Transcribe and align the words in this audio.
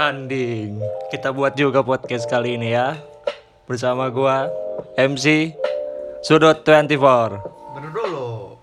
Anding. 0.00 0.80
Kita 1.12 1.36
buat 1.36 1.52
juga 1.52 1.84
podcast 1.84 2.24
kali 2.24 2.56
ini 2.56 2.72
ya. 2.72 2.96
Bersama 3.68 4.08
gua 4.08 4.48
MC 4.96 5.52
Sudut 6.24 6.64
24. 6.64 6.96
Bener 7.76 7.90
dulu. 7.92 8.56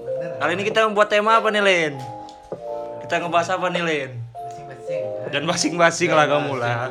Bener. 0.00 0.40
Kali 0.40 0.52
ini 0.56 0.64
kita 0.64 0.88
membuat 0.88 1.12
tema 1.12 1.36
apa 1.36 1.52
nih, 1.52 1.60
Lin? 1.60 1.94
Kita 3.04 3.20
ngebahas 3.20 3.60
apa 3.60 3.68
nih, 3.68 3.82
Lin? 3.84 4.10
Masing-masing. 4.32 5.02
ya. 5.04 5.28
Dan 5.28 5.42
masing-masing 5.44 6.10
lah 6.16 6.26
kamu 6.30 6.52
lah. 6.56 6.88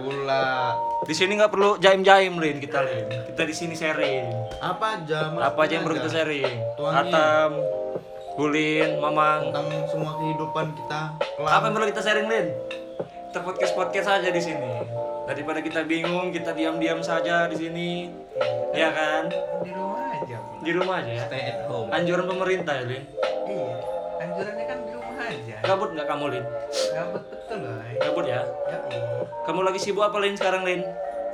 Di 1.09 1.13
sini 1.17 1.41
nggak 1.41 1.49
perlu 1.49 1.81
jaim-jaim, 1.81 2.37
Lin, 2.37 2.61
kita, 2.61 2.85
Lin. 2.85 3.09
Kita 3.33 3.41
di 3.41 3.55
sini 3.57 3.73
sharing. 3.73 4.29
Apa 4.61 5.01
aja? 5.01 5.33
Apa 5.33 5.65
aja 5.65 5.81
yang 5.81 5.83
perlu 5.87 5.97
kita 5.97 6.11
sharing? 6.13 6.77
Tuangin. 6.77 7.09
Atam, 7.09 7.49
Bulin, 8.37 9.01
Mamang. 9.01 9.49
Tentang 9.49 9.65
semua 9.89 10.13
kehidupan 10.19 10.77
kita. 10.77 11.01
Kelam. 11.41 11.49
Apa 11.49 11.63
yang 11.65 11.73
perlu 11.73 11.87
kita 11.89 12.01
sharing, 12.05 12.27
Lin? 12.29 12.47
Kita 13.29 13.39
podcast 13.39 13.73
podcast 13.73 14.07
aja 14.09 14.29
di 14.29 14.41
sini. 14.41 14.73
Daripada 15.23 15.61
kita 15.61 15.85
bingung, 15.85 16.33
kita 16.33 16.49
diam-diam 16.51 16.99
saja 16.99 17.45
di 17.45 17.55
sini. 17.55 17.89
Ya 18.73 18.89
kan? 18.89 19.29
di 19.61 19.69
rumah 19.69 20.01
aja 20.13 20.37
Di 20.59 20.71
rumah 20.73 20.95
aja 20.97 21.11
ya. 21.13 21.23
Stay 21.25 21.41
at 21.45 21.59
home. 21.65 21.89
Anjuran 21.89 22.25
pemerintah 22.25 22.73
ya, 22.73 22.85
Lin. 22.85 23.03
iya 23.45 23.69
anjurannya 24.19 24.65
kan 24.65 24.77
di 24.83 24.91
rumah 24.93 25.15
aja 25.21 25.55
Gabut 25.63 25.89
nggak 25.95 26.07
kamu, 26.07 26.25
Lin? 26.27 26.45
gabut 26.91 27.23
betul 27.29 27.57
loh 27.63 27.75
eh. 27.81 27.95
Gabut 27.97 28.25
ya? 28.27 28.41
ya 28.67 28.77
iya 28.89 29.01
Kamu 29.47 29.59
lagi 29.63 29.79
sibuk 29.79 30.03
apa, 30.03 30.17
Lin, 30.19 30.35
sekarang, 30.35 30.61
Lin? 30.67 30.81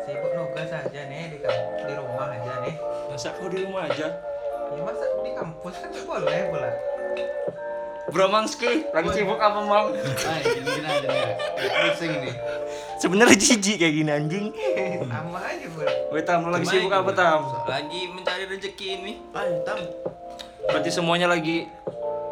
sibuk 0.06 0.32
nugas 0.32 0.70
aja 0.70 1.02
nih 1.10 1.24
di 1.34 1.38
di 1.82 1.94
rumah 1.96 2.28
aja 2.30 2.54
nih 2.62 2.76
Masa 3.10 3.34
kau 3.36 3.48
di 3.48 3.64
rumah 3.64 3.90
aja? 3.90 4.08
ya 4.66 4.82
masa 4.82 5.06
di 5.22 5.32
kampus 5.32 5.76
kan 5.78 5.90
boleh 5.94 6.40
pula 6.50 6.72
Bro 8.06 8.30
Mangski, 8.30 8.86
lagi 8.94 9.10
sibuk 9.18 9.42
apa, 9.42 9.60
Mang? 9.66 9.90
Ay, 9.98 10.42
gini-gini 10.46 10.86
aja 10.86 11.08
nih. 11.10 11.34
Pusing 11.58 12.14
nih. 12.22 12.34
Sebenarnya 13.02 13.38
jijik 13.38 13.82
kayak 13.82 13.94
gini 13.98 14.12
anjing. 14.14 14.46
sama 15.10 15.40
aja 15.42 15.66
Weh, 16.14 16.22
Tam, 16.22 16.46
lo 16.46 16.54
lagi 16.54 16.70
sibuk 16.70 16.94
apa, 16.94 17.12
Tam? 17.18 17.42
Lagi 17.66 18.02
mencari 18.14 18.46
rezeki 18.46 18.88
ini. 19.02 19.14
Ay, 19.34 19.58
tam. 19.66 19.80
Berarti 20.70 20.90
semuanya 20.94 21.30
lagi 21.30 21.66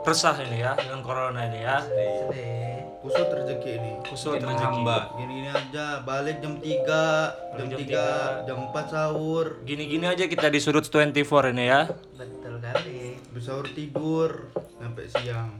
resah 0.05 0.35
ini 0.45 0.61
ya 0.61 0.77
dengan 0.77 1.01
corona 1.01 1.47
ini 1.47 1.59
ya. 1.63 1.81
sedih 1.81 2.82
Kusut 3.03 3.27
rezeki 3.27 3.71
ini. 3.75 3.91
Kusut 4.07 4.39
rezeki. 4.39 4.63
hamba. 4.63 5.11
Gini-gini 5.19 5.49
aja. 5.51 5.99
Balik 6.01 6.39
jam 6.39 6.55
3, 6.55 7.59
jam, 7.59 7.67
Jam 7.67 7.79
3, 7.83 8.47
jam 8.47 8.57
4 8.71 8.87
sahur. 8.87 9.45
Gini-gini 9.67 10.05
aja 10.07 10.23
kita 10.23 10.47
di 10.47 10.63
sudut 10.63 10.87
24 10.87 11.51
ini 11.51 11.67
ya. 11.67 11.91
betul 12.15 12.55
kali 12.57 13.19
Bersahur 13.35 13.67
tidur 13.67 14.47
sampai 14.79 15.05
siang. 15.11 15.51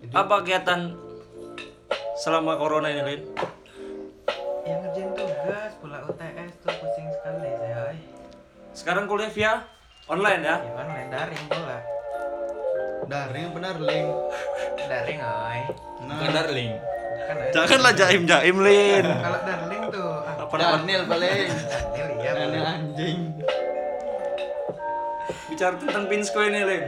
Itu 0.00 0.12
Apa 0.16 0.40
kegiatan 0.40 0.96
selama 2.16 2.56
corona 2.56 2.88
ini, 2.88 3.02
Lin? 3.04 3.22
yang 4.66 4.82
ngerjain 4.82 5.14
tugas 5.14 5.72
pula 5.78 6.02
UTS 6.02 6.52
tuh 6.58 6.74
pusing 6.74 7.06
sekali 7.12 7.50
saya. 7.54 7.94
Sekarang 8.74 9.06
kuliah 9.06 9.30
via 9.30 9.52
online 10.08 10.42
ya? 10.42 10.56
ya 10.58 10.72
kan 10.74 10.86
main 10.90 11.06
daring 11.06 11.44
pula 11.46 11.75
daring 13.06 13.48
benar 13.50 13.76
link. 13.78 14.08
daring 14.86 15.20
oi 15.20 15.60
Nah, 15.98 16.20
Bukan 16.20 16.30
darling. 16.30 16.72
kan. 17.26 17.36
Janganlah 17.50 17.92
jaim-jaim, 17.92 18.56
Lin. 18.56 19.06
kalau 19.08 19.40
daring 19.42 19.82
tuh 19.88 20.06
ah, 20.22 20.34
Apa 20.38 20.54
namanya? 20.54 20.76
Daniel 20.78 21.02
paling. 21.04 21.48
Daniel 21.66 22.08
iya 22.16 22.32
Daniel 22.36 22.64
anjing. 22.68 23.18
Bicara 25.48 25.74
tentang 25.74 26.04
Pinsko 26.06 26.38
ini, 26.40 26.60
Lin. 26.62 26.84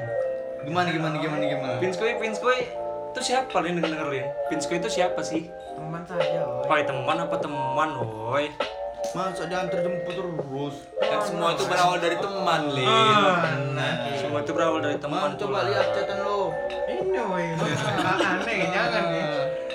Gimana 0.61 0.89
gimana 0.93 1.17
gimana 1.17 1.43
gimana? 1.43 1.75
Pinsko, 1.81 2.05
Pinsko 2.05 2.49
itu 2.53 3.21
siapa, 3.25 3.57
Lin? 3.59 3.81
Denger, 3.81 4.07
Lin. 4.07 4.27
Pinsko 4.47 4.73
itu 4.75 4.89
siapa 4.89 5.19
sih? 5.23 5.49
teman 5.79 6.03
saya 6.05 6.43
oi 6.67 6.83
teman 6.83 7.17
apa 7.17 7.37
teman, 7.39 7.89
woi? 7.97 8.51
Masa 9.09 9.45
diantar 9.45 9.81
jemput 9.81 10.13
terus? 10.13 10.75
Kan 10.99 11.21
semua 11.23 11.53
itu 11.53 11.65
berawal 11.65 11.97
dari 11.97 12.17
teman, 12.17 12.63
Lin. 12.71 12.85
Mana? 12.87 13.89
Semua 14.15 14.41
itu 14.41 14.53
berawal 14.53 14.81
dari 14.81 14.97
teman. 14.97 15.21
Man, 15.25 15.35
coba 15.35 15.59
lihat 15.65 15.87
catatan 15.91 16.19
lo. 16.23 16.53
Ini 16.85 17.21
woi, 17.21 17.45
aneh 17.57 18.59
jangan 18.69 19.05
nih. 19.09 19.25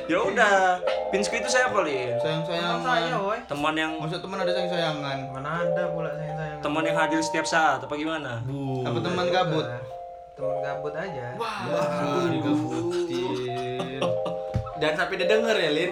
Ya 0.04 0.18
udah, 0.20 0.56
Pinsko 1.10 1.34
itu 1.34 1.48
siapa, 1.48 1.80
Lin? 1.82 2.14
Sayang 2.20 2.44
Teman 2.44 2.78
saya 2.78 2.84
sayangan. 2.84 3.20
woi. 3.22 3.40
Teman 3.44 3.74
yang 3.74 3.92
Masa 3.98 4.18
teman 4.20 4.38
ada 4.38 4.52
sayang 4.52 4.70
sayangan? 4.70 5.18
Mana 5.32 5.50
ada 5.64 5.84
pula 5.90 6.10
sayang 6.12 6.36
sayang. 6.36 6.60
teman 6.62 6.84
yang 6.84 6.98
hadir 6.98 7.20
setiap 7.22 7.46
saat 7.46 7.80
apa 7.82 7.94
gimana? 7.96 8.44
Bu. 8.44 8.84
Apa 8.84 9.00
teman 9.00 9.26
gabut? 9.28 9.66
Teman 10.34 10.58
gabut 10.60 10.94
aja. 10.94 11.26
Wah, 11.36 11.58
digabutin. 12.28 14.00
Dan 14.84 14.94
sampai 14.94 15.16
dia 15.16 15.28
denger 15.30 15.56
ya, 15.56 15.72
Lin. 15.72 15.92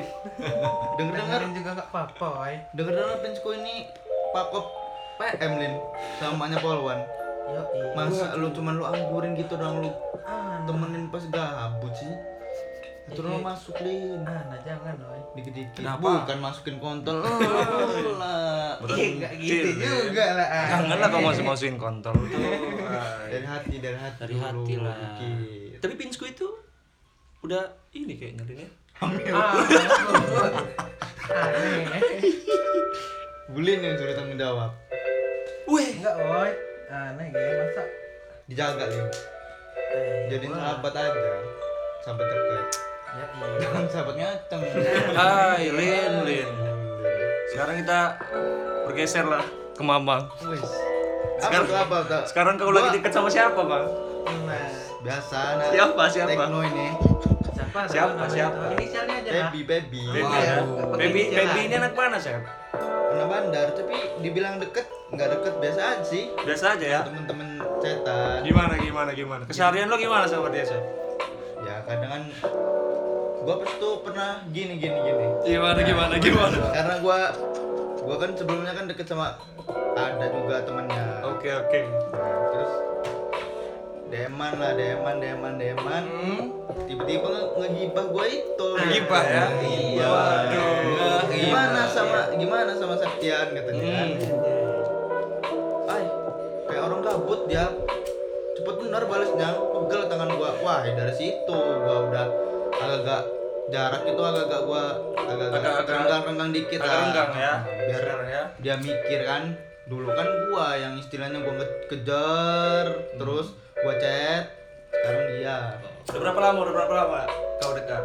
Dengar, 1.00 1.16
Dengerin 1.18 1.52
juga 1.54 1.70
gak 1.74 1.88
apa-apa 1.88 2.28
woi. 2.38 2.56
dengar 2.74 2.92
dengar 2.94 3.18
Pinsko 3.24 3.56
ini 3.56 3.88
pakop 4.30 4.68
PM 5.16 5.54
Lin 5.56 5.74
samanya 6.20 6.60
Polwan. 6.60 7.00
Yo 7.48 7.62
Masa 7.94 8.36
lu 8.36 8.52
cuman 8.52 8.76
lu 8.76 8.84
anggurin 8.84 9.32
gitu 9.34 9.56
dong 9.56 9.80
lu 9.80 9.90
Ah, 10.22 10.60
temenin 10.64 11.08
pas 11.08 11.24
gabut 11.26 11.90
sih? 11.92 12.12
Itu 13.08 13.20
lo 13.22 13.40
masuk 13.40 13.80
Lin. 13.80 14.22
ah, 14.24 14.44
nah 14.46 14.60
jangan 14.62 14.94
woi. 15.00 15.20
Dikit-dikit. 15.34 15.80
Kenapa? 15.80 16.28
Bukan 16.28 16.40
masukin 16.40 16.76
kontol. 16.78 17.18
Oh, 17.18 17.32
lah. 18.16 18.76
Iya 18.84 19.08
enggak 19.10 19.32
gitu 19.38 19.70
juga 19.80 20.26
lah. 20.36 20.48
ah. 20.48 20.66
Janganlah 20.70 21.08
kamu 21.08 21.26
masuk 21.26 21.44
masukin 21.46 21.78
kontol 21.78 22.16
tuh. 22.28 22.40
Dari 23.26 23.48
hati, 23.48 23.76
dari 23.80 23.98
hati. 23.98 24.20
Dari 24.22 24.36
hati 24.38 24.74
lah. 24.76 24.96
Tapi 25.80 25.94
Pinsko 25.96 26.24
itu 26.26 26.48
udah 27.42 27.64
ini 27.92 28.14
kayaknya 28.16 28.44
Lin 28.46 28.60
ya. 28.60 28.70
Ah, 29.02 29.10
Aneh. 31.32 32.02
Bulin 33.52 33.80
yang 33.82 33.98
suruh 33.98 34.14
tanggung 34.14 34.38
jawab. 34.38 34.72
Weh, 35.66 35.98
Enggak 35.98 36.16
woi. 36.18 36.52
Aneh 36.88 37.26
gitu 37.28 37.42
masa. 37.58 37.84
Dijaga 38.46 38.86
Lin. 38.86 39.08
Eh, 39.92 40.30
Jadiin 40.30 40.52
wah. 40.52 40.60
sahabat 40.78 40.94
aja. 40.94 41.34
Sahabat 42.02 42.26
dekat. 42.26 42.66
Ya 43.12 43.26
iya. 43.26 43.58
Jangan 43.60 43.84
sahabat 43.90 44.16
ngaceng. 44.16 44.62
hai 45.12 45.66
Lin, 45.68 46.14
Lin. 46.24 46.50
Sekarang 47.50 47.76
kita 47.82 48.00
bergeser 48.86 49.26
lah 49.26 49.44
ke 49.74 49.82
Mamang. 49.82 50.30
Wis. 50.46 50.62
Apa 50.62 51.42
Sekarang- 51.42 51.74
apa 51.74 51.98
tuh? 52.06 52.24
Sekarang 52.28 52.54
kau 52.56 52.70
lagi 52.70 52.90
deket 52.96 53.12
sama 53.12 53.28
siapa, 53.28 53.58
Bang? 53.58 53.86
Biasa 55.02 55.40
nah. 55.58 55.68
Siapa, 55.68 56.04
siapa? 56.06 56.30
Tekno 56.30 56.60
ini. 56.62 56.88
Siapa? 57.72 57.88
Siapa, 57.88 58.24
siapa? 58.28 58.62
Inisialnya 58.76 59.16
aja. 59.24 59.32
Baby, 59.32 59.60
baby. 59.64 60.02
Baby 60.04 60.22
Wow. 60.22 60.36
ya. 60.36 60.56
Baby, 61.00 61.22
baby 61.32 61.60
lah. 61.60 61.66
ini 61.66 61.76
anak 61.80 61.94
mana, 61.96 62.18
Chef? 62.20 62.44
Anak 63.12 63.28
bandar, 63.28 63.68
tapi 63.72 63.96
dibilang 64.20 64.56
deket, 64.60 64.88
nggak 65.10 65.28
deket 65.30 65.54
biasa 65.60 65.80
aja 65.96 66.04
sih. 66.04 66.24
Biasa 66.38 66.66
aja 66.76 66.86
ya. 66.88 67.00
Temen-temen 67.04 67.48
cetan. 67.80 68.40
Gimana, 68.44 68.74
gimana, 68.78 69.12
gimana? 69.12 69.44
Keseharian 69.48 69.88
lo 69.88 69.96
gimana 69.96 70.28
sama 70.28 70.52
dia, 70.52 70.64
Chef? 70.64 70.84
Ya 71.62 71.76
kadang 71.86 72.10
kan 72.10 72.24
gua 73.42 73.56
pas 73.58 73.72
tuh 73.78 74.02
pernah 74.02 74.42
gini 74.50 74.78
gini 74.78 74.98
gini. 74.98 75.26
Gimana, 75.46 75.80
gimana, 75.82 76.14
gimana? 76.18 76.58
Karena 76.72 76.96
gua 77.00 77.20
gua 78.02 78.16
kan 78.18 78.32
sebelumnya 78.34 78.74
kan 78.74 78.86
deket 78.86 79.06
sama 79.08 79.38
ada 79.94 80.26
juga 80.28 80.66
temennya. 80.66 81.22
Oke, 81.28 81.50
oke. 81.54 81.82
Nah, 82.12 82.38
terus 82.50 82.72
deman 84.12 84.52
lah, 84.54 84.74
deman, 84.74 85.16
deman, 85.18 85.54
deman. 85.56 86.04
Tiba-tiba 86.84 87.28
nge- 87.28 87.52
ngegibah 87.58 88.06
gua 88.06 88.26
itu. 88.28 88.68
Ngegibah 88.76 89.24
ya? 89.24 89.46
Iya. 89.58 90.06
Waduh. 90.06 91.24
Gimana 91.32 91.82
sama 91.88 92.20
gimana 92.34 92.72
sama 92.74 92.96
Septian 92.96 93.48
katanya 93.50 93.82
kan? 93.90 94.08
Hmm. 94.12 95.90
Ay, 95.90 96.04
kayak 96.68 96.84
orang 96.84 97.02
gabut 97.02 97.42
dia 97.46 97.66
cepet 98.54 98.76
bener 98.78 99.04
balasnya 99.06 99.50
pegel 99.56 100.02
tangan 100.06 100.30
gua 100.32 100.52
wah 100.60 100.84
dari 100.84 101.14
situ 101.14 101.56
gua 101.56 101.98
udah 102.06 102.26
agak 102.78 103.24
jarak 103.70 104.04
itu 104.04 104.22
agak-agak 104.22 104.62
gua 104.62 104.84
agak-agak 105.18 105.50
Agak-agak- 105.58 105.88
renggang-renggang 105.90 106.52
dikit 106.52 106.80
Agak 106.80 106.92
lah 106.92 107.00
renggang 107.02 107.32
ya. 107.34 107.54
biar 107.82 108.04
ya. 108.28 108.44
dia 108.60 108.76
mikir 108.78 109.20
kan 109.24 109.44
dulu 109.84 110.08
kan 110.10 110.28
gua 110.46 110.68
yang 110.76 110.94
istilahnya 110.96 111.40
gua 111.40 111.54
nge- 111.56 111.80
kejar 111.88 112.86
terus 113.14 113.48
gua 113.74 113.94
chat 113.96 114.44
sekarang 114.92 115.24
dia 115.32 115.58
Udah 116.04 116.20
berapa 116.20 116.40
lama? 116.42 116.58
Udah 116.62 116.74
berapa 116.76 116.94
lama 116.94 117.22
kau 117.58 117.72
dekat? 117.72 118.04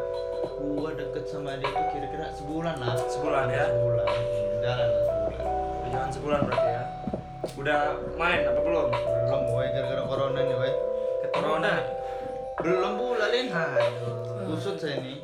gua 0.57 0.91
deket 0.93 1.25
sama 1.27 1.59
dia 1.59 1.69
tuh 1.69 1.87
kira-kira 1.91 2.27
sebulan 2.33 2.77
lah 2.77 2.95
Sebulan 3.05 3.47
ya. 3.49 3.65
sebulan 3.67 4.07
jalan 4.61 4.89
lah 4.89 5.03
sebulan 5.03 5.45
Jangan 5.87 6.11
sebulan 6.11 6.41
berarti 6.45 6.69
ya. 6.69 6.83
Udah 7.57 7.81
main 8.15 8.41
apa 8.43 8.61
belum? 8.61 8.89
belum 8.93 9.43
woy 9.49 9.67
gara-gara 9.69 10.03
corona 10.05 10.41
nih 10.41 10.57
woy 10.57 10.73
Corona. 11.29 11.73
belum 12.57 12.93
pula 12.97 13.27
lin 13.29 13.47
Aduh. 13.51 14.49
kusut 14.49 14.77
saya 14.77 14.97
nih 14.99 15.19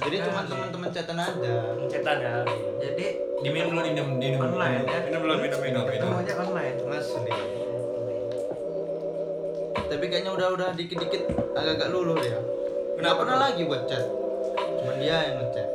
jadi 0.00 0.16
cuma 0.24 0.40
teman-teman 0.42 0.88
chatan 0.88 1.18
aja 1.18 1.54
Cetan 1.86 2.16
ya. 2.18 2.40
Jadi 2.78 3.06
Diminum 3.40 3.68
dulu, 3.70 3.80
diminum, 3.82 4.08
diminum. 4.16 4.48
online 4.48 4.80
ya. 4.82 4.98
Minum 5.04 5.20
belum, 5.20 5.38
minum, 5.40 5.60
minum. 5.60 5.84
Minum. 5.84 6.08
Semuanya 6.08 6.34
online. 6.38 6.76
Asli. 6.88 7.32
Tapi 9.90 10.04
kayaknya 10.06 10.32
udah 10.38 10.48
udah 10.54 10.68
dikit-dikit 10.78 11.22
agak-agak 11.50 11.88
luluh 11.90 12.14
dia. 12.22 12.38
Nggak 12.38 12.94
Kenapa 12.94 13.18
pernah 13.26 13.38
lagi 13.42 13.62
buat 13.66 13.82
chat. 13.90 14.04
Cuman 14.54 14.94
dia 15.02 15.16
yang 15.18 15.36
ngechat. 15.42 15.68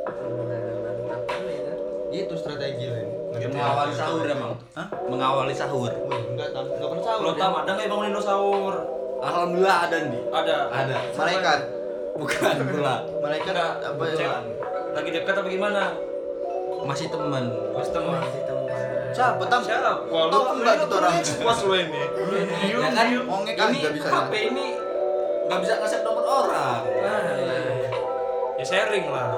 Itu. 1.44 1.74
Itu 2.16 2.34
strategi 2.40 2.86
lain. 2.88 3.10
Dia 3.36 3.48
mengawali 3.52 3.92
sahur 3.92 4.24
emang. 4.24 4.56
Hah? 4.72 4.88
Mengawali 5.12 5.52
sahur. 5.52 5.92
Wih, 5.92 6.22
enggak 6.32 6.56
tam, 6.56 6.64
enggak 6.72 6.90
pernah 6.96 7.04
sahur. 7.04 7.36
Tam 7.36 7.54
ada 7.60 7.72
nggak 7.76 7.88
bangunin 7.92 8.12
lo 8.16 8.22
sahur? 8.24 8.76
Alhamdulillah 9.20 9.78
ada 9.84 9.98
nih. 10.08 10.22
Ada. 10.32 10.56
Ada. 10.72 10.98
Malaikat. 11.20 11.60
Bukan 12.16 12.56
pula. 12.72 12.96
Malaikat 13.20 13.56
apa 13.84 14.04
ya? 14.08 14.16
Cek. 14.16 14.30
Lagi 14.96 15.10
dekat 15.12 15.36
apa 15.36 15.48
gimana? 15.52 15.84
Masih 16.88 17.12
teman. 17.12 17.44
Mas 17.76 17.90
teman. 17.92 18.24
Masih 18.24 18.44
teman. 18.48 18.85
Siapa 19.16 19.44
tam? 19.48 19.62
Siapa? 19.64 19.92
Tahu 20.12 20.44
enggak 20.60 20.76
gitu 20.84 20.94
orang? 21.00 21.14
Puas 21.24 21.60
lo 21.64 21.76
ini. 21.80 22.04
Ya 22.68 22.78
kan 22.84 23.08
Ngongek 23.24 23.56
ini 23.56 23.78
aja 23.80 23.90
bisa. 23.96 24.08
HP 24.12 24.34
ini 24.52 24.68
nggak 25.46 25.60
bisa 25.64 25.74
ngasih 25.80 26.00
nomor 26.04 26.26
orang. 26.26 26.82
Ah, 27.00 27.32
iya. 27.40 27.60
Ya 28.60 28.66
sharing 28.66 29.08
lah. 29.08 29.32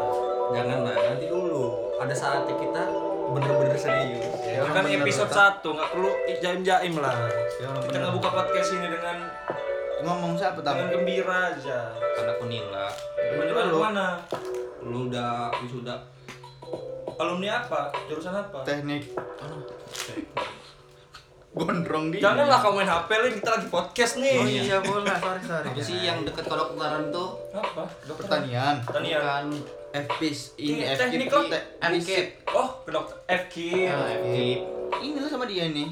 Jangan 0.48 0.80
lah, 0.88 0.96
nanti 0.96 1.28
dulu. 1.28 1.94
Ada 2.00 2.16
saatnya 2.16 2.56
kita 2.56 2.82
bener-bener 3.28 3.76
serius. 3.76 4.24
Ya, 4.48 4.64
kan 4.72 4.88
episode 4.88 5.28
Tam. 5.30 5.60
1 5.60 5.76
nggak 5.76 5.90
perlu 5.92 6.10
jaim-jaim 6.40 6.94
lah. 6.98 7.16
Kita 7.86 7.96
nggak 8.00 8.14
buka 8.16 8.30
podcast 8.34 8.70
ini 8.74 8.88
dengan 8.88 9.18
Ngomong 9.98 10.38
siapa 10.38 10.62
tam? 10.62 10.78
dengan 10.78 10.90
gembira 10.94 11.54
aja. 11.54 11.90
Karena 12.16 12.32
aku 12.38 12.46
nila. 12.48 12.86
Mana? 13.76 14.08
Lu 14.86 15.10
udah 15.12 15.52
wisuda. 15.60 16.17
Alumni 17.18 17.50
apa? 17.50 17.90
Jurusan 18.06 18.30
apa? 18.30 18.62
Teknik. 18.62 19.10
Gondrong 21.58 22.14
dia. 22.14 22.22
Janganlah 22.22 22.62
kau 22.62 22.78
main 22.78 22.86
HP 22.86 23.10
Lin, 23.18 23.34
kita 23.42 23.50
lagi 23.58 23.68
podcast 23.74 24.14
nih. 24.22 24.38
Oh 24.38 24.46
iya 24.46 24.78
bola, 24.86 25.18
sorry 25.18 25.42
sorry. 25.42 25.68
Apa 25.74 25.82
sih 25.82 25.98
yang 26.06 26.22
deket 26.22 26.46
kedokteran 26.46 27.10
tuh? 27.10 27.42
Apa? 27.58 27.90
Dokter 28.06 28.30
Pertanian. 28.30 28.76
Pertanian. 28.86 29.50
Bukan 29.50 29.78
FPIS 29.98 30.40
ini 30.62 30.86
Ini 30.86 30.94
FKIP 30.94 31.34
FKIP. 31.82 32.28
Oh, 32.54 32.86
ke 32.86 32.90
dokter 32.94 33.18
FK. 33.26 33.56
Ah, 33.90 34.14
FKIP. 34.22 34.62
Ini 35.02 35.18
lah 35.18 35.30
sama 35.34 35.50
dia 35.50 35.66
ini. 35.66 35.90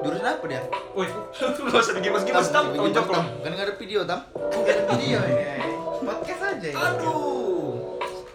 Jurusan 0.00 0.24
apa 0.24 0.44
dia? 0.48 0.64
Wih, 0.96 1.10
lu 1.60 1.68
gak 1.68 1.84
usah 1.84 1.94
digibas-gibas 2.00 2.48
tam, 2.48 2.72
Tam, 2.72 2.80
tonjok 2.80 3.06
lo. 3.12 3.20
Kan 3.44 3.50
nggak 3.52 3.66
ada 3.68 3.74
video 3.76 4.00
tam. 4.08 4.24
Bukan 4.32 4.76
video 4.96 5.20
ya. 5.20 5.52
Podcast 6.00 6.42
aja 6.56 6.68
ya. 6.72 6.76
Aduh. 6.80 7.35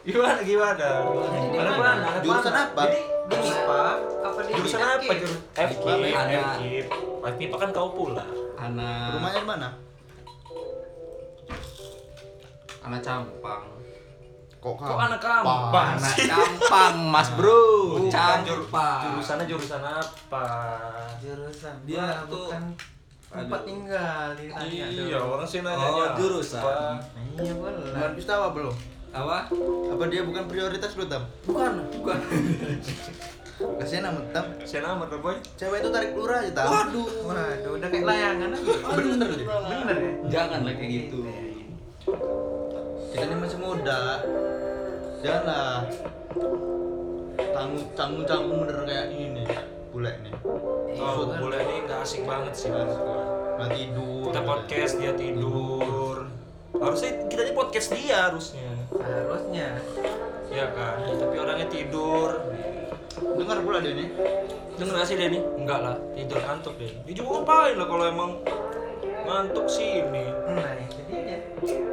Gimana 0.02 0.42
gimana? 0.42 0.88
Mana 1.52 1.72
mana? 1.72 2.08
Jurusan 2.20 2.54
apa? 2.56 2.82
Jadi 2.84 3.00
di 3.24 3.36
MIPA 3.38 3.82
apa 4.20 4.40
di 4.40 4.52
Jurusan 4.52 4.82
apa? 4.82 5.12
Jurusan 5.14 5.42
FK. 5.54 5.86
Ada. 6.12 6.42
FK. 6.50 6.64
FK 7.22 7.54
kan 7.54 7.70
kau 7.70 7.90
pula. 7.92 8.26
Anak 8.56 9.14
Rumahnya 9.16 9.40
di 9.40 9.48
mana? 9.48 9.70
anak 12.82 12.98
campang. 13.00 13.62
Kok 14.58 14.74
Kok 14.76 14.98
anak 15.00 15.18
kampang 15.18 15.98
Anak 15.98 16.14
campang, 16.34 16.96
Mas 17.08 17.30
Bro. 17.32 17.62
Bukan 18.00 18.10
jur- 18.42 18.66
Campang. 18.66 19.00
jurusannya 19.08 19.46
jurusan 19.46 19.82
apa? 19.82 20.46
Jurusan. 21.18 21.76
Dia 21.84 22.02
Dia 22.04 22.26
tuh- 22.26 22.50
bukan 22.50 22.64
tempat 23.32 23.62
tinggal 23.64 24.34
Iya, 24.60 25.18
orang 25.18 25.46
sih 25.46 25.62
nanya. 25.62 25.78
Oh, 25.88 26.10
jurusan. 26.16 26.98
Iya 27.38 27.54
bola. 27.54 27.86
Bukan 27.86 28.12
Pistawa 28.14 28.50
belum? 28.52 28.76
Apa? 29.12 29.52
Apa 29.92 30.04
dia 30.08 30.24
bukan 30.24 30.48
prioritas 30.48 30.96
lu 30.96 31.04
tam? 31.04 31.28
Bukan, 31.44 31.84
bukan. 32.00 32.20
Kasihan 33.78 34.10
amat 34.10 34.26
tam. 34.34 34.46
Nama 34.58 35.04
tuh 35.06 35.20
boy. 35.20 35.38
Cewek 35.60 35.84
itu 35.84 35.90
tarik 35.92 36.12
lurah 36.16 36.40
aja 36.42 36.52
tam. 36.56 36.68
Waduh. 36.72 37.10
Waduh, 37.28 37.72
udah 37.78 37.88
kayak 37.92 38.06
layangan 38.08 38.50
aja. 38.56 38.72
Bener 38.96 39.30
deh. 39.36 39.46
Bener 39.46 39.98
ya? 40.00 40.12
Jangan 40.32 40.60
lah 40.64 40.74
kayak 40.74 40.92
gitu. 40.96 41.20
Kita 43.12 43.24
ini 43.28 43.36
masih 43.38 43.60
muda. 43.60 44.02
Janganlah 45.22 45.86
tanggung 47.52 47.86
tanggung 47.94 48.26
tanggung 48.26 48.58
bener 48.66 48.78
kayak 48.88 49.06
ini 49.14 49.46
bule 49.92 50.12
nih. 50.24 50.34
Oh, 50.98 51.30
boleh 51.30 51.60
ini 51.62 51.84
nggak 51.86 52.00
asik 52.02 52.24
banget 52.24 52.54
sih 52.56 52.72
menurut 52.72 52.98
gua. 52.98 53.22
Nggak 53.60 53.70
tidur. 53.76 54.24
Kita 54.32 54.42
podcast 54.42 54.94
dia 54.98 55.14
tidur. 55.14 56.01
Harusnya 56.78 57.12
kita 57.28 57.42
ini 57.48 57.54
podcast 57.54 57.88
dia 57.92 58.32
harusnya. 58.32 58.72
Harusnya. 58.96 59.68
Iya 60.52 60.66
kan? 60.72 60.98
Tapi 61.08 61.36
orangnya 61.36 61.68
tidur. 61.68 62.30
Dengar 63.12 63.60
pula 63.64 63.84
dia 63.84 63.94
nih. 63.96 64.10
Denger 64.80 64.96
gak 65.04 65.08
sih 65.08 65.18
dia 65.20 65.28
nih? 65.30 65.44
Enggak 65.60 65.80
lah, 65.84 65.96
tidur 66.16 66.40
ngantuk 66.42 66.74
dia. 66.80 66.92
Dia 67.04 67.14
juga 67.14 67.44
ngapain 67.44 67.76
lah 67.76 67.88
kalau 67.92 68.06
emang 68.08 68.32
ngantuk 69.28 69.68
sih 69.68 70.00
ini. 70.00 70.26
Nah, 70.32 70.74
itu 70.80 71.00
dia. 71.12 71.38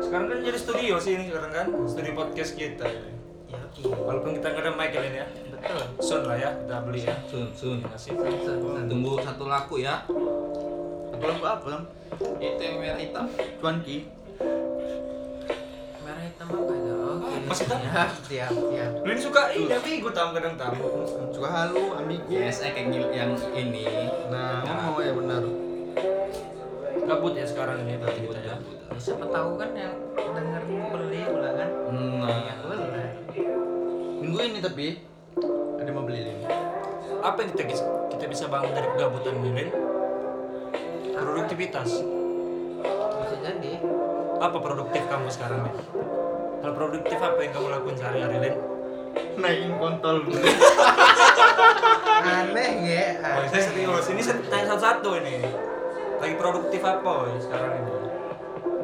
Sekarang 0.01 0.27
kan 0.31 0.39
jadi 0.41 0.59
studio 0.59 0.95
sih 1.03 1.19
ini 1.19 1.25
sekarang 1.29 1.53
kan, 1.53 1.67
studio 1.91 2.13
podcast 2.15 2.55
kita. 2.55 2.87
Ya 3.49 3.59
oke. 3.61 3.81
Walaupun 3.93 4.31
kita 4.39 4.47
nggak 4.55 4.65
ada 4.65 4.73
mic 4.79 4.91
kali 4.95 5.07
ini 5.11 5.19
ya. 5.21 5.29
Betul. 5.53 5.83
Soon 5.99 6.23
lah 6.25 6.39
ya, 6.39 6.51
kita 6.55 6.77
beli 6.87 7.01
ya. 7.03 7.17
Sun, 7.27 7.51
sun. 7.53 7.79
Masih. 7.83 8.15
Sun, 8.15 8.59
sun. 8.63 8.87
Tunggu 8.87 9.19
satu 9.27 9.45
laku 9.51 9.83
ya. 9.83 10.07
Aku 11.13 11.25
lampu 11.27 11.45
apa 11.45 11.67
tam? 11.67 11.83
Itu 12.39 12.63
yang 12.63 12.79
merah 12.79 13.01
hitam. 13.01 13.27
Cuan 13.59 13.83
Itu? 16.49 16.97
Oke. 16.99 17.37
Tam? 17.45 17.53
Siap, 17.53 18.11
siap, 18.25 18.53
siap. 18.53 18.91
Lu 19.05 19.11
ini 19.11 19.21
suka 19.21 19.43
ini 19.53 19.67
tapi 19.67 20.00
gue 20.00 20.12
tam 20.12 20.33
kadang 20.33 20.55
tam. 20.56 20.73
Suka 21.29 21.49
halu, 21.49 21.93
ambigu. 21.95 22.25
Yes, 22.29 22.61
eh 22.61 22.73
kayak 22.73 22.89
gil- 22.89 23.12
yang 23.12 23.33
ini. 23.53 23.85
Nah, 24.29 24.65
ngomong 24.65 25.00
ya 25.00 25.12
benar. 25.12 25.43
Gabut 26.99 27.33
ya 27.33 27.45
sekarang 27.45 27.85
ini 27.85 27.97
berarti 27.97 28.21
kita 28.21 28.41
ya. 28.43 28.55
Siapa 28.99 29.25
tahu 29.25 29.56
kan 29.56 29.71
yang 29.73 29.95
denger 30.15 30.62
beli 30.67 31.21
pula 31.25 31.50
kan? 31.55 31.69
Nah, 31.89 32.39
Ya 32.45 32.55
boleh. 32.61 33.09
Minggu 34.19 34.39
ini 34.43 34.59
tapi 34.61 34.87
ada 35.79 35.91
mau 35.93 36.05
beli 36.05 36.21
ini. 36.27 36.35
Apa 37.19 37.39
yang 37.41 37.51
kita 37.55 37.65
bisa, 37.67 37.83
kita 38.12 38.25
bisa 38.29 38.44
bangun 38.47 38.73
dari 38.73 38.89
kegabutan 38.93 39.35
ini? 39.41 39.65
Produktivitas. 41.12 41.91
Bisa 43.19 43.37
jadi. 43.43 43.73
Apa 44.39 44.56
produktif 44.62 45.03
kamu 45.11 45.27
sekarang, 45.27 45.67
Lin? 45.67 45.75
Hal 46.58 46.72
produktif 46.75 47.19
apa 47.22 47.38
yang 47.38 47.52
kamu 47.55 47.69
lakuin 47.70 47.96
sehari-hari, 47.96 48.37
Lin? 48.43 48.55
Naikin 49.38 49.72
kontol. 49.78 50.26
Aneh 52.28 52.70
ya. 52.82 53.05
Oh, 53.38 53.46
saya 53.46 53.62
serius. 53.62 54.10
Ini 54.10 54.22
tanya 54.50 54.75
satu-satu 54.75 55.10
ini. 55.22 55.46
Lagi 56.19 56.34
produktif 56.34 56.82
apa 56.82 57.31
sekarang 57.38 57.72
ini? 57.78 57.94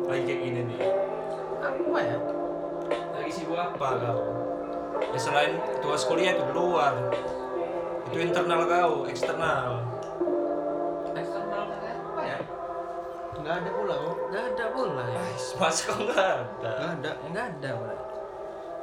Lagi 0.06 0.22
kayak 0.22 0.40
gini 0.46 0.60
nih. 0.70 0.80
Apa 1.58 1.98
ya? 1.98 2.18
Lagi 3.18 3.32
sibuk 3.34 3.58
apa 3.58 3.88
kau? 3.98 4.22
Ya 5.10 5.18
selain 5.18 5.58
tugas 5.82 6.06
kuliah 6.06 6.38
itu 6.38 6.46
di 6.46 6.54
luar. 6.54 6.94
Itu 8.06 8.22
internal 8.22 8.70
kau. 8.70 9.10
Eksternal 9.10 9.82
Enggak 13.44 13.60
ada 13.60 13.70
pula 13.70 13.94
kok. 13.94 14.16
Gak 14.32 14.44
ada 14.48 14.64
pula 14.72 15.04
ya. 15.04 15.20
Mas 15.60 15.76
kau 15.84 15.96
nggak 16.00 16.16
ada. 16.16 16.72
Enggak 16.72 16.80
ada. 16.96 17.10
Enggak 17.28 17.44
ada 17.52 17.70
pula. 17.76 17.94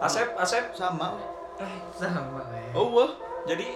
Asep, 0.02 0.30
Asep. 0.38 0.66
Sama. 0.78 1.18
Sama 1.98 2.46
ya. 2.54 2.70
Oh, 2.78 2.94
wah. 2.94 3.10
Jadi 3.50 3.74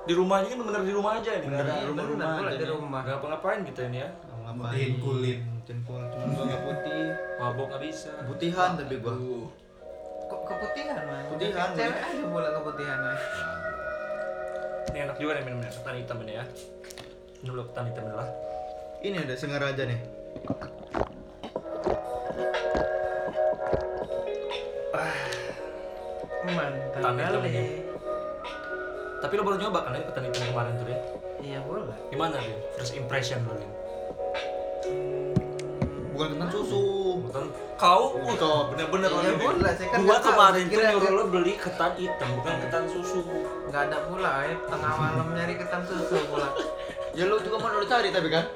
di 0.00 0.14
rumah 0.16 0.42
aja 0.42 0.50
kan 0.50 0.58
bener 0.58 0.82
di 0.82 0.90
rumah 0.90 1.22
aja 1.22 1.30
ini. 1.38 1.46
Bener 1.46 1.62
Nggak- 1.62 1.78
di 1.78 1.86
rumah. 1.86 2.02
Bener 2.02 2.26
pula 2.34 2.50
aja 2.50 2.58
di 2.58 2.66
rumah. 2.66 3.00
Nggak 3.06 3.16
apa-ngapain 3.22 3.60
kita 3.62 3.80
ini 3.86 3.98
ya. 4.02 4.10
Ngapain? 4.42 4.90
Kulit. 4.98 5.38
Kulit. 5.86 6.08
Cuma 6.10 6.26
gua 6.34 6.44
nggak 6.50 6.62
putih. 6.66 7.02
Mabok 7.38 7.66
nggak 7.70 7.82
bisa. 7.86 8.10
Putihan 8.26 8.70
tapi 8.74 8.94
gua. 8.98 9.14
Kok 10.26 10.40
keputihan 10.46 11.02
mah? 11.06 11.22
Putihan, 11.30 11.68
Cewek 11.74 11.94
aja 11.94 12.24
pula 12.26 12.48
keputihan 12.52 12.98
ya. 12.98 13.14
Ini 14.90 14.98
enak 15.06 15.16
juga 15.18 15.38
nih 15.38 15.44
minumnya 15.46 15.70
ketan 15.70 15.94
hitam 15.94 16.18
ini 16.26 16.32
ya. 16.34 16.44
Ini 17.38 17.46
dulu 17.46 17.62
ketan 17.70 17.86
hitam 17.86 18.10
adalah. 18.10 18.26
Ini 19.00 19.16
ada 19.16 19.32
Singaraja 19.32 19.88
nih. 19.88 19.96
Mantap 26.50 27.00
Tangan 27.00 27.16
hitam 27.16 27.40
kali. 27.40 27.64
Tapi 29.20 29.32
lo 29.36 29.42
baru 29.44 29.56
nyoba 29.56 29.78
kan 29.88 29.96
ya 29.96 30.04
ketan 30.04 30.22
hitam 30.28 30.44
kemarin 30.52 30.72
tuh 30.76 30.86
ya? 30.92 30.98
Iya 31.40 31.58
boleh. 31.64 31.96
Gimana 32.12 32.36
nih? 32.44 32.56
First 32.76 32.92
impression 32.92 33.40
lo 33.48 33.56
nih? 33.56 33.70
Bukan 36.12 36.26
kentang 36.36 36.50
susu. 36.52 36.84
Ketan 37.24 37.46
kau, 37.80 38.20
Oh, 38.20 38.36
uh, 38.36 38.60
bener-bener 38.68 39.08
Iya, 39.08 39.32
boleh, 39.40 39.72
saya 39.80 39.88
kan 39.88 39.98
Gua 40.04 40.18
kemarin 40.20 40.64
tuh 40.68 40.76
nyuruh 40.84 41.12
lo 41.16 41.22
beli 41.32 41.56
ketan 41.56 41.96
hitam 41.96 42.28
bukan 42.36 42.54
ketan 42.68 42.84
susu. 42.84 43.24
Nggak 43.72 43.82
ada 43.88 43.98
pula 44.04 44.44
ya. 44.44 44.56
Tengah 44.68 44.92
malam 44.92 45.26
nyari 45.32 45.54
ketan 45.56 45.88
susu 45.88 46.20
pula. 46.28 46.52
Ya 47.10 47.26
lu 47.26 47.42
juga 47.42 47.58
mau 47.58 47.74
lu 47.74 47.82
cari 47.90 48.14
tapi 48.14 48.30
kan? 48.30 48.46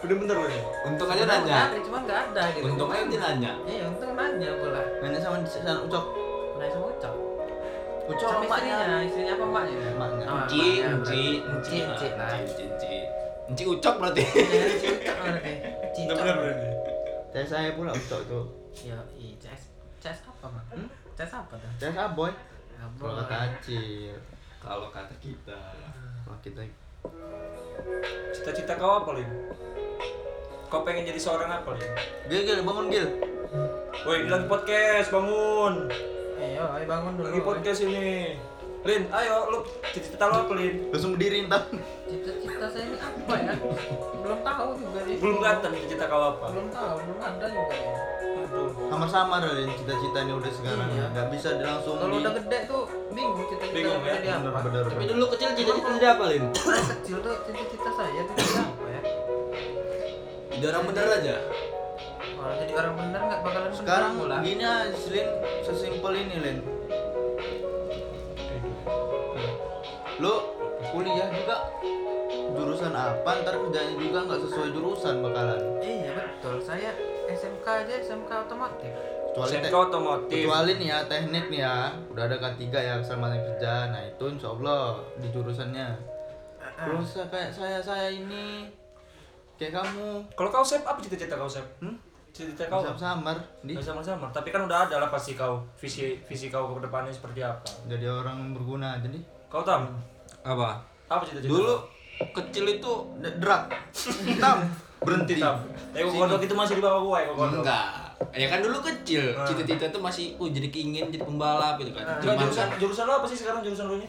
Bener-bener 0.00 0.34
lo 0.36 0.46
nih. 0.48 0.62
Untung 0.88 1.08
aja 1.12 1.24
nanya. 1.28 1.58
Cuma 1.84 1.98
nggak 2.08 2.18
ada 2.32 2.42
gitu. 2.56 2.64
Untung 2.72 2.88
aja 2.88 3.04
dia 3.04 3.20
nanya. 3.20 3.52
Iya 3.68 3.84
untung 3.92 4.12
nanya 4.16 4.48
pula. 4.56 4.82
Nanya 5.04 5.18
sama 5.20 5.36
di 5.44 5.50
sana 5.52 5.72
Ucok. 5.84 6.04
Nah 6.56 6.66
sama 6.72 6.86
Ucok. 6.88 7.14
Ucok 8.10 8.28
Sama 8.32 8.44
istrinya, 8.48 8.98
istrinya 9.06 9.32
apa 9.38 9.44
mbaknya? 9.46 9.76
Emaknya. 9.94 10.24
Oh, 10.26 10.38
Enci, 10.42 10.66
enci, 10.82 11.22
enci, 11.46 11.76
enci. 11.84 12.06
Enci, 12.10 12.62
enci. 12.66 12.94
Enci 13.46 13.62
ucok 13.68 13.94
berarti. 14.02 14.24
Iya, 14.24 14.62
enci 14.66 14.88
Ucok 14.98 15.16
berarti. 15.20 15.52
Bener-bener 16.08 16.34
lo 16.34 16.44
nih. 16.48 16.72
Saya 17.30 17.44
saya 17.46 17.68
pula 17.78 17.90
Ucok 17.94 18.20
tuh. 18.26 18.44
Yo, 18.82 18.98
iya, 19.14 19.34
Ces. 19.38 19.62
Ces 20.00 20.18
apa, 20.26 20.46
Pak? 20.48 20.64
Hmm? 20.74 20.88
Ces 21.14 21.30
apa 21.30 21.54
tuh? 21.54 21.70
Saya 21.78 22.08
aboy. 22.08 22.32
Ya, 22.74 22.88
Kalau 22.96 23.14
kata 23.20 23.36
Acil. 23.46 24.16
Kalau 24.64 24.88
kata 24.88 25.14
kita. 25.20 25.60
Kalau 26.24 26.38
kita 26.40 26.60
Cita-cita 28.32 28.72
kau 28.76 29.04
apa, 29.04 29.10
Lin? 29.16 29.28
Kau 30.70 30.86
pengen 30.86 31.02
jadi 31.02 31.18
seorang 31.18 31.50
apa, 31.50 31.74
Lin? 31.74 31.90
Gil, 32.30 32.42
Gil, 32.46 32.62
bangun 32.62 32.86
Gil. 32.94 33.06
Woi, 34.06 34.22
ini 34.22 34.30
lagi 34.30 34.46
podcast, 34.46 35.10
bangun. 35.10 35.90
Ayo, 36.38 36.64
ayo 36.78 36.84
bangun 36.86 37.12
dulu. 37.18 37.26
Lagi 37.26 37.42
podcast 37.42 37.80
ini. 37.90 38.38
Lin, 38.86 39.02
ayo 39.10 39.50
lu 39.50 39.58
cita-cita 39.90 40.30
lu 40.30 40.46
apa, 40.46 40.52
Lin? 40.54 40.94
Langsung 40.94 41.18
berdiri 41.18 41.42
entar. 41.42 41.66
Cita-cita 42.06 42.66
saya 42.70 42.86
ini 42.86 42.96
apa 43.02 43.34
ya? 43.34 43.52
Belum 44.22 44.40
tahu 44.46 44.68
juga 44.78 44.98
sih. 45.10 45.16
Belum 45.18 45.36
kelihatan 45.42 45.68
cita-cita 45.74 46.04
kau 46.06 46.22
apa. 46.38 46.46
Belum 46.54 46.68
tahu, 46.70 46.94
belum 47.02 47.18
ada 47.18 47.46
juga 47.50 47.74
ya. 47.74 47.94
Aduh. 48.30 48.70
Sama-sama 48.94 49.34
dari 49.42 49.66
cita-citanya 49.74 50.32
udah 50.38 50.52
sekarang. 50.54 50.88
Iya. 50.94 51.06
Gak 51.18 51.26
bisa 51.34 51.48
langsung 51.58 51.98
Kalau 51.98 52.14
di... 52.14 52.22
udah 52.22 52.32
gede 52.38 52.58
tuh 52.70 52.82
bingung 53.10 53.42
cita-cita 53.42 53.74
Bingung, 53.74 54.02
ya? 54.06 54.14
jadi 54.22 54.28
apa. 54.38 54.58
Tapi 54.86 55.04
dulu 55.10 55.24
kecil 55.34 55.48
cita-cita 55.50 55.88
jadi 55.98 56.08
apa, 56.14 56.24
Lin? 56.30 56.44
Saya 56.54 56.84
kecil 56.94 57.16
tuh 57.26 57.34
cita-cita 57.42 57.90
saya 57.90 58.22
tuh 58.22 58.38
jadi 60.60 60.68
orang 60.70 60.84
bener 60.86 61.06
aja. 61.10 61.36
Kalau 62.30 62.54
jadi 62.54 62.72
orang 62.74 62.94
bener 62.94 63.20
nggak 63.22 63.40
bakalan 63.42 63.70
Sekarang 63.72 64.12
gini 64.40 64.60
aja, 64.60 64.92
Lin. 65.08 65.28
Sesimpel 65.62 66.12
ini, 66.14 66.36
Lin. 66.38 66.58
Lu 70.18 70.34
kuliah 70.86 71.28
juga 71.30 71.56
jurusan 72.50 72.92
apa 72.92 73.30
ntar 73.40 73.56
kerjanya 73.56 73.94
juga 73.94 74.18
nggak 74.22 74.40
sesuai 74.42 74.68
jurusan 74.70 75.14
bakalan 75.20 75.60
Iya 75.80 76.10
betul, 76.12 76.60
saya 76.60 76.92
SMK 77.26 77.64
aja 77.64 77.94
SMK 78.02 78.30
otomotif. 78.42 78.92
kecuali 79.30 79.48
SMK 79.54 79.70
te- 79.70 79.78
otomotif. 79.80 80.34
kecuali 80.36 80.72
nih 80.74 80.88
ya 80.88 80.98
teknik 81.06 81.44
nih 81.46 81.60
ya 81.62 81.76
udah 82.10 82.24
ada 82.26 82.36
K3 82.36 82.62
ya 82.74 82.94
keselamatan 82.98 83.38
kerja 83.46 83.72
nah 83.88 84.02
itu 84.02 84.24
insya 84.26 84.48
Allah 84.50 84.82
di 85.14 85.28
jurusannya 85.30 85.88
terus 86.76 87.06
saya- 87.08 87.30
kayak 87.30 87.50
saya 87.54 87.78
saya 87.78 88.08
ini 88.10 88.66
kayak 89.60 89.76
kamu 89.76 90.24
Kalau 90.32 90.48
kau 90.50 90.64
sep 90.64 90.80
apa 90.82 90.96
cita-cita 90.98 91.36
kau 91.36 91.44
sep? 91.46 91.62
hmm? 91.78 91.92
Cita-cita 92.30 92.64
kau 92.66 92.80
apa? 92.80 92.96
samar 92.96 93.36
di 93.60 93.76
Nggak 93.76 93.84
sama-sama, 93.84 94.26
tapi 94.30 94.48
kan 94.48 94.64
udah 94.64 94.88
ada 94.88 94.96
lah 94.96 95.08
pasti 95.08 95.34
kau 95.34 95.60
visi 95.76 96.16
visi 96.24 96.48
kau 96.48 96.72
ke 96.72 96.80
depannya 96.80 97.10
seperti 97.10 97.40
apa. 97.40 97.60
jadi 97.84 98.08
orang 98.08 98.50
berguna 98.50 98.96
aja 98.96 99.04
nih 99.04 99.20
Kau 99.46 99.60
tam? 99.60 99.92
Apa? 100.40 100.80
Apa 101.06 101.22
cita-cita? 101.22 101.50
Dulu 101.50 101.74
kecil 102.32 102.64
itu 102.72 102.92
D- 103.18 103.36
drak 103.36 103.68
hitam 104.28 104.64
berhenti 104.98 105.36
tam. 105.36 105.60
Eh, 105.92 106.00
kau 106.00 106.12
kodok 106.14 106.40
itu 106.40 106.54
masih 106.54 106.74
di 106.74 106.82
bawah 106.82 107.00
gua 107.02 107.16
ya, 107.18 107.26
kau 107.26 107.36
kodok. 107.42 107.60
enggak. 107.60 107.86
Ya 108.32 108.46
kan 108.46 108.60
dulu 108.60 108.78
kecil, 108.80 109.32
Ah. 109.34 109.42
cita-cita 109.42 109.84
itu 109.86 109.98
masih 109.98 110.24
uh 110.36 110.44
jadi 110.46 110.68
keingin 110.68 111.08
jadi 111.08 111.20
pembalap 111.20 111.76
gitu 111.76 111.90
kan. 111.90 112.04
Cuman 112.18 112.36
jurusan 112.38 112.66
kan 112.66 112.76
jurusan 112.78 113.04
lo 113.04 113.12
apa 113.14 113.26
sih 113.26 113.36
sekarang 113.36 113.60
jurusan 113.60 113.84
lo 113.86 113.96
nya? 113.96 114.08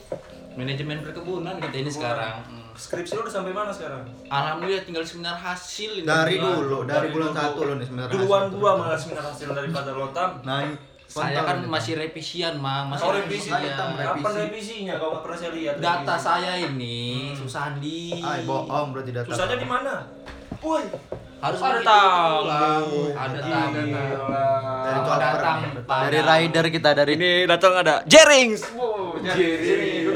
manajemen 0.51 0.99
perkebunan 0.99 1.55
kita 1.57 1.75
ini 1.77 1.87
sekarang. 1.89 2.43
Hmm. 2.71 2.79
Skripsi 2.81 3.13
lo 3.13 3.21
udah 3.21 3.33
sampai 3.33 3.51
mana 3.51 3.69
sekarang? 3.69 4.07
Alhamdulillah 4.25 4.83
tinggal 4.83 5.03
seminar 5.03 5.35
hasil 5.35 5.91
ini. 5.93 6.07
dari 6.07 6.35
dulu 6.35 6.77
dari 6.81 6.95
Dari 6.97 7.07
bulan 7.09 7.29
dulu. 7.29 7.37
satu 7.37 7.59
loh 7.61 7.75
nih 7.75 7.85
sebenarnya 7.85 8.11
Duluan 8.11 8.43
hasil. 8.43 8.55
gua 8.55 8.71
malah 8.73 8.95
seminar 8.95 9.23
hasil 9.25 9.47
daripada 9.51 9.89
lo 9.91 10.07
tam. 10.09 10.31
nah 10.41 10.63
Saya 11.05 11.43
kan 11.43 11.59
masih 11.67 11.99
revisian, 11.99 12.55
Mang. 12.55 12.87
Masih 12.87 13.03
Kau 13.03 13.11
revisi 13.11 13.51
ya? 13.51 13.75
tam, 13.75 13.89
Kapan 13.93 14.15
revisi. 14.15 14.39
revisinya? 14.41 14.93
Kau 14.95 15.07
nggak 15.11 15.21
pernah 15.21 15.37
saya 15.37 15.51
lihat. 15.51 15.73
Data 15.75 15.99
revisi. 16.07 16.23
saya 16.23 16.51
ini 16.57 16.99
Susandi. 17.35 17.99
Ay, 18.17 18.39
bohong 18.47 18.87
berarti 18.89 19.11
data 19.11 19.27
Susahnya 19.27 19.57
di 19.59 19.67
mana? 19.67 19.93
Woi, 20.61 20.83
Harus 21.41 21.57
Ada 21.57 21.81
pulang. 21.81 22.85
Ada 23.11 23.39
tamu. 23.41 23.81
dari 24.81 24.99
datang 25.17 25.57
dari 25.81 26.19
rider 26.21 26.65
kita 26.69 26.89
dari 26.93 27.11
ini 27.13 27.31
datang 27.43 27.73
ada 27.75 27.95
Jerings. 28.05 28.61
Wow, 28.71 29.17
Jerings. 29.19 30.10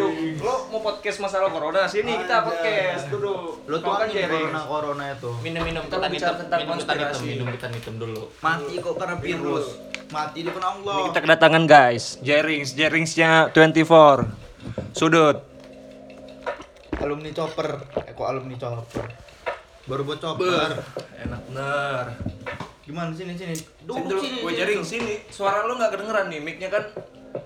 Sini. 0.45 0.53
Lo 0.61 0.69
mau 0.69 0.81
podcast 0.83 1.17
masalah 1.19 1.49
corona? 1.49 1.81
Sini 1.85 2.13
kita 2.15 2.37
podcast 2.39 3.03
duduk. 3.09 3.65
lo 3.65 3.75
tuh 3.79 3.91
kan 3.91 4.07
Jerings. 4.07 4.29
corona 4.45 4.61
corona 4.63 5.05
itu 5.09 5.31
Minum-minum 5.41 5.83
Kita 5.83 5.97
ketan 5.97 6.09
bicara 6.11 6.35
tentang 6.37 6.59
minum 6.61 6.71
konspirasi. 6.77 7.23
minum 7.25 7.47
ketan 7.49 7.71
hitam 7.73 7.95
dulu. 7.97 8.21
mati 8.39 8.73
kok 8.77 8.93
karena 8.95 9.15
virus 9.17 9.65
mati 10.07 10.39
di 10.39 10.49
Allah 10.53 10.95
Ini 10.95 11.03
kita 11.09 11.19
kedatangan 11.19 11.63
guys, 11.65 12.03
Jerings, 12.21 12.69
Jeringsnya 12.71 13.49
24. 13.49 14.29
Sudut. 14.93 15.37
alumni 16.95 17.29
chopper 17.29 17.69
eh 18.01 18.13
kok 18.13 18.23
alumni 18.23 18.55
chopper 18.55 19.05
baru 19.85 20.01
buat 20.03 20.17
chopper 20.17 20.71
Enak 21.19 21.41
bener. 21.45 22.05
gimana 22.81 23.11
sini 23.11 23.33
sini 23.33 23.53
Sini 23.53 23.83
duduk 23.83 24.05
dulu, 24.07 24.21
sini, 24.21 24.37
gue 24.39 24.47
sini. 24.47 24.57
Jerings 24.57 24.87
sini. 24.87 25.13
Suara 25.27 25.65
lo 25.65 25.73
nggak 25.75 25.91
kedengeran 25.91 26.29
nih, 26.29 26.39
mic-nya 26.39 26.69
kan 26.69 26.83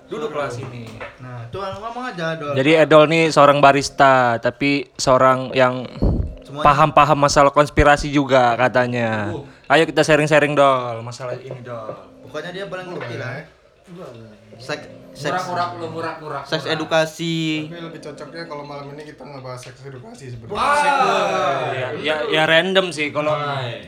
duduk 0.06 0.32
lah 0.32 0.48
sini. 0.48 0.86
nah 1.18 1.46
coba 1.48 1.76
ngomong 1.76 2.06
aja 2.10 2.36
dong 2.36 2.54
Jadi 2.54 2.72
Edol 2.76 3.06
nih 3.08 3.30
seorang 3.30 3.58
barista, 3.58 4.38
tapi 4.38 4.90
seorang 4.96 5.54
yang 5.54 5.86
paham-paham 6.50 7.20
masalah 7.20 7.50
konspirasi 7.50 8.10
juga 8.10 8.58
katanya. 8.58 9.30
Ayo 9.66 9.86
kita 9.86 10.02
sharing-sharing 10.02 10.54
dol 10.54 11.00
masalah 11.00 11.38
ini 11.38 11.62
dol. 11.62 11.94
pokoknya 12.26 12.50
dia 12.52 12.66
paling 12.66 12.90
ngerti 12.90 13.16
lah 13.18 13.46
seks 14.58 14.86
seks 15.10 15.50
Murak-murak 15.50 15.70
lu, 15.76 15.88
murak-murak. 15.90 16.44
seks 16.46 16.66
edukasi 16.66 17.66
Tapi 17.66 17.82
lebih 17.82 18.00
cocoknya 18.00 18.44
kalau 18.46 18.64
malam 18.64 18.94
ini 18.94 19.04
kita 19.04 19.26
ngebahas 19.26 19.60
seks 19.60 19.82
edukasi 19.84 20.30
sebenarnya. 20.30 20.54
Wah. 20.54 21.74
Ya, 21.74 21.88
ya, 21.98 22.16
ya 22.30 22.44
random 22.46 22.94
sih 22.94 23.10
kalau. 23.10 23.34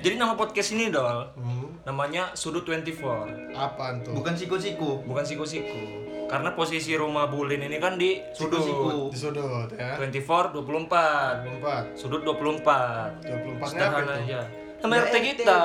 Jadi 0.02 0.16
nama 0.18 0.34
podcast 0.34 0.74
ini 0.74 0.90
dol, 0.90 1.30
Hmm, 1.38 1.61
namanya 1.84 2.30
Sudut 2.34 2.62
24. 2.62 3.54
apaan 3.54 4.02
tuh? 4.02 4.14
bukan 4.14 4.34
siku-siku 4.34 5.02
Bukan 5.02 5.24
siku-siku. 5.24 6.00
Karena 6.26 6.52
posisi 6.52 6.96
rumah 6.96 7.28
Bulin 7.28 7.60
ini 7.60 7.76
kan 7.76 7.96
di 7.96 8.24
sudut. 8.32 8.64
siku-siku 8.64 9.10
Di 9.10 9.18
sudut 9.18 9.68
ya. 9.74 10.00
24 10.00 10.56
24. 10.56 11.44
24. 11.60 11.92
Sudut 11.92 12.22
24. 12.22 13.20
24 13.20 13.28
nya 13.28 13.36
apa 13.52 13.66
Sederhana 13.68 14.14
itu? 14.14 14.24
aja. 14.26 14.42
Nama 14.80 14.94
RT 15.04 15.16
kita. 15.28 15.60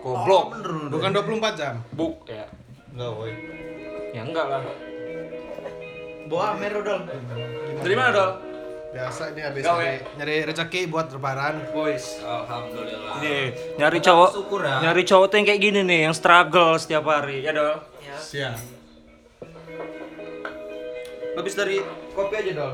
Goblok. 0.00 0.44
bener 0.52 0.70
lu 0.74 0.86
Bukan 0.90 1.10
24 1.12 1.54
jam. 1.54 1.74
Buk 1.92 2.14
ya. 2.24 2.44
enggak 2.90 3.10
woi 3.14 3.32
Ya 4.10 4.22
enggak 4.24 4.46
lah. 4.48 4.60
bawa 6.26 6.52
Amer 6.52 6.72
dong 6.74 7.02
Dari 7.78 7.94
mana 7.94 8.10
dol? 8.10 8.30
Biasa 8.88 9.36
ini 9.36 9.40
habis 9.44 9.62
Gawe. 9.62 9.84
nyari, 9.84 9.96
nyari 10.16 10.36
rezeki 10.48 10.80
buat 10.88 11.12
lebaran. 11.12 11.60
Boys. 11.76 12.24
Alhamdulillah. 12.24 13.20
Ini 13.20 13.36
nyari 13.76 13.98
cowok. 14.00 14.30
Syukur 14.32 14.60
ya. 14.64 14.76
Nyari 14.80 15.02
cowok 15.04 15.26
tuh 15.28 15.36
yang 15.36 15.46
kayak 15.46 15.60
gini 15.60 15.80
nih, 15.84 16.00
yang 16.08 16.14
struggle 16.16 16.72
setiap 16.80 17.04
hari. 17.04 17.44
Ya 17.44 17.52
dol. 17.52 17.84
Siap. 18.16 18.56
Habis 21.36 21.54
dari 21.54 21.84
kopi 22.16 22.34
aja 22.34 22.52
dol. 22.56 22.72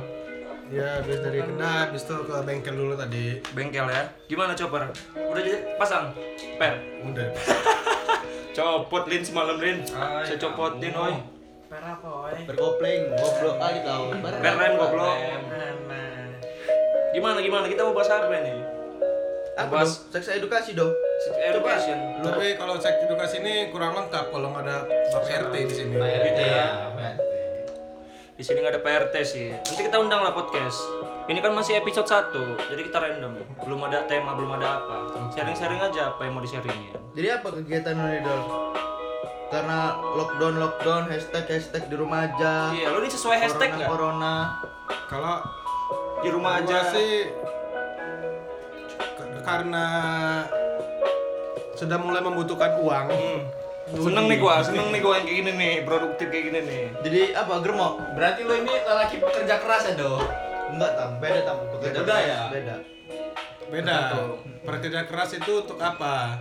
Ya 0.72 1.02
habis 1.02 1.18
dari 1.20 1.44
kedai, 1.44 1.76
habis 1.90 2.02
itu 2.06 2.16
ke 2.24 2.36
bengkel 2.46 2.74
dulu 2.78 2.94
tadi. 2.94 3.42
Bengkel 3.52 3.84
ya. 3.90 4.02
Gimana 4.30 4.54
chopper? 4.54 4.94
Udah 5.18 5.42
jadi 5.42 5.76
pasang? 5.76 6.14
Per. 6.56 6.74
Udah. 7.10 7.28
Copot 8.56 9.04
Lin 9.10 9.26
semalam 9.26 9.58
Lin. 9.58 9.82
Ay, 9.90 10.30
Saya 10.30 10.38
copotin 10.38 10.94
oi. 10.94 11.33
Per 11.74 11.82
apa, 11.82 12.06
oi? 12.30 12.46
berkopling 12.46 13.02
goblok 13.18 13.56
kali 13.58 13.78
kau 13.82 14.06
Keren 14.14 14.72
goblok. 14.78 15.16
Mana? 15.90 15.98
Gimana 17.10 17.38
gimana? 17.42 17.66
Kita 17.66 17.82
mau 17.82 17.98
bahas 17.98 18.14
apa 18.14 18.30
nih? 18.30 18.62
apa 19.58 19.70
Bahas 19.82 20.06
seks 20.06 20.38
edukasi 20.38 20.78
dong 20.78 20.94
education. 21.34 22.22
Tapi 22.22 22.54
kalau 22.54 22.78
seks 22.78 23.02
edukasi 23.10 23.42
ini 23.42 23.74
kurang 23.74 23.98
lengkap 23.98 24.30
kalau 24.30 24.54
nggak 24.54 24.70
ada 24.70 24.86
Bapak 24.86 25.50
RT 25.50 25.54
di 25.66 25.74
sini. 25.74 25.98
RT 25.98 26.40
ya. 26.46 26.66
Di 28.38 28.42
sini 28.46 28.62
nggak 28.62 28.78
ada 28.78 28.82
PRT 28.82 29.14
sih. 29.26 29.50
Nanti 29.50 29.82
kita 29.82 29.98
undang 29.98 30.22
lah 30.22 30.30
podcast. 30.30 30.78
Ini 31.26 31.42
kan 31.42 31.58
masih 31.58 31.82
episode 31.82 32.06
1, 32.06 32.70
jadi 32.70 32.82
kita 32.86 32.98
random. 33.02 33.34
Belum 33.66 33.80
ada 33.86 34.06
tema, 34.06 34.38
belum 34.38 34.58
ada 34.60 34.78
apa. 34.78 35.10
Sharing-sharing 35.34 35.82
aja 35.82 36.14
apa 36.14 36.22
yang 36.22 36.38
mau 36.38 36.42
di-sharingin. 36.44 36.94
jadi 37.14 37.42
apa 37.42 37.50
kegiatan 37.50 37.94
lu 37.98 38.06
nih 38.10 38.20
dol 38.22 38.42
karena 39.54 39.78
lockdown 40.18 40.54
lockdown 40.58 41.02
hashtag 41.06 41.46
hashtag 41.46 41.86
di 41.86 41.94
rumah 41.94 42.26
aja 42.26 42.74
Iya, 42.74 42.90
lo 42.90 42.98
ini 42.98 43.06
sesuai 43.08 43.36
hashtag 43.38 43.70
corona 43.70 43.78
nggak? 43.78 43.88
corona 43.88 44.34
Kalau 45.06 45.34
Di 46.20 46.28
rumah 46.32 46.52
aja. 46.58 46.90
sih 46.90 47.30
karena 49.44 49.84
sudah 51.76 52.00
mulai 52.00 52.24
membutuhkan 52.24 52.80
uang. 52.80 53.06
Hmm. 53.12 53.40
Seneng 53.92 54.24
nih 54.32 54.40
gua, 54.40 54.64
seneng 54.64 54.88
nih 54.88 55.04
gua 55.04 55.20
yang 55.20 55.28
kayak 55.28 55.38
gini 55.44 55.52
nih, 55.52 55.74
produktif 55.84 56.32
kayak 56.32 56.44
gini 56.48 56.60
nih. 56.64 56.84
jadi 57.04 57.20
apa 57.36 57.60
germo 57.60 58.00
Berarti 58.16 58.40
lo 58.40 58.56
ini 58.56 58.72
lelaki 58.72 59.20
pekerja 59.20 59.60
keras 59.60 59.82
ya, 59.84 59.94
Do? 59.94 60.16
enggak 60.72 60.96
tam 60.96 61.20
beda 61.20 61.40
tam 61.44 61.56
pekerja 61.68 61.84
Beda 61.92 62.00
keras, 62.08 62.24
ya? 62.24 62.40
beda 62.48 62.76
Beda. 63.64 63.96
Pekerja 64.64 65.00
keras 65.04 65.30
itu 65.36 65.52
untuk 65.60 65.76
apa? 65.76 66.40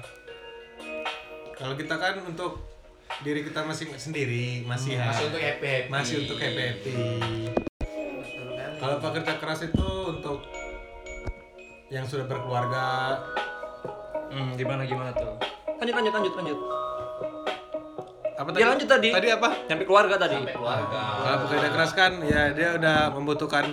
Kalau 1.54 1.76
kita 1.76 1.96
kan 2.00 2.24
untuk 2.24 2.64
diri 3.22 3.42
kita 3.44 3.62
masing 3.62 3.94
sendiri 3.94 4.64
masih 4.64 4.98
Hmm, 4.98 5.08
Masih 5.08 5.26
untuk 5.28 5.40
happy 5.40 5.68
happy. 5.68 5.90
masih 5.90 6.16
untuk 6.24 6.38
happy 6.38 6.62
happy. 6.64 6.94
Kalau 8.76 8.98
pekerja 9.00 9.34
keras 9.38 9.62
itu 9.62 9.88
untuk 10.10 10.44
yang 11.88 12.04
sudah 12.04 12.26
berkeluarga, 12.26 13.20
Hmm, 14.28 14.58
gimana 14.58 14.82
gimana 14.84 15.14
tuh? 15.14 15.38
Lanjut 15.78 15.94
lanjut 15.94 16.14
lanjut 16.14 16.34
lanjut. 16.36 16.60
apa 18.34 18.50
Dia 18.52 18.66
lanjut 18.68 18.90
tadi. 18.90 19.10
Tadi 19.14 19.30
apa? 19.30 19.50
Sampai 19.64 19.86
keluarga 19.86 20.16
tadi. 20.18 20.36
sampai 20.36 20.52
keluarga 20.52 21.02
Kalau 21.16 21.38
pekerja 21.46 21.68
keras 21.70 21.92
kan 21.94 22.12
ya 22.20 22.50
dia 22.50 22.70
udah 22.74 23.14
membutuhkan 23.14 23.66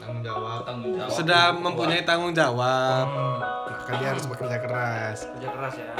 tanggung 0.00 0.22
jawab 0.24 0.64
tanggung 0.64 0.92
jawab 0.96 1.12
sudah 1.12 1.42
mempunyai 1.52 2.02
tanggung 2.02 2.32
jawab. 2.32 3.04
Hmm. 3.06 3.38
Maka 3.68 3.92
dia 3.94 4.08
harus 4.10 4.24
bekerja 4.26 4.58
keras. 4.58 5.18
Kerja 5.28 5.48
keras 5.50 5.74
ya. 5.76 5.92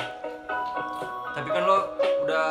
Tapi 1.30 1.48
kan 1.48 1.62
lo 1.62 1.78
udah 2.22 2.46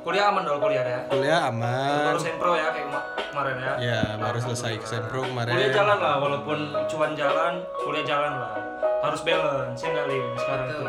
kuliah 0.00 0.28
aman 0.28 0.42
dong 0.42 0.58
kuliah 0.58 0.82
ya. 0.82 1.00
Kuliah 1.06 1.40
aman. 1.46 2.10
Baru 2.10 2.18
sempro 2.18 2.52
ya 2.52 2.68
kayak 2.68 2.86
kema- 2.86 3.06
kemarin 3.30 3.56
ya. 3.56 3.72
Ya, 3.78 4.02
baru 4.16 4.38
selesai 4.38 4.74
kesempro 4.78 5.20
kemarin. 5.22 5.52
Kuliah 5.52 5.70
jalan 5.72 5.98
lah, 5.98 6.16
walaupun 6.18 6.58
cuan 6.86 7.12
jalan, 7.12 7.52
kuliah 7.78 8.04
jalan 8.04 8.32
lah. 8.36 8.54
Harus 9.00 9.20
balance, 9.22 9.78
ya 9.78 9.88
nggak 9.90 10.06
Lin? 10.06 10.26
Sekarang 10.36 10.66
tuh. 10.68 10.82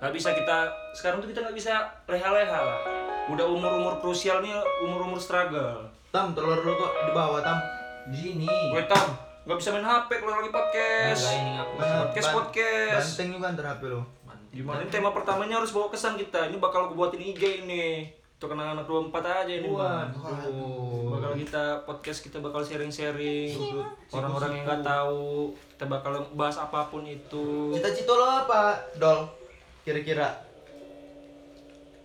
Nggak 0.00 0.12
bisa 0.12 0.28
kita, 0.32 0.58
sekarang 0.92 1.18
tuh 1.20 1.28
kita 1.28 1.40
nggak 1.40 1.56
bisa 1.56 1.74
leha-leha 2.06 2.58
lah. 2.58 2.80
Udah 3.28 3.46
umur-umur 3.46 4.00
krusial 4.00 4.40
nih, 4.40 4.52
umur-umur 4.82 5.16
struggle. 5.16 5.86
tam 6.10 6.34
telur 6.34 6.58
lu 6.58 6.74
kok 6.74 6.90
di 7.06 7.12
bawah 7.12 7.38
tam 7.38 7.54
di 8.04 8.18
sini 8.18 8.50
Gue 8.74 8.82
tam, 8.84 9.14
nggak 9.46 9.54
bisa 9.54 9.70
main 9.70 9.86
HP 9.86 10.10
kalau 10.18 10.34
lagi 10.34 10.50
podcast. 10.50 11.22
Enggak, 11.22 11.38
ini 11.38 11.52
Podcast 12.02 12.28
podcast. 12.34 13.06
banteng 13.14 13.28
juga 13.30 13.46
antar 13.46 13.66
HP 13.70 13.82
lu 13.86 14.00
Gimana? 14.50 14.82
Ini 14.82 14.90
tema 14.90 15.14
pertamanya 15.14 15.62
harus 15.62 15.70
bawa 15.70 15.90
kesan 15.94 16.18
kita. 16.18 16.50
Ini 16.50 16.58
bakal 16.58 16.90
gue 16.90 16.98
buatin 16.98 17.22
IG 17.22 17.66
ini. 17.66 18.10
Untuk 18.40 18.56
anak-anak 18.56 18.88
24 18.88 19.44
aja 19.46 19.52
ini. 19.52 19.68
Bang. 19.68 20.10
waduh 20.16 21.00
bakal 21.20 21.36
kita 21.36 21.64
podcast 21.84 22.24
kita 22.24 22.40
bakal 22.40 22.64
sharing-sharing 22.64 23.52
orang-orang 24.08 24.56
yang 24.56 24.64
nggak 24.64 24.82
tahu 24.82 25.52
kita 25.76 25.84
bakal 25.84 26.12
bahas 26.32 26.56
apa 26.56 26.88
pun 26.88 27.04
itu 27.04 27.76
cita-cita 27.76 28.16
lo 28.16 28.24
apa 28.24 28.80
dol 28.96 29.28
kira-kira 29.84 30.32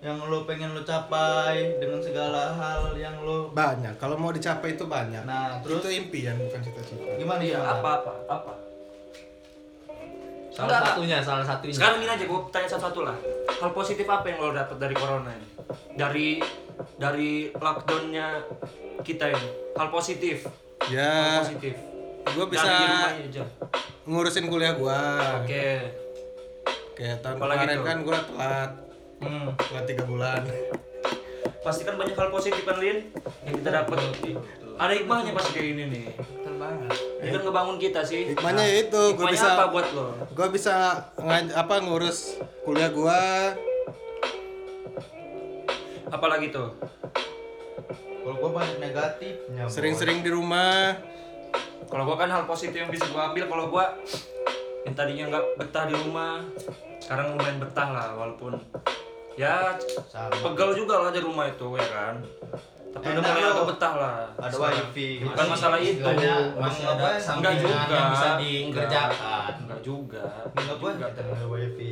yang 0.03 0.19
lo 0.19 0.43
pengen 0.43 0.75
lo 0.75 0.83
capai 0.83 1.79
dengan 1.81 1.97
segala 2.03 2.53
hal 2.53 2.93
yang 2.93 3.17
lo 3.25 3.49
banyak. 3.55 3.95
Kalau 3.97 4.19
mau 4.19 4.29
dicapai 4.29 4.77
itu 4.77 4.85
banyak. 4.85 5.23
nah 5.23 5.57
terus 5.63 5.81
itu 5.87 6.03
impian 6.03 6.37
bukan 6.37 6.59
cita-cita. 6.61 7.15
gimana 7.17 7.41
iya 7.41 7.57
gimana? 7.57 7.79
apa 7.79 7.89
apa 8.03 8.13
apa 8.29 8.53
salah 10.55 10.67
Enggak, 10.71 10.81
satunya 10.87 11.17
salah 11.19 11.45
satunya. 11.45 11.73
Sekarang 11.75 11.97
ini 11.99 12.07
aja 12.07 12.23
gue 12.23 12.39
tanya 12.47 12.67
satu-satu 12.71 12.99
lah. 13.03 13.17
Hal 13.59 13.71
positif 13.71 14.07
apa 14.07 14.25
yang 14.25 14.39
lo 14.39 14.55
dapat 14.55 14.77
dari 14.79 14.95
corona 14.95 15.29
ini? 15.29 15.47
Dari 15.93 16.27
dari 16.95 17.31
lockdownnya 17.51 18.27
kita 19.03 19.35
ini. 19.35 19.47
Hal 19.75 19.91
positif. 19.91 20.47
Hal 20.47 20.87
Ya, 20.87 21.43
positif 21.43 21.75
gue 22.25 22.45
bisa 22.49 22.65
Dari 22.65 22.75
di 22.75 22.85
rumah 22.85 23.11
aja 23.13 23.43
ngurusin 24.05 24.45
kuliah 24.45 24.73
gua. 24.73 25.01
oke. 25.41 25.67
Kayak 26.95 27.17
tahun 27.21 27.35
Apalagi 27.37 27.57
kemarin 27.59 27.77
tuh? 27.77 27.85
kan 27.85 27.97
gua 28.01 28.17
telat, 28.21 28.71
hmm. 29.19 29.47
telat 29.57 29.85
tiga 29.85 30.03
bulan. 30.05 30.41
pasti 31.65 31.81
kan 31.81 31.97
banyak 31.97 32.13
hal 32.13 32.29
positif 32.29 32.61
kan 32.61 32.77
Lin 32.77 33.09
yang 33.41 33.55
kita 33.57 33.69
dapat 33.73 33.97
ada 34.75 34.91
hikmahnya 34.91 35.31
pasti 35.31 35.51
kayak 35.55 35.67
ini 35.71 35.83
nih. 35.87 36.05
Betul 36.19 36.55
banget. 36.59 36.91
kan 37.25 37.41
ngebangun 37.41 37.77
kita 37.79 37.99
sih. 38.03 38.21
Hikmahnya 38.31 38.63
ya 38.63 38.75
itu, 38.85 39.01
gua 39.15 39.25
Hikmahnya 39.25 39.33
bisa 39.33 39.47
apa 39.55 39.65
buat 39.71 39.87
lo? 39.95 40.05
gua 40.35 40.47
bisa 40.51 40.73
ngaj- 41.17 41.55
apa 41.55 41.75
ngurus 41.81 42.19
kuliah 42.63 42.91
gua. 42.91 43.55
Apalagi 46.07 46.51
tuh? 46.51 46.69
Kalau 48.25 48.35
gua 48.37 48.51
banyak 48.57 48.77
negatifnya 48.81 49.63
sering-sering 49.69 50.19
di 50.21 50.29
rumah. 50.29 50.97
kalau 51.85 52.01
gua 52.09 52.17
kan 52.17 52.29
hal 52.33 52.49
positif 52.49 52.81
yang 52.81 52.89
bisa 52.89 53.05
gua 53.13 53.29
ambil 53.29 53.45
kalau 53.45 53.65
gua 53.69 53.93
yang 54.83 54.97
tadinya 54.97 55.37
nggak 55.37 55.45
betah 55.61 55.85
di 55.85 55.93
rumah 55.93 56.41
sekarang 56.97 57.37
lumayan 57.37 57.57
betah 57.61 57.87
lah 57.93 58.07
walaupun 58.17 58.57
ya 59.35 59.75
Sama. 60.07 60.31
pegel 60.31 60.69
juga 60.75 60.95
lah 61.03 61.11
di 61.11 61.19
rumah 61.19 61.45
itu 61.45 61.67
ya 61.75 61.87
kan? 61.87 62.15
Tapi 62.95 63.11
udah 63.11 63.23
mulai 63.27 63.43
agak 63.43 63.65
betah 63.75 63.93
lah. 63.99 64.15
Ada 64.39 64.55
wifi 64.55 65.19
bukan 65.19 65.45
masalah 65.51 65.79
itu. 65.83 65.99
masih 66.55 66.83
ada 66.87 67.03
Enggak 67.03 67.19
sampingan 67.19 67.55
juga. 67.59 67.75
yang 67.91 68.07
bisa 68.07 68.23
Enggak. 68.23 68.37
dikerjakan. 68.39 69.51
Enggak 69.59 69.81
juga. 69.83 70.23
Nggak 70.55 70.75
apa 70.79 70.87
juga. 70.95 71.05
ada 71.11 71.45
wifi. 71.51 71.89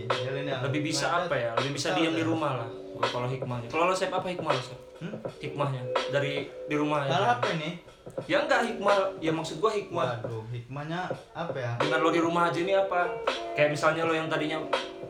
Lebih 0.63 0.81
bisa 0.81 1.05
apa 1.11 1.35
ya? 1.35 1.51
Lebih 1.59 1.71
bisa 1.75 1.87
diam 1.91 2.15
di 2.15 2.23
rumah 2.23 2.51
lah. 2.63 2.69
Kalau 3.03 3.27
hikmahnya. 3.27 3.67
Kalau 3.67 3.91
lo 3.91 3.93
Sep, 3.93 4.15
apa 4.15 4.27
hikmah 4.31 4.51
lo 4.55 4.63
Sep? 4.63 4.79
Hmm? 5.03 5.19
hikmahnya. 5.43 5.81
Dari 6.15 6.47
di 6.47 6.75
rumah 6.79 7.03
ya 7.03 7.35
apa 7.35 7.51
ini 7.51 7.83
ya 8.27 8.43
enggak 8.43 8.61
hikmah. 8.67 9.19
Ya 9.19 9.31
maksud 9.35 9.59
gua 9.59 9.71
hikmah. 9.73 10.23
Waduh 10.23 10.43
hikmahnya 10.51 11.11
apa 11.35 11.57
ya? 11.57 11.71
Dengan 11.79 11.99
lo 12.03 12.09
di 12.11 12.21
rumah 12.21 12.51
aja 12.51 12.59
ini 12.59 12.73
apa? 12.75 13.11
Kayak 13.53 13.69
misalnya 13.75 14.03
lo 14.07 14.13
yang 14.15 14.27
tadinya 14.31 14.63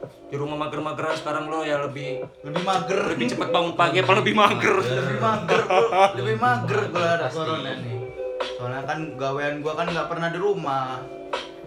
di 0.04 0.36
rumah 0.36 0.58
mager-mageran 0.66 1.16
sekarang 1.22 1.46
lo 1.46 1.62
ya 1.62 1.78
lebih 1.84 2.26
lebih 2.42 2.64
mager. 2.66 3.00
Lebih 3.14 3.38
cepat 3.38 3.50
bangun 3.54 3.74
pagi 3.78 3.98
apa 4.02 4.14
lebih 4.18 4.34
mager? 4.34 4.76
Lebih 4.82 5.20
mager 5.22 5.62
lebih 6.18 6.38
mager 6.42 6.80
gua 6.90 7.08
ada 7.22 7.28
corona 7.30 7.72
nih. 7.78 7.98
Soalnya 8.58 8.82
kan 8.88 9.00
gawean 9.20 9.62
gua 9.62 9.74
kan 9.78 9.88
nggak 9.90 10.08
pernah 10.10 10.30
di 10.34 10.40
rumah. 10.42 11.00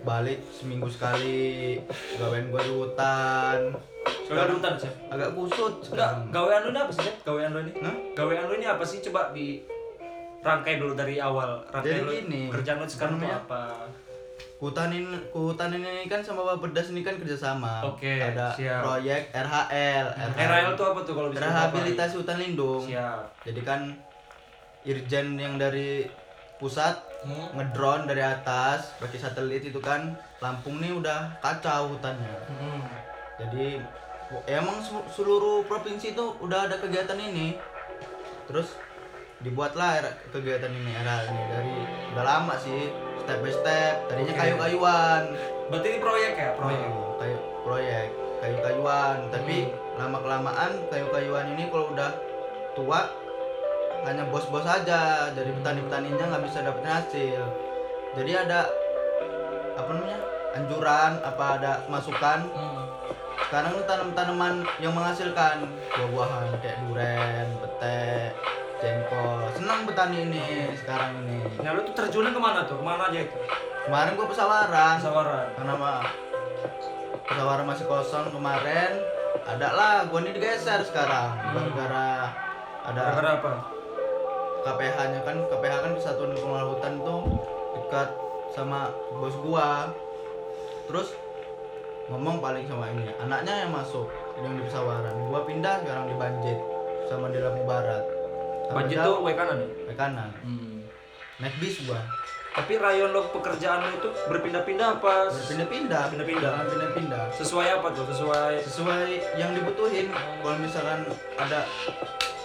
Balik 0.07 0.39
seminggu 0.55 0.87
sekali 0.87 1.79
gawean 2.19 2.51
gua 2.51 2.63
di 2.63 2.73
hutan. 2.75 3.59
Sekarang 4.27 4.59
bentar 4.59 4.75
sih 4.79 4.91
agak 5.11 5.35
kusut 5.35 5.87
enggak 5.95 6.31
gawean 6.31 6.63
lo 6.67 6.71
ini 6.75 6.81
apa 6.83 6.93
sih 6.95 7.11
gawean 7.23 7.51
lo 7.55 7.59
ini? 7.63 7.73
Hah? 7.79 7.95
gawean 8.15 8.47
lo 8.51 8.55
ini 8.55 8.67
apa 8.67 8.83
sih? 8.87 8.99
Coba 9.03 9.31
di 9.31 9.63
rangkai 10.47 10.79
dulu 10.79 10.95
dari 10.95 11.19
awal 11.19 11.59
rangkai 11.67 11.91
Jadi 11.91 12.01
lo 12.01 12.11
gini, 12.13 12.43
kerjaan 12.49 12.79
lo 12.79 12.87
sekarang 12.87 13.19
namanya- 13.19 13.43
apa 13.43 13.63
Hutan 14.57 14.89
ini, 14.89 15.05
hutan 15.31 15.69
ini 15.71 16.07
kan 16.07 16.25
sama 16.25 16.41
Bapedas 16.47 16.89
ini 16.89 17.05
kan 17.05 17.13
kerjasama. 17.15 17.85
Oke, 17.85 18.17
Ada 18.17 18.57
siap. 18.57 18.81
proyek 18.81 19.29
RHL. 19.29 20.07
RHL 20.33 20.73
tuh 20.73 20.87
apa 20.87 21.01
tuh 21.05 21.13
kalau 21.13 21.29
bisa 21.29 21.45
Rehabilitasi 21.45 22.15
hutan 22.17 22.41
lindung. 22.41 22.81
siap 22.81 23.21
Jadi 23.45 23.61
kan 23.61 23.93
Irjen 24.83 25.37
yang 25.37 25.59
dari 25.59 26.09
pusat 26.57 26.97
ngedrone 27.53 28.07
dari 28.07 28.23
atas 28.23 28.97
pakai 28.97 29.19
satelit 29.19 29.61
itu 29.61 29.77
kan 29.77 30.17
Lampung 30.39 30.81
nih 30.81 30.93
udah 30.95 31.37
kacau 31.39 31.93
hutannya. 31.93 32.37
Hmm. 32.47 32.81
Jadi 33.37 33.77
emang 34.47 34.81
seluruh 35.11 35.65
provinsi 35.65 36.13
itu 36.13 36.25
udah 36.39 36.65
ada 36.65 36.77
kegiatan 36.77 37.17
ini. 37.19 37.57
Terus 38.47 38.73
dibuatlah 39.39 40.01
kegiatan 40.31 40.73
ini 40.73 40.91
RHL 40.95 41.25
ini 41.29 41.43
dari 41.47 41.75
udah 42.13 42.25
lama 42.25 42.55
sih 42.57 42.89
step 43.21 43.39
by 43.41 43.53
step. 43.53 43.95
Tadinya 44.07 44.33
Oke. 44.33 44.41
kayu-kayuan. 44.41 45.23
berarti 45.67 45.87
ini 45.91 45.99
proyek 45.99 46.33
ya 46.33 46.51
proyek 46.55 46.87
Oh, 46.87 47.19
kayu 47.19 47.37
proyek 47.61 48.07
kayu-kayuan 48.39 49.17
tapi 49.29 49.57
lama 49.95 50.19
kelamaan 50.21 50.73
kayu-kayuan 50.87 51.47
ini 51.53 51.67
kalau 51.67 51.91
udah 51.91 52.15
tua 52.73 53.11
hanya 54.07 54.23
bos-bos 54.31 54.63
aja 54.63 55.35
dari 55.35 55.51
petani-petaninya 55.51 56.25
nggak 56.31 56.45
bisa 56.47 56.63
dapat 56.63 56.87
hasil 56.87 57.43
jadi 58.15 58.47
ada 58.47 58.71
apa 59.75 59.91
namanya 59.91 60.21
anjuran 60.55 61.13
apa 61.21 61.45
ada 61.59 61.73
masukan 61.91 62.47
Hmm. 62.47 62.87
sekarang 63.43 63.75
tanam-tanaman 63.83 64.55
yang 64.79 64.91
menghasilkan 64.91 65.67
buah-buahan 65.93 66.47
kayak 66.59 66.79
duren, 66.83 67.47
pete, 67.59 68.31
jengkol. 68.81 69.41
Senang 69.57 69.89
petani 69.89 70.29
ini 70.29 70.45
sekarang 70.77 71.25
ini. 71.25 71.41
nah 71.65 71.73
lo 71.73 71.81
tuh 71.85 71.95
terjunnya 71.97 72.33
ke 72.33 72.41
mana 72.41 72.61
tuh? 72.69 72.77
Ke 72.77 72.85
mana 72.85 73.09
aja 73.09 73.19
itu? 73.25 73.39
Kemarin 73.89 74.13
gua 74.19 74.27
pesawaran. 74.29 74.95
sawaran 75.01 75.47
karena 75.57 75.75
mah 75.79 76.03
pesawaran 77.25 77.67
masih 77.67 77.85
kosong 77.89 78.29
kemarin. 78.33 78.93
Ada 79.47 79.69
lah 79.73 79.95
gua 80.11 80.21
ini 80.27 80.37
digeser 80.37 80.83
sekarang. 80.85 81.33
Gara-gara 81.55 82.09
ada 82.87 83.01
gara-gara 83.01 83.31
apa? 83.41 83.53
KPH 84.67 84.97
nya 85.15 85.21
kan 85.23 85.37
KPH 85.47 85.75
kan 85.79 85.93
kesatuan 85.95 86.35
pengelola 86.35 86.75
hutan 86.75 86.95
tuh 87.01 87.23
dekat 87.79 88.09
sama 88.53 88.91
bos 89.17 89.37
gua. 89.41 89.95
Terus 90.91 91.15
ngomong 92.07 92.39
paling 92.39 92.63
sama 92.71 92.87
ini 92.95 93.11
anaknya 93.19 93.67
yang 93.67 93.73
masuk 93.75 94.07
yang 94.43 94.55
di 94.59 94.63
pesawaran. 94.67 95.15
Gua 95.31 95.47
pindah 95.47 95.83
sekarang 95.83 96.11
di 96.11 96.15
Banjit 96.19 96.59
sama 97.07 97.31
di 97.31 97.39
Lampung 97.39 97.71
Barat 97.71 98.16
Jauh, 98.73 99.21
tuh 99.21 99.25
W 99.25 99.29
kanan 99.37 99.57
ya? 99.63 99.69
Ke 99.91 99.95
kanan. 99.95 100.31
Hmm. 100.43 100.77
naik 101.37 101.55
bis 101.61 101.85
gua. 101.85 102.01
Tapi 102.57 102.81
rayon 102.81 103.13
lo 103.13 103.29
pekerjaan 103.29 103.85
lo 103.85 103.93
itu 103.93 104.09
berpindah-pindah 104.33 104.89
apa 104.97 105.29
berpindah-pindah. 105.29 106.03
Pindah-pindah. 106.09 106.51
Jangan 106.57 106.67
pindah-pindah 106.73 107.23
sesuai 107.37 107.69
apa 107.77 107.89
tuh? 107.93 108.05
Sesuai 108.09 108.53
sesuai 108.65 109.05
yang 109.37 109.53
dibutuhin. 109.53 110.09
Kalau 110.41 110.57
misalkan 110.57 111.05
ada 111.37 111.69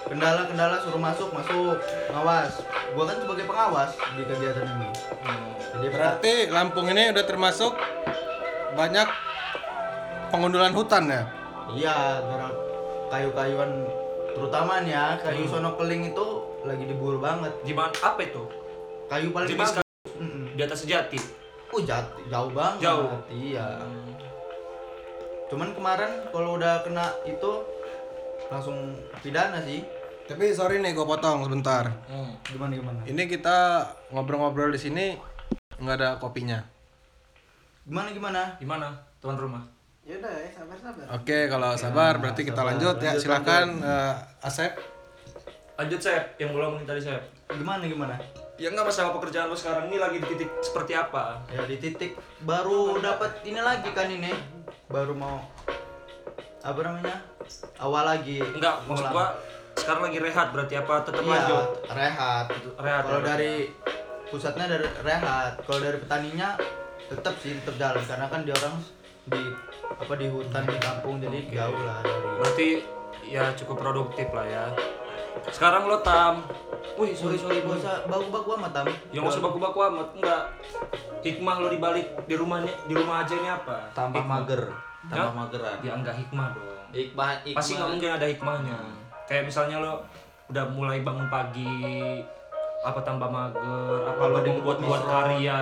kendala-kendala 0.03 0.83
suruh 0.83 0.99
masuk 0.99 1.31
masuk. 1.31 1.79
Ngawas. 2.11 2.59
Gua 2.91 3.03
kan 3.07 3.17
sebagai 3.23 3.45
pengawas 3.47 3.95
di 4.19 4.23
kegiatan 4.27 4.67
ini. 4.67 4.89
Jadi 5.71 5.87
berat 5.87 6.19
Berarti 6.19 6.35
Lampung 6.51 6.87
ini 6.91 7.15
udah 7.15 7.23
termasuk 7.23 7.73
banyak 8.75 9.07
pengundulan 10.31 10.75
hutan 10.75 11.07
ya. 11.07 11.23
iya 11.71 12.19
karena 12.19 12.49
kayu-kayuan 13.07 13.71
terutama 14.31 14.81
nih 14.81 14.91
ya 14.91 15.05
kayu 15.17 15.43
Hmm. 15.43 15.51
sono 15.51 15.69
keling 15.75 16.03
itu 16.07 16.27
lagi 16.61 16.83
diburu 16.83 17.17
banget 17.17 17.53
gimana 17.61 17.91
apa 17.95 18.21
itu 18.21 18.43
kayu 19.05 19.29
paling 19.29 19.49
jenis 19.49 19.71
bagus 19.75 19.85
Mm-mm. 20.13 20.45
di 20.53 20.61
atas 20.61 20.79
sejati 20.79 21.19
uh 21.67 21.81
jat- 21.81 22.15
jauh 22.25 22.51
banget 22.51 22.79
Jauh. 22.83 23.11
iya 23.29 23.79
cuman 25.47 25.71
kemarin 25.71 26.11
kalau 26.27 26.55
udah 26.55 26.79
kena 26.81 27.11
itu 27.23 27.51
langsung 28.47 28.91
pidana 29.19 29.59
sih 29.61 29.83
Tapi 30.21 30.47
sorry 30.49 30.79
nih 30.79 30.91
gue 30.91 31.03
potong 31.03 31.43
sebentar. 31.43 31.91
Hmm. 32.07 32.31
gimana 32.45 32.71
gimana 32.71 32.99
Ini 33.03 33.23
kita 33.27 33.83
ngobrol-ngobrol 34.09 34.71
di 34.71 34.79
sini 34.79 35.05
nggak 35.75 35.97
ada 35.97 36.09
kopinya. 36.15 36.63
gimana 37.83 38.09
gimana 38.09 38.41
Gimana 38.55 38.87
tuan 39.19 39.35
rumah? 39.35 39.59
Ya 40.01 40.17
udah 40.17 40.33
ya 40.33 40.49
sabar 40.49 40.77
sabar. 40.81 41.05
Oke, 41.13 41.39
kalau 41.45 41.71
sabar 41.77 42.13
berarti 42.17 42.41
kita 42.41 42.57
lanjut 42.59 42.97
ya. 42.97 43.13
Silakan 43.15 43.67
eh, 43.79 44.13
Asep. 44.41 44.73
Lanjut 45.77 45.97
Sep, 45.99 46.37
yang 46.37 46.51
belum 46.51 46.81
tadi 46.83 47.01
Sep. 47.01 47.21
gimana 47.51 47.83
gimana 47.83 48.15
Ya 48.55 48.69
nggak 48.69 48.87
masalah 48.87 49.11
pekerjaan 49.11 49.49
lo 49.49 49.57
sekarang 49.57 49.89
ini 49.89 49.97
lagi 49.97 50.17
di 50.17 50.27
titik 50.29 50.47
seperti 50.61 50.93
apa? 50.93 51.41
ya 51.49 51.65
di 51.65 51.75
titik 51.75 52.15
baru 52.41 52.95
dapat 52.95 53.41
ini 53.43 53.59
lagi 53.59 53.89
kan 53.89 54.07
ini 54.07 54.31
baru 54.87 55.11
mau 55.11 55.41
apa 56.61 56.79
namanya 56.79 57.17
awal 57.75 58.05
lagi 58.05 58.39
Enggak, 58.39 58.85
maksud 58.85 59.09
gua 59.09 59.35
sekarang 59.73 60.07
lagi 60.07 60.19
rehat 60.21 60.47
berarti 60.51 60.75
apa 60.77 60.93
tetap 61.03 61.19
iya 61.19 61.33
lanjut? 61.33 61.65
rehat 61.89 62.45
Rehat. 62.77 63.01
kalau 63.03 63.19
ya? 63.19 63.27
dari 63.27 63.53
pusatnya 64.29 64.65
dari 64.69 64.87
rehat 65.01 65.51
kalau 65.59 65.79
dari 65.81 65.97
petaninya 65.97 66.49
tetap 67.09 67.33
sih 67.35 67.51
tetap 67.57 67.75
jalan 67.75 68.03
karena 68.05 68.25
kan 68.29 68.39
dia 68.45 68.55
orang 68.55 68.75
di 69.27 69.41
apa 69.97 70.13
di 70.15 70.27
hutan 70.31 70.63
di 70.63 70.77
kampung 70.79 71.19
jadi 71.19 71.39
jauh 71.51 71.79
lah 71.83 71.99
dari 72.03 72.29
berarti 72.39 72.67
ya 73.27 73.51
cukup 73.55 73.75
produktif 73.79 74.27
lah 74.31 74.47
ya. 74.47 74.65
Sekarang 75.49 75.87
lo 75.87 76.03
tam. 76.03 76.43
Wih, 76.99 77.15
sorry 77.15 77.39
sorry 77.39 77.63
gak 77.63 77.71
bos. 77.71 77.79
usah 77.79 78.03
baku-baku 78.03 78.49
amat 78.59 78.71
tam 78.75 78.85
Yang 79.15 79.21
nggak 79.23 79.33
usah 79.37 79.43
baku-baku 79.47 79.79
amat, 79.87 80.07
enggak. 80.17 80.43
Hikmah 81.23 81.55
lo 81.61 81.67
dibalik 81.71 82.07
di 82.27 82.35
rumahnya 82.35 82.73
di 82.89 82.93
rumah 82.97 83.23
aja 83.23 83.33
ini 83.37 83.49
apa? 83.49 83.77
tambah 83.95 84.21
Hikmah. 84.21 84.37
mager 84.43 84.61
tambah 85.07 85.33
Hah? 85.33 85.37
mageran 85.37 85.77
Ya 85.81 85.91
enggak 85.97 86.15
hikmah 86.17 86.47
dong. 86.53 86.67
hikmah 86.91 87.29
hikmah 87.47 87.57
Pasti 87.57 87.71
nggak 87.79 87.89
mungkin 87.95 88.09
ada 88.11 88.25
hikmahnya. 88.27 88.77
Kayak 89.29 89.43
misalnya 89.47 89.77
lo 89.79 89.93
udah 90.51 90.65
mulai 90.75 90.99
bangun 90.99 91.27
pagi, 91.31 92.19
apa 92.83 92.99
tambah 93.05 93.29
mager, 93.31 93.97
apa 94.03 94.23
lo 94.27 94.37
buat 94.65 94.77
buat 94.83 95.03
karya, 95.07 95.61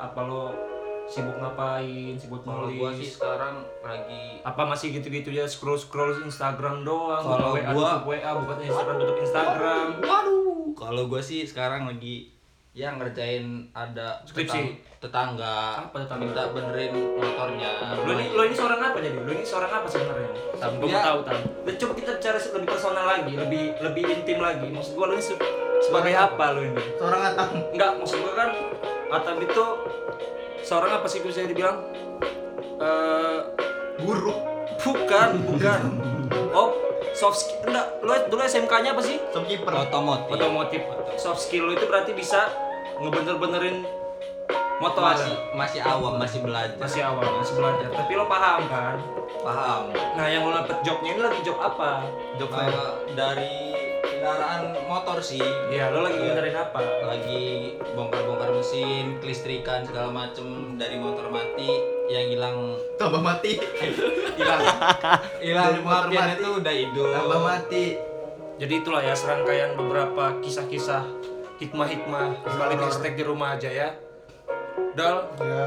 apa 0.00 0.20
lo 0.24 0.69
sibuk 1.10 1.36
ngapain, 1.36 2.14
sibuk 2.14 2.40
kalau 2.40 2.70
gua 2.70 2.90
sih 2.90 3.02
nulis, 3.02 3.12
sekarang 3.12 3.54
lagi 3.80 4.38
apa 4.40 4.62
masih 4.64 4.88
gitu-gitu 4.92 5.30
ya 5.30 5.44
scroll 5.44 5.74
scroll 5.74 6.14
Instagram 6.22 6.80
doang, 6.80 7.18
Kalau 7.18 7.50
WA 7.52 7.66
gua- 7.68 7.98
tutup 7.98 8.06
WA, 8.08 8.30
buka 8.32 8.54
Instagram 8.60 8.94
tutup 8.96 9.18
Instagram. 9.18 9.86
waduh 10.00 10.70
kalau 10.72 11.02
gua 11.04 11.18
sih 11.20 11.42
sekarang 11.42 11.84
lagi 11.84 12.30
ya 12.70 12.94
ngerjain 12.94 13.42
ada 13.72 14.22
Skripsi. 14.22 14.54
tetang- 14.54 14.78
tetangga, 15.02 15.58
Apa 15.82 15.96
tetangga? 15.98 16.22
minta 16.22 16.42
benerin 16.48 16.94
motornya 17.16 17.70
Lo 17.98 18.14
ini 18.14 18.30
lo 18.30 18.42
ini 18.42 18.54
seorang 18.54 18.78
apa 18.78 18.96
jadi? 18.96 19.18
Lo 19.18 19.32
ini 19.32 19.42
seorang 19.42 19.72
apa 19.72 19.86
sebenarnya? 19.86 20.30
Tam, 20.54 20.78
mau 20.78 20.86
Ya. 20.86 21.02
tahu 21.02 21.18
tam. 21.24 21.40
Coba 21.66 21.92
kita 21.96 22.10
bicara 22.14 22.38
lebih 22.38 22.68
personal 22.68 23.04
lagi, 23.08 23.32
lebih 23.34 23.74
lebih 23.80 24.04
intim 24.06 24.38
lagi. 24.38 24.68
Maksud 24.68 24.94
gua 24.94 25.10
lo 25.10 25.14
ini 25.14 25.24
sebagai 25.80 26.14
apa 26.14 26.44
lo 26.52 26.60
ini? 26.62 26.82
seorang 26.96 27.22
atang 27.32 27.50
Enggak, 27.72 27.90
maksud 27.98 28.18
gua 28.22 28.34
kan 28.36 28.50
Atam 29.10 29.42
itu 29.42 29.64
seorang 30.62 31.02
apa 31.02 31.06
sih 31.10 31.18
bisa 31.18 31.42
dibilang? 31.42 31.82
Eh 32.78 33.38
guru 33.98 34.30
bukan, 34.78 35.28
bukan. 35.50 35.80
Oh, 36.54 36.78
soft 37.10 37.42
skill. 37.42 37.66
Enggak, 37.66 37.86
lo 38.06 38.14
dulu 38.30 38.40
SMK-nya 38.46 38.94
apa 38.94 39.02
sih? 39.02 39.18
shopkeeper 39.34 39.74
otomotif 39.74 40.30
Otomotif. 40.30 40.82
Soft 41.18 41.42
skill 41.42 41.66
lo 41.66 41.72
itu 41.74 41.90
berarti 41.90 42.14
bisa 42.14 42.46
ngebener-benerin 43.02 43.82
motor. 44.80 45.12
masih 45.12 45.34
masih 45.52 45.80
awam 45.84 46.16
masih 46.16 46.40
belajar 46.40 46.76
masih 46.80 47.04
awal, 47.04 47.24
masih 47.36 47.54
belajar. 47.58 47.88
Tapi 47.92 48.12
lo 48.16 48.24
paham 48.30 48.60
kan? 48.70 48.96
paham 49.42 49.82
Nah, 50.16 50.26
yang 50.30 50.46
lo 50.46 50.56
dapet 50.56 50.80
jobnya 50.86 51.18
ini 51.18 51.20
lagi 51.20 51.40
job 51.44 51.58
apa? 51.60 52.06
job 52.40 52.48
Eh, 52.48 52.92
dari 53.12 53.69
kendaraan 54.02 54.60
motor 54.84 55.18
sih 55.18 55.40
Iya, 55.68 55.90
lo 55.90 56.02
lagi 56.02 56.18
benerin 56.18 56.56
apa? 56.56 56.80
lagi 57.02 57.42
bongkar-bongkar 57.90 58.50
mesin, 58.52 59.18
kelistrikan 59.18 59.82
segala 59.82 60.08
macem 60.08 60.44
dari 60.74 60.96
motor 60.96 61.28
mati 61.28 61.70
yang 62.06 62.26
hilang 62.28 62.56
tambah 62.96 63.18
mati 63.18 63.56
hilang 64.38 64.60
hilang 65.38 65.74
mati. 65.80 66.16
itu 66.34 66.48
udah 66.54 66.74
hidup. 66.74 67.06
tambah 67.10 67.40
mati 67.40 67.84
Jadi 68.56 68.74
itulah 68.76 69.00
ya 69.00 69.14
serangkaian 69.14 69.72
beberapa 69.72 70.36
kisah-kisah 70.38 71.00
hikmah-hikmah 71.56 72.44
balik 72.50 72.76
hashtag 72.78 73.14
di 73.14 73.24
rumah 73.24 73.56
aja 73.56 73.68
ya. 73.68 73.88
Dal, 74.92 75.32
Ya. 75.38 75.64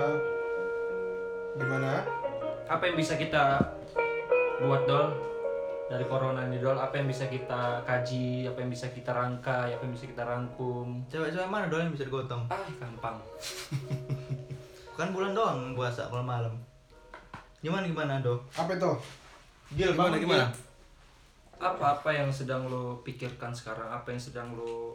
Gimana? 1.53 2.05
apa 2.63 2.83
yang 2.85 2.95
bisa 2.95 3.13
kita 3.13 3.61
buat 4.59 4.85
Dol 4.85 5.09
dari 5.93 6.03
corona 6.03 6.41
ini 6.43 6.57
Dol? 6.57 6.73
Apa 6.73 6.97
yang 6.97 7.05
bisa 7.05 7.25
kita 7.25 7.77
kaji? 7.83 8.45
Apa 8.45 8.57
yang 8.57 8.69
bisa 8.69 8.89
kita 8.89 9.11
rangkai? 9.11 9.69
Apa 9.71 9.81
yang 9.81 9.93
bisa 9.93 10.05
kita 10.05 10.23
rangkum? 10.23 11.05
cewek-cewek 11.05 11.45
mana 11.45 11.69
doang 11.69 11.85
yang 11.85 11.93
bisa 11.93 12.03
digotong 12.03 12.41
Ah, 12.47 12.65
gampang. 12.75 13.13
kan 14.97 15.09
bulan 15.09 15.33
doang 15.33 15.73
puasa 15.73 16.05
kalau 16.05 16.21
malam 16.21 16.53
gimana 17.59 17.81
gimana 17.83 18.19
do 18.19 18.37
Apa 18.51 18.73
itu? 18.73 18.91
Gil 19.71 19.89
Gimana 19.89 20.11
bangun, 20.11 20.19
gimana? 20.19 20.45
Gil. 20.45 20.61
Apa-apa 21.59 22.09
yang 22.11 22.29
sedang 22.29 22.65
lo 22.65 22.99
pikirkan 22.99 23.49
sekarang? 23.49 23.87
Apa 23.87 24.09
yang 24.09 24.19
sedang 24.19 24.51
lo 24.51 24.93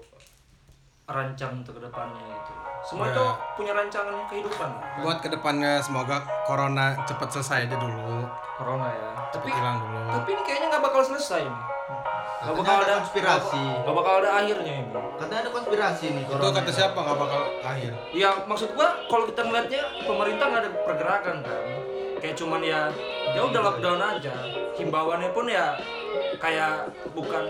rancang 1.05 1.57
untuk 1.57 1.75
ke 1.75 1.83
depannya 1.83 2.21
itu? 2.29 2.53
Semua 2.85 3.07
Ya. 3.07 3.13
itu 3.13 3.25
punya 3.57 3.73
rancangan 3.73 4.15
kehidupan. 4.29 4.71
Buat 5.01 5.19
ke 5.19 5.29
depannya 5.29 5.81
semoga 5.81 6.19
corona 6.45 6.93
cepat 7.03 7.29
selesai 7.33 7.65
aja 7.65 7.75
dulu. 7.75 8.23
Corona 8.55 8.87
ya. 8.87 9.11
Tapi 9.29 9.49
hilang 9.53 9.77
dulu. 9.83 9.99
Tapi 10.09 10.29
ini 10.33 10.43
kayaknya 10.47 10.67
nggak 10.73 10.85
bakal 10.85 11.03
selesai 11.05 11.43
nih. 11.45 11.63
Nggak 12.39 12.55
Katanya 12.55 12.63
bakal 12.63 12.77
ada 12.79 12.87
ada 12.87 12.99
konspirasi. 13.03 13.63
Nggak 13.83 13.97
bakal 13.99 14.15
ada 14.23 14.31
akhirnya 14.39 14.73
ini. 14.79 14.91
katanya 15.19 15.41
ada 15.43 15.51
konspirasi 15.51 16.05
nih 16.15 16.23
Itu 16.23 16.31
corona 16.31 16.55
kata 16.55 16.71
siapa 16.71 16.99
nggak 17.03 17.19
bakal 17.19 17.43
akhir? 17.67 17.93
Ya 18.15 18.31
maksud 18.47 18.69
gua 18.79 18.89
kalau 19.11 19.25
kita 19.27 19.41
melihatnya 19.43 19.83
pemerintah 20.07 20.45
nggak 20.47 20.63
ada 20.63 20.71
pergerakan 20.87 21.37
kan. 21.43 21.65
Kayak 22.19 22.37
cuman 22.39 22.61
ya 22.63 22.81
ya 23.35 23.41
udah 23.43 23.61
lockdown 23.63 24.01
aja. 24.01 24.35
Himbauannya 24.79 25.31
pun 25.35 25.47
ya 25.51 25.75
kayak 26.39 26.95
bukan 27.13 27.45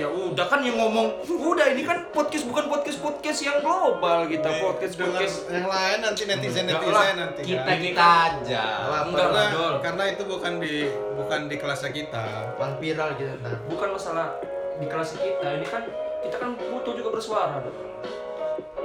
Ya 0.00 0.08
udah 0.08 0.46
kan 0.48 0.64
yang 0.64 0.80
ngomong 0.80 1.12
udah 1.28 1.76
ini 1.76 1.84
kan 1.84 2.08
podcast 2.08 2.48
bukan 2.48 2.72
podcast 2.72 2.96
podcast 2.98 3.44
yang 3.44 3.60
global 3.60 4.24
kita 4.24 4.48
podcast 4.64 4.96
podcast 4.96 5.44
yang 5.52 5.68
lain 5.68 5.98
nanti 6.00 6.24
netizen 6.24 6.64
netizen 6.64 6.88
lah. 6.88 7.12
nanti 7.20 7.40
Kita 7.44 7.68
kan. 7.68 7.76
kita 7.76 8.04
aja. 8.32 8.64
enggak 9.04 9.28
karena 9.28 9.36
lah 9.36 9.48
Dol. 9.52 9.74
karena 9.84 10.04
itu 10.08 10.22
bukan 10.24 10.52
di 10.56 10.88
bukan 11.20 11.40
di 11.52 11.56
kelasnya 11.60 11.92
kita. 11.92 12.24
Pan 12.56 12.80
viral 12.80 13.12
gitu 13.14 13.28
ntar 13.44 13.60
bukan 13.68 13.88
masalah 13.92 14.40
di 14.80 14.86
kelas 14.88 15.10
kita 15.20 15.48
ini 15.60 15.66
kan 15.68 15.82
kita 16.24 16.36
kan 16.38 16.48
butuh 16.56 16.96
juga 16.96 17.10
bersuara 17.12 17.60
dong. 17.60 17.76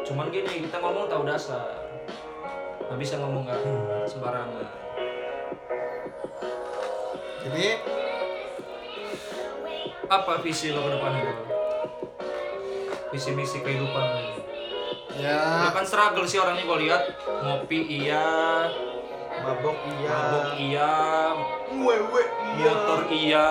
cuman 0.04 0.28
gini 0.28 0.68
kita 0.68 0.78
ngomong 0.78 1.08
tahu 1.08 1.24
dasar 1.24 1.80
nggak 2.86 3.00
bisa 3.00 3.16
ngomong 3.18 3.48
nggak 3.48 3.60
sembarangan 4.06 4.68
Jadi 7.40 7.68
apa 10.08 10.42
visi 10.46 10.72
lo 10.72 10.86
ke 10.86 10.90
depan 10.96 11.12
itu 11.18 11.34
visi 13.14 13.30
misi 13.34 13.58
kehidupan 13.64 14.06
lo 14.06 14.20
lo 14.22 14.46
ya. 15.16 15.72
Kan 15.72 15.86
struggle 15.88 16.28
sih 16.28 16.40
orangnya 16.40 16.64
gue 16.68 16.78
lihat. 16.88 17.04
Ngopi 17.24 17.80
iya 17.88 18.26
mabok 19.36 19.78
iya 20.00 20.16
mabok 20.16 20.48
iya. 20.60 20.92
Wewe 21.76 22.24
iya. 22.56 22.72
Motor 22.72 23.02
iya. 23.12 23.48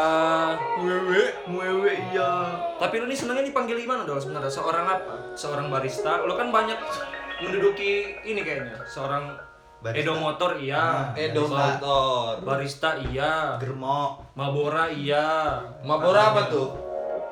Wewe 0.80 1.22
wewe 1.48 1.92
iya. 2.12 2.30
Tapi 2.80 2.94
lu 3.00 3.06
nih 3.08 3.18
senengnya 3.18 3.44
dipanggil 3.44 3.76
gimana 3.80 4.04
dong 4.04 4.20
sebenarnya? 4.20 4.52
Seorang 4.52 4.86
apa? 4.88 5.14
Seorang 5.36 5.72
barista? 5.72 6.24
Lo 6.24 6.36
kan 6.36 6.52
banyak 6.52 6.76
menduduki 7.40 8.20
ini 8.24 8.40
kayaknya. 8.44 8.84
Seorang 8.88 9.36
Barista. 9.84 10.00
edo 10.00 10.12
motor 10.16 10.50
iya 10.56 11.12
Edo 11.12 11.44
Bisa. 11.44 11.60
motor. 11.76 12.30
barista 12.40 12.90
iya 13.04 13.60
germo 13.60 14.24
mabora 14.32 14.88
iya 14.88 15.60
Mabora 15.84 16.32
apa 16.32 16.42
tuh? 16.48 16.68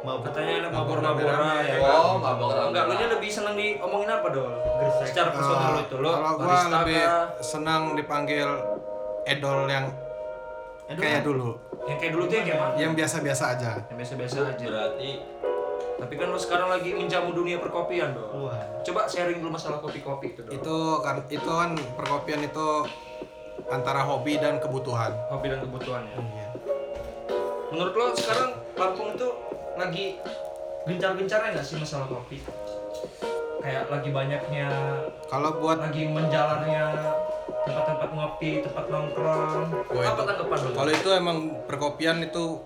mabok 0.02 0.28
katanya 0.28 0.52
enak 0.60 0.70
mabor 0.70 0.98
mabora 0.98 1.62
ya 1.62 1.76
kan 1.78 1.96
Oh, 1.96 2.18
mabok 2.18 2.50
enggak 2.68 2.84
lu 2.84 2.94
nya 2.94 3.06
lebih 3.08 3.30
seneng 3.30 3.54
diomongin 3.54 4.10
apa 4.10 4.28
dong 4.28 4.52
Gresek. 4.52 5.06
secara 5.08 5.28
personal 5.30 5.70
lo 5.70 5.80
itu 5.80 5.96
lo 5.96 6.10
kalau 6.10 6.32
gua 6.34 6.44
barista 6.44 6.76
lebih 6.76 7.00
kah? 7.00 7.24
senang 7.40 7.82
dipanggil 7.94 8.48
edol 9.24 9.64
yang 9.66 9.86
Aduh, 10.84 10.98
kayak 10.98 11.22
dulu, 11.22 11.56
yang 11.86 11.96
kayak 11.96 12.12
dulu 12.12 12.24
tuh 12.26 12.34
yang 12.34 12.44
kayak 12.44 12.60
mana 12.60 12.74
yang 12.76 12.92
biasa-biasa 12.92 13.44
aja. 13.56 13.70
yang 13.86 13.96
biasa-biasa 13.96 14.36
aja 14.44 14.64
Berarti 14.66 15.10
tapi 16.02 16.18
kan 16.18 16.26
lo 16.26 16.36
sekarang 16.36 16.66
lagi 16.68 16.90
menjamu 16.92 17.30
dunia 17.30 17.56
perkopian 17.56 18.10
dong 18.10 18.42
Wah. 18.42 18.58
coba 18.82 19.06
sharing 19.06 19.38
dulu 19.38 19.54
masalah 19.54 19.78
kopi-kopi 19.78 20.34
itu 20.34 20.42
dong 20.42 20.52
Itu 20.52 20.76
kan 20.98 21.22
itu 21.28 21.46
kan 21.46 21.70
perkopian 21.94 22.42
itu 22.42 22.66
antara 23.64 24.02
hobi 24.02 24.36
dan 24.36 24.58
kebutuhan. 24.58 25.14
hobi 25.30 25.46
dan 25.46 25.62
kebutuhan 25.62 26.02
ya 26.04 26.16
Iya. 26.18 26.48
Menurut 27.70 27.94
lo 27.94 28.06
sekarang 28.12 28.50
Lampung 28.74 29.14
itu 29.14 29.28
lagi 29.74 30.18
gencar-gencarnya 30.84 31.54
nggak 31.54 31.62
sih 31.62 31.78
masalah 31.78 32.10
kopi? 32.10 32.42
Kayak 33.62 33.86
lagi 33.88 34.10
banyaknya, 34.10 34.66
Kalau 35.24 35.54
buat 35.56 35.78
lagi 35.78 36.02
menjalarnya 36.04 36.90
tempat-tempat 37.62 38.10
ngopi 38.10 38.50
tempat 38.60 38.84
nongkrong 38.90 39.70
Wah, 39.88 40.02
apa 40.02 40.12
itu- 40.12 40.26
tanggapan 40.26 40.58
lo 40.58 40.68
Kalau 40.74 40.92
itu 40.92 41.08
emang 41.14 41.36
perkopian 41.62 42.18
itu 42.20 42.58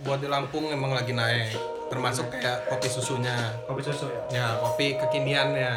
buat 0.00 0.16
di 0.16 0.26
Lampung 0.26 0.64
emang 0.66 0.90
lagi 0.90 1.12
naik. 1.12 1.77
Termasuk 1.88 2.28
kayak 2.30 2.68
kopi 2.68 2.86
susunya. 2.86 3.36
kopi 3.64 3.80
susu 3.80 4.06
ya 4.06 4.20
Ya, 4.30 4.46
kopi 4.58 4.96
kekiniannya. 4.96 5.72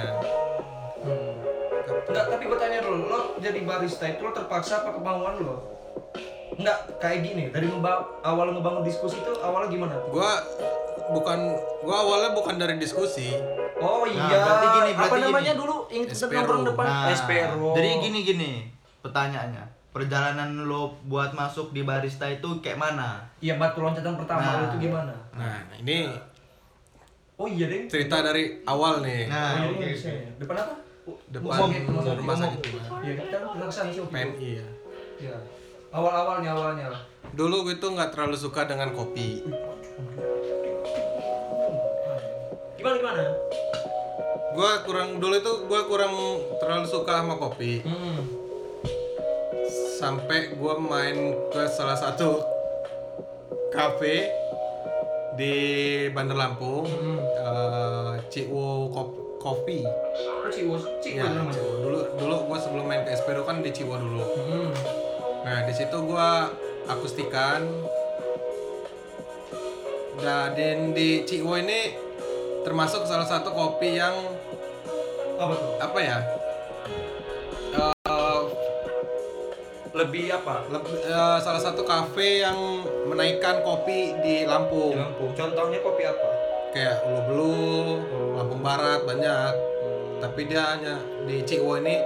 Hmm. 1.02 1.34
Enggak, 1.82 2.26
tapi 2.28 2.44
gue 2.44 2.58
tanya 2.58 2.80
dulu, 2.80 3.08
lo 3.08 3.20
jadi 3.38 3.60
barista 3.62 4.06
itu 4.06 4.22
lo 4.22 4.32
terpaksa 4.32 4.84
apa 4.84 4.92
kemauan 4.92 5.40
lo? 5.40 5.56
Enggak, 6.54 6.78
kayak 7.00 7.24
gini, 7.24 7.44
dari 7.48 7.66
ngeba 7.66 7.92
awal 8.22 8.52
ngebangun 8.52 8.84
diskusi 8.84 9.18
itu 9.18 9.32
awalnya 9.40 9.72
gimana? 9.72 9.96
Gua 10.06 10.44
bukan 11.10 11.40
gua 11.82 11.98
awalnya 11.98 12.32
bukan 12.32 12.56
dari 12.56 12.76
diskusi. 12.76 13.32
Oh 13.80 14.04
Nah, 14.04 14.30
iya, 14.30 14.38
berarti 14.38 14.68
gini, 14.70 14.92
berarti 14.92 15.02
apa 15.02 15.16
gini. 15.16 15.26
namanya 15.26 15.54
dulu 15.56 15.76
yang 15.90 16.06
nongkrong 16.06 16.64
depan? 16.68 16.86
Nah, 16.86 17.10
Espero. 17.10 17.68
Jadi 17.74 17.90
gini 18.00 18.20
gini 18.22 18.52
pertanyaannya. 19.02 19.64
Perjalanan 19.92 20.56
lo 20.64 20.96
buat 21.04 21.36
masuk 21.36 21.76
di 21.76 21.84
barista 21.84 22.24
itu 22.26 22.64
kayak 22.64 22.80
mana? 22.80 23.28
Iya, 23.38 23.60
batu 23.60 23.84
loncatan 23.84 24.16
pertama 24.16 24.40
Nah. 24.40 24.56
lo 24.56 24.64
itu 24.66 24.78
gimana? 24.82 25.12
Nah, 25.36 25.68
ini 25.78 26.08
Oh 27.36 27.44
iya 27.44 27.68
deh. 27.68 27.90
cerita 27.92 28.22
dari 28.22 28.64
awal 28.64 29.02
nih. 29.02 29.28
Nah, 29.28 29.36
oh, 29.36 29.56
iya, 29.58 29.68
oke, 29.68 29.82
iya, 29.82 29.92
oke. 29.92 30.08
iya. 30.08 30.32
Depan 30.40 30.56
apa? 30.56 30.74
Depan 31.28 31.44
Rumah 31.44 32.36
sakit, 32.38 32.62
rumah. 32.64 32.86
Iya, 33.02 33.14
kita 33.20 33.36
ke 33.42 33.74
sana 33.74 33.90
sih. 33.92 34.00
PNI 34.06 34.50
ya. 34.56 34.66
Iya. 35.20 35.36
Awal-awalnya 35.92 36.50
awalnya 36.56 36.88
lah. 36.88 37.02
Dulu 37.34 37.68
gue 37.68 37.76
tuh 37.76 37.92
nggak 37.92 38.16
terlalu 38.16 38.40
suka 38.40 38.64
dengan 38.64 38.96
kopi. 38.96 39.44
Gimana 42.78 42.96
gimana? 42.96 43.24
Gua 44.52 44.72
kurang 44.84 45.20
dulu 45.20 45.36
itu 45.36 45.54
gua 45.66 45.82
kurang 45.84 46.12
terlalu 46.58 46.86
suka 46.86 47.20
sama 47.20 47.36
kopi. 47.36 47.84
Hmm. 47.84 48.31
Sampai 50.02 50.58
gua 50.58 50.82
main 50.82 51.14
ke 51.54 51.62
salah 51.70 51.94
satu 51.94 52.42
kafe 53.70 54.34
di 55.38 55.54
Bandar 56.10 56.36
Lampung, 56.36 56.90
Hmm. 56.90 57.22
eh, 57.22 58.14
Ciwo 58.28 58.90
Kopi. 59.38 59.86
Oh, 59.86 60.50
Ciwo, 60.50 60.76
Ciwo 60.98 61.22
Ya. 61.22 61.30
Ciwo. 61.48 61.72
Dulu 61.86 62.00
dulu 62.18 62.36
gua 62.50 62.58
sebelum 62.58 62.86
main 62.86 63.06
ke 63.06 63.14
Espero 63.14 63.46
kan 63.46 63.62
di 63.62 63.70
Ciwo 63.70 63.94
dulu. 63.94 64.26
Hmm. 64.26 64.70
Nah, 65.46 65.70
di 65.70 65.74
situ 65.74 65.98
gua 66.02 66.50
akustikan. 66.86 67.62
Dan 70.18 70.94
di 70.94 71.22
Ciwo 71.24 71.58
ini 71.58 71.94
termasuk 72.62 73.06
salah 73.06 73.26
satu 73.26 73.50
kopi 73.50 73.96
yang 73.96 74.18
Apa 75.38 75.54
tuh? 75.54 75.74
apa 75.80 75.98
ya? 75.98 76.18
Lebih 80.02 80.34
apa? 80.34 80.66
leb- 80.68 80.98
eh, 81.00 81.38
salah 81.40 81.62
satu 81.62 81.82
kafe 81.84 82.42
yang 82.42 82.58
menaikkan 83.06 83.62
kopi 83.62 84.18
di 84.18 84.44
Lampung. 84.44 84.92
Di 84.92 85.00
Lampung. 85.00 85.30
Contohnya 85.32 85.78
kopi 85.80 86.04
apa? 86.04 86.30
Kayak 86.72 87.04
Ulu 87.04 87.22
Belu, 87.24 87.70
Oh. 88.10 88.34
Lampung 88.34 88.62
Barat 88.62 89.04
banyak. 89.04 89.54
Tapi 90.18 90.42
dia 90.46 90.64
hanya 90.72 90.96
di 91.24 91.42
Ciwo 91.42 91.78
ini 91.78 91.98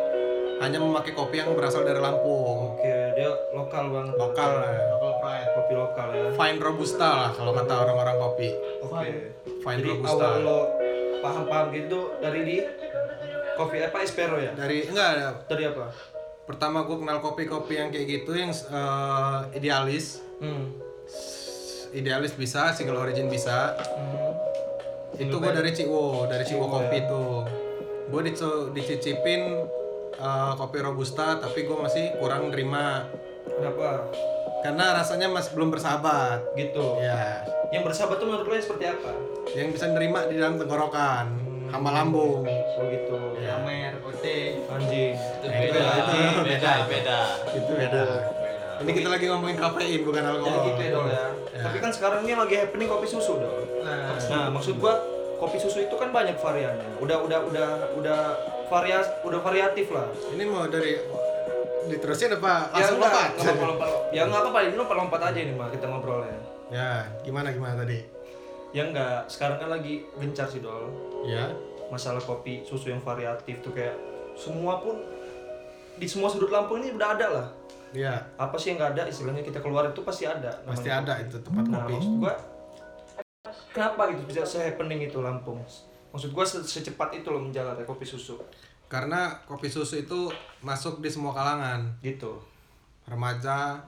hanya 0.58 0.76
memakai 0.78 1.12
kopi 1.12 1.36
yang 1.38 1.52
berasal 1.52 1.84
dari 1.84 2.00
Lampung. 2.00 2.74
Oke, 2.74 2.96
dia 3.14 3.28
lokal 3.54 3.88
banget. 3.90 4.16
Lokal 4.16 4.50
lah. 4.56 4.72
Local 4.94 5.14
pride. 5.18 5.50
Kopi 5.54 5.74
lokal 5.74 6.08
ya. 6.10 6.26
Fine 6.34 6.60
Robusta 6.60 7.08
lah 7.08 7.32
kalau 7.32 7.52
kata 7.54 7.74
orang-orang 7.78 8.16
kopi. 8.18 8.50
Oke. 8.82 9.10
Fine 9.62 9.80
Jadi 9.80 9.90
Robusta. 9.90 10.24
awal 10.26 10.36
lo 10.42 10.60
paham-paham 11.20 11.68
gitu 11.72 12.00
dari 12.20 12.40
di 12.44 12.58
kopi 13.54 13.78
apa 13.80 13.98
Espero 14.00 14.36
ya? 14.36 14.52
Dari 14.52 14.84
enggak 14.84 15.48
Dari 15.48 15.64
apa? 15.66 16.15
Pertama 16.46 16.82
gue 16.82 16.96
kenal 16.96 17.20
kopi-kopi 17.20 17.74
yang 17.76 17.90
kayak 17.90 18.08
gitu 18.08 18.32
yang 18.34 18.50
eh, 18.50 19.40
idealis. 19.54 20.22
Hmm. 20.38 20.72
Idealis 21.92 22.34
bisa, 22.34 22.70
single 22.72 22.98
origin 22.98 23.28
bisa. 23.28 23.74
Hmm. 23.74 24.34
itu 25.16 25.32
gue 25.32 25.48
dari 25.48 25.72
Ciwo 25.72 26.28
dari 26.28 26.44
Ciwo 26.44 26.68
Ciwo, 26.68 26.76
kopi 26.76 27.00
ya. 27.00 27.08
tuh 27.08 27.48
gue 28.12 28.22
dicicipin 28.76 29.64
uh, 30.20 30.52
kopi 30.54 30.84
robusta 30.84 31.40
tapi 31.40 31.64
gue 31.64 31.72
masih 31.74 32.20
kurang 32.20 32.52
nerima 32.52 33.08
Kenapa? 33.48 34.12
karena 34.60 34.92
rasanya 34.92 35.32
masih 35.32 35.56
belum 35.56 35.72
bersahabat 35.72 36.44
Gitu. 36.60 37.00
ya 37.00 37.48
Yang 37.72 37.84
bersahabat 37.88 38.20
tuh 38.20 38.28
menurut 38.28 38.44
lo 38.44 38.60
seperti 38.60 38.92
apa? 38.92 39.12
yang 39.56 39.72
bisa 39.72 39.88
nerima 39.88 40.28
di 40.28 40.36
dalam 40.36 40.60
tenggorokan 40.60 41.32
hama 41.76 41.90
lambung 41.92 42.42
Oh 42.76 42.86
gitu. 42.92 43.20
Ya. 43.40 43.56
Amer, 43.56 44.00
Ote. 44.04 44.38
Anjing. 44.68 45.14
Itu 45.16 45.48
beda, 45.48 45.84
itu- 45.96 46.44
beda, 46.44 46.72
beda. 46.88 47.20
itu 47.52 47.72
beda 47.72 48.06
ini 48.76 48.92
kita 48.92 49.08
lagi 49.08 49.26
ngomongin 49.32 49.56
kafein 49.56 50.04
bukan 50.04 50.20
Jadi 50.20 50.32
alkohol 50.36 50.60
gitu 50.68 50.82
ya 50.84 50.92
dong 50.92 51.08
ya. 51.08 51.26
Ya. 51.56 51.64
Tapi 51.64 51.78
kan 51.80 51.92
sekarang 51.96 52.20
ini 52.28 52.36
lagi 52.36 52.56
happening 52.60 52.88
kopi 52.92 53.08
susu 53.08 53.40
dong. 53.40 53.56
Nah, 53.80 54.20
Nah, 54.20 54.46
maksud 54.52 54.76
gua 54.76 55.00
kopi 55.40 55.58
susu 55.64 55.88
itu 55.88 55.96
kan 55.96 56.12
banyak 56.12 56.36
variannya. 56.36 57.00
Udah 57.00 57.24
udah 57.24 57.40
udah 57.48 57.70
udah 57.96 58.20
varias 58.68 59.08
udah 59.24 59.40
variatif 59.40 59.88
lah. 59.96 60.12
ini 60.36 60.44
mau 60.44 60.68
dari 60.68 61.00
diterusin 61.86 62.34
apa 62.36 62.74
Ya 62.74 62.82
langsung 62.82 62.98
enggak, 62.98 63.14
lompat 63.14 63.30
enggak 63.32 63.46
lompat-lompat. 63.48 63.90
Ya 64.12 64.22
enggak 64.26 64.42
apa-apa, 64.42 64.60
ini 64.66 64.76
lompat-lompat 64.76 65.22
aja 65.24 65.40
ini 65.40 65.54
mah 65.54 65.68
kita 65.72 65.86
ngobrolnya. 65.88 66.38
ya 66.74 66.92
gimana 67.22 67.54
gimana 67.54 67.78
tadi 67.78 68.15
Ya 68.76 68.84
enggak, 68.84 69.24
sekarang 69.26 69.56
kan 69.58 69.70
lagi 69.72 70.04
gencar 70.14 70.44
sih 70.46 70.60
dol. 70.60 70.92
ya 71.24 71.48
Masalah 71.88 72.20
kopi 72.20 72.60
susu 72.62 72.90
yang 72.90 73.00
variatif 73.00 73.62
tuh 73.62 73.72
kayak 73.72 73.96
semua 74.36 74.78
pun 74.78 75.00
di 75.96 76.04
semua 76.04 76.28
sudut 76.28 76.52
Lampung 76.52 76.84
ini 76.84 76.92
udah 76.92 77.16
ada 77.16 77.28
lah. 77.32 77.48
ya 77.94 78.20
Apa 78.36 78.54
sih 78.54 78.70
yang 78.70 78.78
nggak 78.78 78.92
ada? 78.94 79.04
Istilahnya 79.08 79.40
kita 79.42 79.60
keluar 79.60 79.88
itu 79.88 80.02
pasti 80.02 80.28
ada. 80.28 80.52
pasti 80.62 80.92
namanya. 80.92 81.16
ada 81.16 81.24
itu 81.24 81.38
tempat 81.40 81.64
Nah, 81.64 81.80
kopi 81.80 81.94
maksud 81.96 82.14
gua 82.20 82.34
kenapa 83.72 84.02
gitu 84.12 84.24
bisa 84.26 84.42
se-happening 84.44 85.00
itu 85.06 85.18
Lampung? 85.18 85.64
Maksud 86.12 86.30
gua 86.30 86.44
se- 86.44 86.66
secepat 86.66 87.16
itu 87.16 87.28
loh 87.30 87.40
menjalar 87.42 87.80
kopi 87.82 88.04
susu. 88.04 88.36
karena 88.86 89.42
kopi 89.42 89.66
susu 89.66 89.98
itu 89.98 90.30
masuk 90.60 91.00
di 91.00 91.08
semua 91.08 91.32
kalangan 91.32 91.90
Gitu. 92.02 92.38
remaja, 93.06 93.82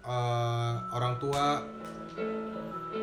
eh, 0.00 0.74
orang 0.90 1.18
tua, 1.18 1.58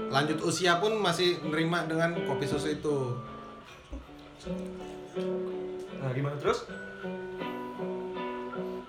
lanjut 0.09 0.37
usia 0.41 0.81
pun 0.81 0.97
masih 0.97 1.37
menerima 1.45 1.85
dengan 1.85 2.09
kopi 2.25 2.45
susu 2.49 2.73
itu. 2.73 2.97
Nah, 5.99 6.09
gimana 6.13 6.35
terus? 6.41 6.65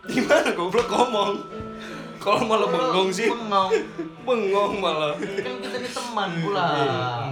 Gimana 0.09 0.49
goblok 0.57 0.89
ngomong? 0.89 1.33
Kalau 2.21 2.45
malah 2.45 2.69
bengong 2.69 3.09
sih. 3.13 3.29
Bengong. 3.33 3.73
Bengong 4.25 4.73
malah. 4.81 5.17
Kan 5.17 5.57
kita 5.61 5.77
ini 5.81 5.91
teman 5.93 6.31
pula. 6.45 6.69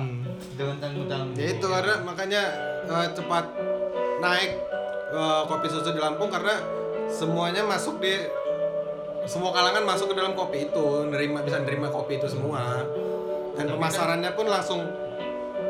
Hmm. 0.01 0.25
Jangan 0.57 0.77
tanggung-tanggung. 0.81 1.37
Ya 1.37 1.47
itu 1.55 1.67
karena 1.69 1.95
makanya 2.03 2.43
eh, 2.89 3.07
cepat 3.13 3.45
naik 4.21 4.51
eh, 5.13 5.43
kopi 5.45 5.67
susu 5.69 5.93
di 5.93 6.01
Lampung 6.01 6.33
karena 6.33 6.57
semuanya 7.09 7.65
masuk 7.65 8.01
di 8.01 8.17
semua 9.29 9.53
kalangan 9.53 9.85
masuk 9.85 10.09
ke 10.09 10.15
dalam 10.17 10.33
kopi 10.33 10.73
itu, 10.73 10.87
nerima 11.13 11.45
bisa 11.45 11.61
nerima 11.61 11.93
kopi 11.93 12.17
itu 12.17 12.25
semua. 12.25 12.81
Dan 13.59 13.67
pemasarannya 13.69 14.31
pun 14.33 14.47
langsung 14.47 14.81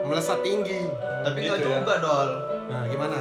melesat 0.05 0.39
tinggi. 0.41 0.85
Tapi 1.25 1.37
nggak 1.41 1.59
Gitu 1.59 1.67
ya. 1.67 1.81
juga, 1.81 1.95
Dol. 1.99 2.29
Nah, 2.69 2.83
gimana? 2.85 3.17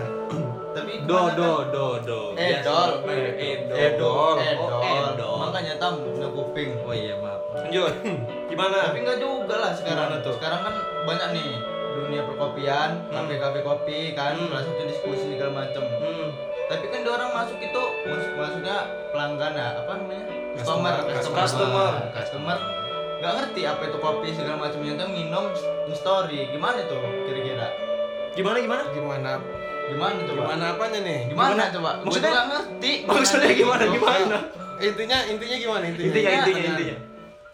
Tapi 0.70 0.92
Do, 1.02 1.18
do, 1.34 1.50
kan- 1.58 1.68
do, 1.72 1.86
do. 2.06 2.20
Eh, 2.36 2.62
dol. 2.62 2.90
pakai 3.02 3.34
Edo. 3.34 3.74
Edol. 3.74 4.36
Eh, 4.38 4.54
Oh, 4.54 4.70
Dol. 4.70 4.84
Edol. 4.86 5.38
Makanya 5.42 5.74
tam 5.78 5.94
punya 5.98 6.30
kuping. 6.30 6.70
Oh 6.80 6.94
iya, 6.94 7.18
maaf. 7.18 7.42
Lanjut. 7.56 7.94
Gimana? 8.52 8.78
Tapi 8.86 9.00
nggak 9.02 9.18
juga 9.18 9.56
lah 9.58 9.72
sekarang. 9.74 10.22
Tuh? 10.22 10.34
Sekarang 10.36 10.62
kan 10.62 10.76
banyak 11.04 11.30
nih 11.34 11.50
dunia 11.98 12.22
perkopian, 12.22 12.90
kafe-kafe 13.10 13.60
kopi 13.60 14.14
kan, 14.14 14.38
Hmm. 14.38 14.54
satu 14.54 14.86
diskusi 14.86 15.34
segala 15.34 15.66
macem. 15.66 15.82
Hmm. 15.82 16.30
Tapi 16.68 16.86
kan 16.88 17.00
dia 17.02 17.12
orang 17.12 17.32
masuk 17.34 17.58
itu 17.58 17.84
maksudnya 18.38 18.78
pelanggan 19.10 19.54
ya, 19.56 19.68
apa 19.82 19.92
namanya? 19.98 20.24
Customer, 20.54 20.94
Customer. 21.10 21.38
customer. 21.42 21.92
Customer. 22.14 22.58
Nggak 23.18 23.34
ngerti 23.34 23.62
apa 23.64 23.82
itu 23.84 23.98
kopi 23.98 24.28
segala 24.30 24.58
macam 24.60 24.80
yang 24.80 24.96
tuh 24.96 25.10
minum 25.10 25.46
in 25.84 25.94
story. 25.94 26.50
Gimana 26.50 26.86
tuh 26.86 27.02
kira-kira? 27.24 27.68
Gimana 28.32 28.58
gimana? 28.60 28.84
Gimana? 28.88 29.32
Gimana 29.88 30.20
coba? 30.22 30.42
Gimana 30.46 30.64
apanya 30.70 31.00
nih? 31.02 31.20
Gimana, 31.28 31.52
Gimana? 31.56 31.64
coba? 31.72 31.90
Maksudnya- 32.04 32.30
nggak 32.30 32.48
ngerti. 32.48 32.92
Maksudnya 33.10 33.52
gimana 33.54 33.84
gimana? 33.88 34.38
Intinya 34.78 35.18
intinya 35.26 35.58
gimana 35.58 35.84
intinya? 35.88 36.08
Intinya 36.08 36.30
intinya 36.30 36.46
Intinya- 36.46 36.72
intinya. 36.72 36.98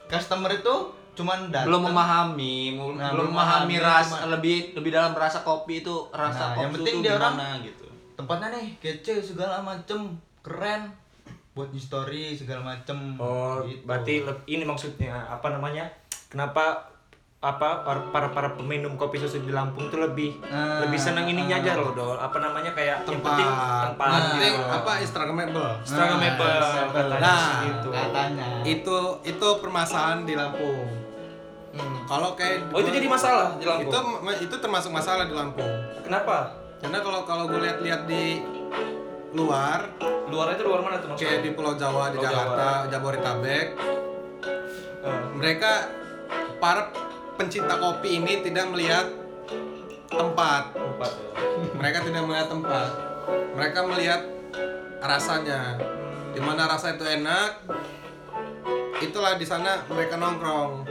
Customer 0.10 0.52
itu 0.52 0.76
cuman 1.14 1.40
datang. 1.48 1.70
belum 1.70 1.82
memahami, 1.88 2.56
Nah, 2.98 3.10
belum 3.14 3.28
memahami 3.30 3.38
memahami, 3.70 3.76
rasa 3.80 4.16
cuma- 4.18 4.30
lebih 4.30 4.58
lebih 4.74 4.92
dalam 4.92 5.14
rasa 5.14 5.40
kopi 5.42 5.80
itu 5.80 5.96
rasa 6.10 6.52
Nah, 6.52 6.60
yang 6.60 6.70
kopi 6.70 6.78
penting 6.82 6.96
itu 6.96 7.06
dia 7.06 7.14
orang- 7.14 7.38
gimana 7.38 7.56
gitu. 7.64 7.86
tempatnya 8.14 8.48
nih 8.52 8.68
kece 8.78 9.14
segala 9.24 9.56
macem 9.60 10.00
keren 10.42 10.90
buat 11.54 11.70
di 11.70 11.78
story 11.78 12.34
segala 12.34 12.66
macem 12.68 13.14
Oh, 13.16 13.62
Gitu. 13.62 13.86
berarti 13.86 14.14
ini 14.48 14.64
maksudnya 14.64 15.14
apa 15.24 15.50
namanya? 15.50 15.86
Kenapa 16.26 16.90
apa 17.40 17.84
para 17.84 18.00
para, 18.08 18.28
para 18.32 18.50
peminum 18.56 18.96
kopi 18.96 19.20
susu 19.20 19.38
di 19.38 19.52
Lampung 19.52 19.92
tuh 19.92 20.00
lebih 20.00 20.40
Ah, 20.42 20.80
lebih 20.80 20.96
seneng 20.96 21.28
ininya 21.28 21.54
ah. 21.54 21.62
aja 21.62 21.72
loh 21.76 21.92
dol 21.92 22.16
apa 22.16 22.40
namanya 22.40 22.72
kayak 22.72 23.04
yang 23.04 23.20
tempat 23.20 23.36
penting 23.36 23.50
tempat 23.84 24.08
Yang 24.08 24.24
penting 24.24 24.54
gitu. 24.56 24.72
apa 24.72 24.92
instagramable 24.98 25.72
Instagramable 25.84 26.48
Ah, 26.56 26.88
katanya 26.88 27.20
Nah, 27.20 27.48
gitu. 27.62 27.90
katanya 27.92 28.48
itu 28.64 28.98
itu 29.28 29.48
permasalahan 29.60 30.20
di 30.24 30.34
Lampung 30.34 30.88
Hmm. 31.74 31.98
kalau 32.06 32.32
kayak 32.32 32.70
Oh 32.70 32.80
itu 32.80 32.90
jadi 32.92 33.08
masalah 33.08 33.48
di 33.54 33.66
Lampung. 33.68 33.92
itu 33.92 34.00
itu 34.42 34.56
termasuk 34.56 34.90
masalah 34.90 35.28
di 35.28 35.36
Lampung 35.36 35.74
Kenapa? 36.00 36.48
karena 36.80 36.98
kalau 36.98 37.22
kalau 37.24 37.44
gue 37.46 37.60
lihat-lihat 37.60 38.02
di 38.06 38.40
luar. 39.34 39.90
Luar 40.30 40.48
itu 40.56 40.64
luar 40.66 40.82
mana 40.82 40.98
tuh 41.02 41.14
kayak 41.18 41.46
di 41.46 41.52
Pulau 41.54 41.76
Jawa 41.76 42.14
di 42.14 42.18
Pulau 42.22 42.30
Jakarta 42.30 42.68
Jabodetabek. 42.90 43.68
Eh, 45.04 45.24
mereka 45.36 45.90
para 46.62 46.94
pencinta 47.36 47.76
kopi 47.82 48.22
ini 48.22 48.46
tidak 48.46 48.72
melihat 48.72 49.10
tempat. 50.08 50.72
Tempat 50.74 51.12
ya. 51.12 51.74
mereka 51.76 51.98
tidak 52.06 52.24
melihat 52.24 52.48
tempat. 52.50 52.90
Mereka 53.54 53.80
melihat 53.90 54.22
rasanya. 55.04 55.62
Di 56.34 56.42
mana 56.42 56.66
rasa 56.66 56.98
itu 56.98 57.06
enak 57.06 57.62
itulah 59.04 59.36
di 59.36 59.46
sana 59.46 59.84
mereka 59.86 60.18
nongkrong. 60.18 60.88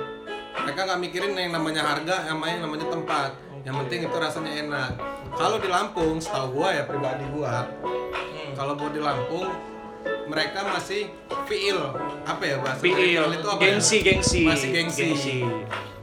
Mereka 0.63 0.81
nggak 0.87 1.01
mikirin 1.01 1.35
yang 1.35 1.57
namanya 1.57 1.83
harga 1.83 2.29
yang 2.29 2.39
namanya 2.39 2.69
namanya 2.69 2.87
tempat. 2.87 3.31
Yang 3.63 3.75
penting 3.87 4.01
itu 4.11 4.17
rasanya 4.19 4.53
enak. 4.63 4.91
Kalau 5.35 5.57
di 5.59 5.67
Lampung 5.71 6.21
setahu 6.21 6.61
gua 6.61 6.77
ya 6.77 6.85
pribadi 6.85 7.25
gua 7.33 7.65
Hmm. 8.53 8.61
kalau 8.61 8.73
buat 8.77 8.93
di 8.93 9.01
Lampung 9.01 9.49
mereka 10.29 10.61
masih 10.69 11.09
feel 11.49 11.81
apa 12.29 12.43
ya 12.45 12.57
bahasa 12.61 12.81
feel 12.85 13.27
itu 13.33 13.49
apa 13.49 13.61
ya? 13.65 13.67
gengsi 13.73 13.97
gengsi 14.05 14.41
masih 14.45 14.69
gengsi. 14.77 15.41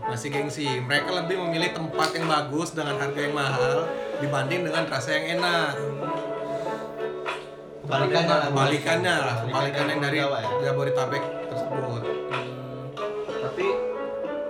masih 0.10 0.28
gengsi 0.34 0.68
mereka 0.82 1.14
lebih 1.14 1.38
memilih 1.46 1.78
tempat 1.78 2.10
yang 2.18 2.26
bagus 2.26 2.74
dengan 2.74 2.98
harga 2.98 3.20
yang 3.22 3.36
mahal 3.38 3.86
dibanding 4.18 4.66
dengan 4.66 4.84
rasa 4.90 5.10
yang 5.14 5.38
enak 5.38 5.78
kebalikannya 7.86 8.34
lah 8.34 8.48
kebalikannya 8.50 9.14
lah 9.14 9.36
kebalikannya 9.46 9.92
yang 9.94 10.02
dari 10.02 10.18
Jawa 10.18 10.38
ya 10.42 10.50
Jabodetabek 10.70 11.24
tersebut 11.54 12.02
Tapi 13.40 13.66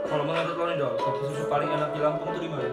kalau 0.10 0.24
menurut 0.26 0.56
lo 0.58 0.64
nih 0.66 0.76
dol, 0.82 0.94
kopi 0.98 1.20
susu 1.30 1.44
paling 1.48 1.70
enak 1.70 1.90
di 1.94 2.00
Lampung 2.02 2.30
tuh 2.34 2.42
di 2.42 2.50
mana? 2.50 2.68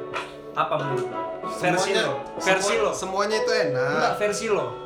Apa 0.57 0.75
menurut 0.81 1.07
lo? 1.12 1.21
Versi 1.61 1.91
lo, 1.93 2.12
versi 2.41 2.75
lo. 2.81 2.91
semuanya 2.97 3.37
itu 3.45 3.53
enak 3.53 3.91
Enggak 3.93 4.15
versi 4.17 4.47
lo. 4.49 4.86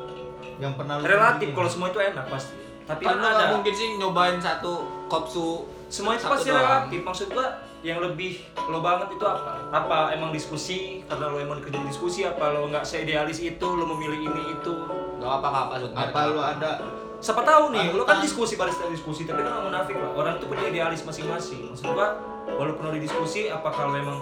Yang 0.61 0.73
pernah 0.73 0.93
lu 0.95 1.03
Relatif 1.03 1.47
kalau 1.51 1.67
semua 1.67 1.89
itu 1.89 1.99
enak 1.99 2.25
pasti. 2.25 2.53
Tapi 2.81 3.03
Kan 3.03 3.17
nggak 3.17 3.33
ada. 3.33 3.45
mungkin 3.51 3.73
sih 3.73 3.89
nyobain 3.95 4.37
satu 4.37 4.73
kopsu 5.07 5.65
Semua 5.87 6.13
itu 6.13 6.23
pasti 6.23 6.47
relatif. 6.47 7.01
Maksud 7.01 7.27
gua 7.29 7.49
yang 7.81 7.97
lebih 7.97 8.39
lo 8.63 8.79
banget 8.79 9.11
itu 9.11 9.25
apa? 9.25 9.57
Apa 9.67 9.97
emang 10.11 10.29
diskusi 10.29 11.01
karena 11.03 11.27
lo 11.27 11.37
emang 11.37 11.59
kerja 11.59 11.75
di 11.75 11.87
diskusi 11.87 12.21
apa 12.21 12.53
lo 12.53 12.69
nggak 12.69 12.81
seidealis 12.81 13.41
itu 13.41 13.67
lo 13.67 13.89
memilih 13.89 14.21
ini 14.23 14.53
itu 14.53 14.73
Gak 15.17 15.31
apa 15.35 15.49
apa 15.49 15.73
Sud. 15.77 15.91
apa 15.91 16.19
lu 16.27 16.39
ada 16.39 16.71
siapa 17.17 17.41
tahu 17.41 17.69
nih 17.69 17.89
lo 17.91 18.01
kan 18.01 18.17
diskusi 18.17 18.53
barista 18.53 18.85
diskusi 18.87 19.21
tapi 19.23 19.41
kan 19.41 19.51
nggak 19.51 19.65
munafik 19.67 19.93
lah 19.93 20.09
orang 20.11 20.33
itu 20.35 20.45
punya 20.45 20.63
idealis 20.67 21.01
masing-masing 21.01 21.69
maksud 21.69 21.89
gua 21.91 22.17
walaupun 22.47 22.81
lo 22.85 22.91
di 22.91 23.01
diskusi 23.01 23.45
apa 23.47 23.69
kalau 23.69 23.93
emang 23.93 24.17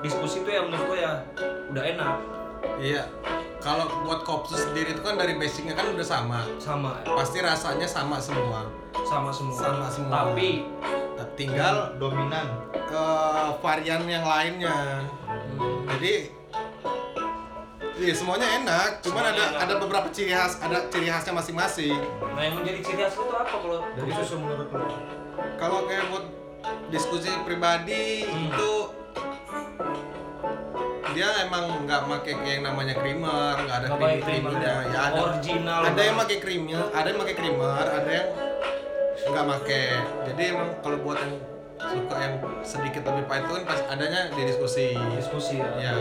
diskusi 0.00 0.40
itu 0.40 0.48
ya 0.48 0.60
menurut 0.60 0.84
gua 0.86 0.96
ya 0.98 1.12
udah 1.68 1.84
enak 1.86 2.14
iya. 2.78 3.04
Kalau 3.58 3.86
buat 4.02 4.26
kopsu 4.26 4.58
sendiri 4.58 4.90
itu 4.90 5.02
kan 5.02 5.14
dari 5.14 5.38
basicnya 5.38 5.72
kan 5.72 5.86
udah 5.88 6.02
sama. 6.02 6.42
Sama. 6.58 6.98
Pasti 7.06 7.38
rasanya 7.38 7.86
sama 7.86 8.18
semua. 8.18 8.66
Sama 9.06 9.30
semua. 9.30 9.54
Sama 9.54 9.86
semua. 9.86 10.10
tapi 10.26 10.66
Nah, 11.12 11.28
tinggal 11.32 11.94
dominan. 11.96 12.46
Eh, 12.74 13.48
varian 13.58 14.02
yang 14.04 14.22
lainnya. 14.22 15.06
Jadi 15.88 16.42
Iya 17.92 18.18
semuanya 18.18 18.48
enak, 18.58 18.98
cuman 18.98 19.22
Semuanya 19.22 19.30
ada 19.30 19.44
enak. 19.46 19.62
ada 19.62 19.74
beberapa 19.78 20.08
ciri 20.10 20.34
khas, 20.34 20.58
ada 20.58 20.90
ciri 20.90 21.06
khasnya 21.06 21.38
masing-masing. 21.38 21.94
nah 22.34 22.42
yang 22.42 22.58
menjadi 22.58 22.82
ciri 22.82 22.98
khas 22.98 23.14
itu 23.14 23.30
apa 23.30 23.54
kalau 23.54 23.78
kopi 23.86 24.10
susu 24.16 24.34
menurut 24.42 24.68
lo? 24.72 24.86
Kalau 25.54 25.86
kayak 25.86 26.10
buat 26.10 26.24
diskusi 26.90 27.30
pribadi 27.46 28.26
Hmm. 28.26 28.48
itu 28.48 28.70
dia 31.12 31.28
emang 31.44 31.64
nggak 31.84 32.00
pakai 32.08 32.32
kayak 32.40 32.54
yang 32.58 32.64
namanya 32.68 32.94
creamer, 32.96 33.54
nggak 33.64 33.76
ada 33.84 33.88
cream 33.96 34.20
creamnya. 34.24 34.74
ya? 34.88 34.98
Ada 35.08 35.20
Original 35.20 35.80
ada 35.86 36.00
yang 36.00 36.16
pakai 36.16 36.36
creamnya, 36.40 36.80
ada 36.92 37.06
yang 37.08 37.18
pakai 37.20 37.34
creamer, 37.36 37.86
ada 37.86 38.10
yang 38.10 38.28
nggak 39.22 39.46
pakai. 39.46 39.86
Jadi 40.32 40.42
emang 40.52 40.68
kalau 40.80 40.98
buat 41.04 41.18
yang 41.20 41.34
suka 41.82 42.14
yang 42.16 42.34
sedikit 42.62 43.02
lebih 43.10 43.24
pahit 43.26 43.42
itu 43.46 43.52
kan 43.58 43.64
pas 43.66 43.80
adanya 43.90 44.20
di 44.32 44.42
diskusi. 44.46 44.86
diskusi 45.14 45.60
ya 45.60 45.70
Ya. 45.78 45.96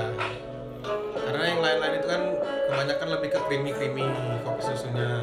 Karena 1.14 1.44
yang 1.46 1.62
lain-lain 1.62 1.94
itu 2.02 2.08
kan 2.10 2.22
kebanyakan 2.74 3.08
lebih 3.20 3.30
ke 3.30 3.40
creamy-creamy 3.46 4.06
kopi 4.42 4.62
susunya. 4.66 5.22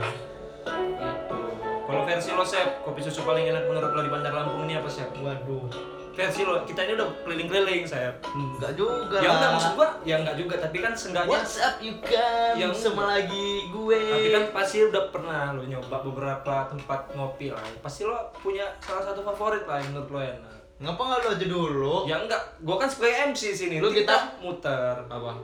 Kalau 1.88 2.02
versi 2.04 2.30
lo 2.36 2.44
Sep, 2.44 2.84
kopi 2.84 3.00
susu 3.00 3.24
paling 3.24 3.48
enak 3.48 3.64
menurut 3.66 3.90
lo 3.96 4.00
di 4.04 4.10
Bandar 4.12 4.32
Lampung 4.36 4.68
ini 4.68 4.78
apa 4.78 4.86
Sep? 4.86 5.08
waduh 5.18 5.97
Versi 6.18 6.42
lo, 6.42 6.66
kita 6.66 6.82
ini 6.82 6.98
udah 6.98 7.06
keliling-keliling 7.22 7.86
Sep. 7.86 8.18
enggak 8.26 8.74
juga 8.74 9.22
Ya 9.22 9.30
enggak 9.30 9.50
maksud 9.54 9.72
gua, 9.72 9.88
ya 10.02 10.14
enggak 10.18 10.34
juga, 10.34 10.54
tapi 10.58 10.76
kan 10.76 10.90
seenggaknya 10.90 11.30
What's 11.30 11.56
up 11.56 11.78
you 11.78 11.94
kan 12.02 12.58
Yang- 12.58 12.74
sama 12.76 13.06
lagi 13.08 13.70
gue 13.70 14.02
tapi 14.10 14.28
kan 14.28 14.44
pasti 14.50 14.82
udah 14.82 15.02
pernah 15.08 15.54
lo 15.54 15.62
nyoba 15.62 16.02
beberapa 16.02 16.66
tempat 16.66 17.14
ngopi 17.14 17.48
lah. 17.48 17.62
Pasti 17.78 18.02
lo 18.02 18.34
punya 18.34 18.66
salah 18.78 19.06
satu 19.06 19.22
favorit 19.22 19.62
lah 19.62 19.78
yang 19.78 19.94
menurut 19.94 20.10
lo 20.10 20.18
enak. 20.20 20.54
ngapa 20.78 20.98
nggak 21.00 21.18
lu 21.20 21.28
aja 21.32 21.46
dulu 21.48 21.96
Ya 22.04 22.16
enggak, 22.18 22.42
gua 22.60 22.76
kan 22.76 22.86
sebagai 22.86 23.30
MC 23.30 23.42
sini, 23.52 23.78
lu 23.78 23.86
kita 23.88 24.14
muter. 24.40 24.98
Apa? 25.04 25.38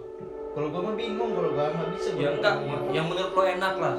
kalau 0.50 0.70
gue 0.70 0.80
mah 0.80 0.94
bingung 0.94 1.30
kalau 1.32 1.50
gue 1.50 1.66
nggak 1.68 1.88
bisa 1.92 2.08
Ya 2.12 2.30
gua. 2.30 2.34
enggak, 2.34 2.54
yang 2.90 3.06
menurut 3.06 3.30
lo 3.30 3.42
enak 3.44 3.74
lah. 3.76 3.94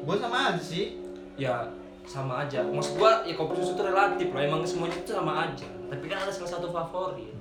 gue 0.00 0.14
sama 0.16 0.38
aja 0.48 0.62
sih 0.64 0.94
Ya 1.34 1.66
sama 2.02 2.40
aja. 2.40 2.62
Maksud 2.64 2.94
gua 2.94 3.22
ya 3.22 3.34
kopi 3.34 3.54
susu 3.56 3.74
itu 3.74 3.82
relatif 3.84 4.30
lah, 4.30 4.42
emang 4.42 4.62
semuanya 4.62 4.94
itu 4.96 5.10
sama 5.12 5.44
aja. 5.44 5.66
Tapi 5.88 6.04
kan 6.04 6.18
ada 6.20 6.32
salah 6.32 6.50
satu 6.50 6.68
favorit. 6.68 7.32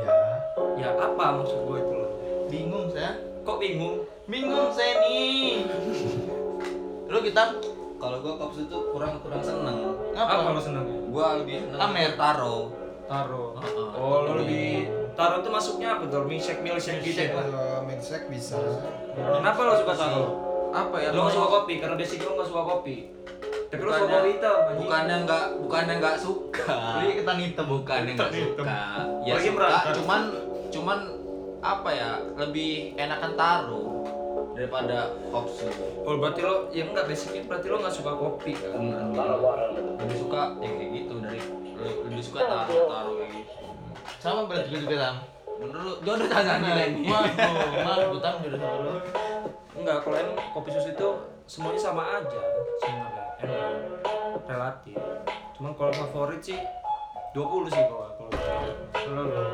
iya 0.00 0.12
Ya 0.76 0.88
apa 0.92 1.36
maksud 1.36 1.64
gua 1.64 1.78
itu 1.78 1.98
bingung 2.48 2.88
saya 2.88 3.20
Kok 3.40 3.56
bingung? 3.56 4.04
bingung 4.24 4.70
saya 4.70 5.02
nih 5.02 5.64
lu 7.06 7.18
kita 7.20 7.42
Kalau 7.96 8.16
gua 8.18 8.32
kopsu 8.34 8.64
tuh 8.64 8.88
kurang 8.90 9.20
kurang 9.20 9.44
seneng. 9.44 9.92
Apa 10.16 10.40
ngapa 10.40 10.56
lo 10.56 10.62
seneng? 10.62 10.84
Gua 11.12 11.36
lebih 11.36 11.68
seneng 11.68 11.80
Amer. 11.82 12.16
taro. 12.16 12.72
Taro. 13.04 13.44
Heeh. 13.60 13.88
Oh, 13.92 14.24
lo 14.24 14.32
lebih 14.40 14.88
taro 15.12 15.44
itu 15.44 15.50
masuknya 15.50 15.98
apa 15.98 16.08
tuh? 16.08 16.24
Milkshake, 16.24 16.64
milkshake 16.64 17.04
gitu 17.04 17.20
ya? 17.20 17.36
Kalau 17.36 17.84
milkshake 17.84 18.32
bisa. 18.32 18.56
Kenapa 19.12 19.60
lo 19.60 19.72
suka 19.76 19.92
taro? 19.92 20.24
Apa 20.70 20.96
ya? 21.02 21.08
Lo 21.10 21.26
nggak 21.26 21.34
suka 21.34 21.48
kopi 21.50 21.74
karena 21.82 21.94
basic 21.98 22.18
lo 22.22 22.30
nggak 22.38 22.48
suka 22.48 22.62
kopi. 22.62 22.96
Tapi 23.70 23.82
lo 23.82 23.90
suka 23.90 24.08
kopi 24.10 24.30
hitam. 24.38 24.58
Bukannya 24.78 25.16
nggak 25.26 25.44
bukannya 25.62 25.94
nggak 25.98 26.16
suka. 26.18 26.76
beli 26.98 27.12
ketan 27.22 27.38
hitam 27.42 27.66
Bukannya 27.66 28.12
nggak 28.14 28.32
suka. 28.32 28.80
Ya 29.26 29.34
Apalagi 29.36 29.48
suka, 29.50 29.92
cuman 30.00 30.22
cuman 30.70 30.98
apa 31.60 31.90
ya? 31.92 32.10
Lebih 32.38 32.94
enakan 32.96 33.32
taro 33.36 33.84
daripada 34.56 35.14
kopsu. 35.30 35.70
Oh, 36.04 36.18
berarti 36.18 36.40
lo 36.42 36.68
ya 36.74 36.84
enggak 36.86 37.06
basicnya 37.06 37.42
berarti 37.46 37.66
lo 37.70 37.76
nggak 37.80 37.94
suka 37.94 38.12
kopi 38.14 38.52
kan? 38.58 38.76
Lebih 40.00 40.16
suka 40.18 40.42
yang 40.60 40.74
kayak 40.76 40.90
gitu 40.94 41.14
dari 41.22 41.40
lebih 41.80 42.20
suka 42.20 42.40
taro 42.44 42.76
taro 42.92 43.10
kayak 43.16 43.32
gitu. 43.40 43.52
sama 44.20 44.44
berarti 44.44 44.68
gue 44.68 44.80
juga 44.84 44.96
tam 45.00 45.16
Menurut 45.60 45.98
jodoh 46.00 46.26
jangan 46.26 46.64
gila 46.64 46.82
ini. 46.88 47.04
waduh 47.06 48.06
gue 48.08 48.20
tam 48.24 48.34
jodoh 48.40 48.58
sama 48.58 48.76
lu 48.80 48.94
Enggak, 49.70 49.96
kalau 50.04 50.16
emang 50.18 50.36
kopi 50.52 50.68
susu 50.72 50.92
itu 50.92 51.08
semuanya 51.46 51.80
sama 51.80 52.02
aja. 52.18 52.40
Sebenarnya. 52.80 53.24
Enak, 53.40 53.72
relatif. 54.44 54.96
Cuman 55.56 55.72
kalau 55.72 55.92
favorit 55.94 56.40
sih 56.42 56.58
20 57.32 57.72
sih 57.72 57.84
kalau 57.86 58.08
kalau 58.12 58.32
lo 59.14 59.22
lo 59.24 59.44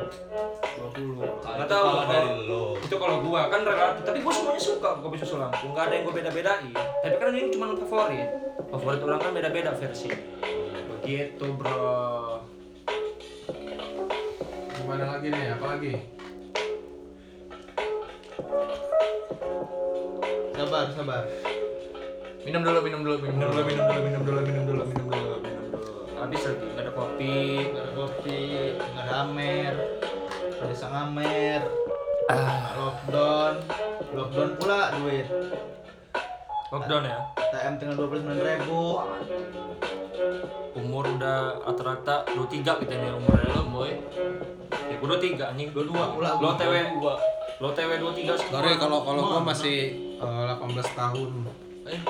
20. 0.97 1.21
Nah, 1.21 1.55
Enggak 1.55 1.67
itu 1.67 1.71
tahu 1.71 1.85
kalau 1.85 2.05
dari 2.09 2.31
lo. 2.49 2.63
itu 2.81 2.97
kalau 2.97 3.17
gua. 3.23 3.41
Kan 3.53 3.61
relatif. 3.63 4.03
Tapi 4.03 4.19
gua 4.25 4.33
semuanya 4.35 4.63
suka 4.63 4.91
kopi 4.99 5.17
susu 5.21 5.37
Lampung 5.39 5.71
nggak 5.75 5.85
ada 5.87 5.95
yang 5.95 6.05
gua 6.09 6.15
beda-bedain. 6.17 6.73
Tapi 6.75 7.15
kan 7.19 7.29
ini 7.31 7.51
cuma 7.53 7.67
favorit. 7.77 8.29
Favorit 8.67 9.01
orang 9.03 9.21
kan 9.21 9.31
beda-beda 9.31 9.71
versi. 9.77 10.09
Begitu 10.87 11.47
bro 11.55 12.36
Gimana 14.87 15.19
lagi 15.19 15.35
nih? 15.35 15.51
Apa 15.59 15.67
lagi? 15.75 15.93
sabar 20.57 20.87
sabar 20.95 21.23
Minum 22.47 22.63
dulu, 22.63 22.79
minum 22.87 23.03
dulu, 23.03 23.17
minum 23.19 23.35
minum 23.35 23.51
dulu. 23.51 23.63
minum 23.67 23.83
dulu 23.83 24.01
minum 24.07 24.23
dulu 24.23 24.41
minum 24.47 24.63
dulu 24.71 24.83
minum 24.87 25.07
dulu 25.11 25.35
minum 25.43 25.67
dulu 25.75 26.03
habis 26.23 26.41
lagi 26.47 26.65
nggak 26.71 26.85
ada 26.87 26.93
kopi 26.95 27.39
nggak 27.67 27.83
ada 27.83 27.93
kopi 27.99 28.43
nggak 28.79 29.05
ada 29.11 29.15
amer 29.27 29.75
ada 30.63 30.75
sang 30.79 30.95
amer 30.95 31.61
lockdown 32.79 33.55
lockdown 34.15 34.51
pula 34.55 34.81
duit 35.03 35.27
lockdown 36.71 37.03
ya 37.11 37.19
TM 37.37 37.75
tinggal 37.83 37.95
dua 37.99 38.07
puluh 38.07 38.21
sembilan 38.23 38.39
ribu 38.39 38.83
umur 40.77 41.05
udah 41.17 41.65
rata-rata 41.65 42.29
23 42.37 42.83
kita 42.85 42.95
nih 43.01 43.11
umurnya 43.17 43.49
lo 43.53 43.63
boy. 43.73 43.93
Ya 44.91 44.95
gue 44.99 45.09
23 45.09 45.53
anjing 45.57 45.69
22 45.73 45.93
lo 46.43 46.51
TW 46.59 46.73
lo 47.57 47.69
TW 47.73 47.91
23 47.97 48.37
semua 48.37 48.53
Sorry 48.53 48.73
kalau 48.77 48.99
kalau 49.01 49.23
gua 49.33 49.41
masih 49.41 49.79
eh, 50.21 50.45
18 50.53 51.01
tahun. 51.01 51.31
Eh, 51.87 52.01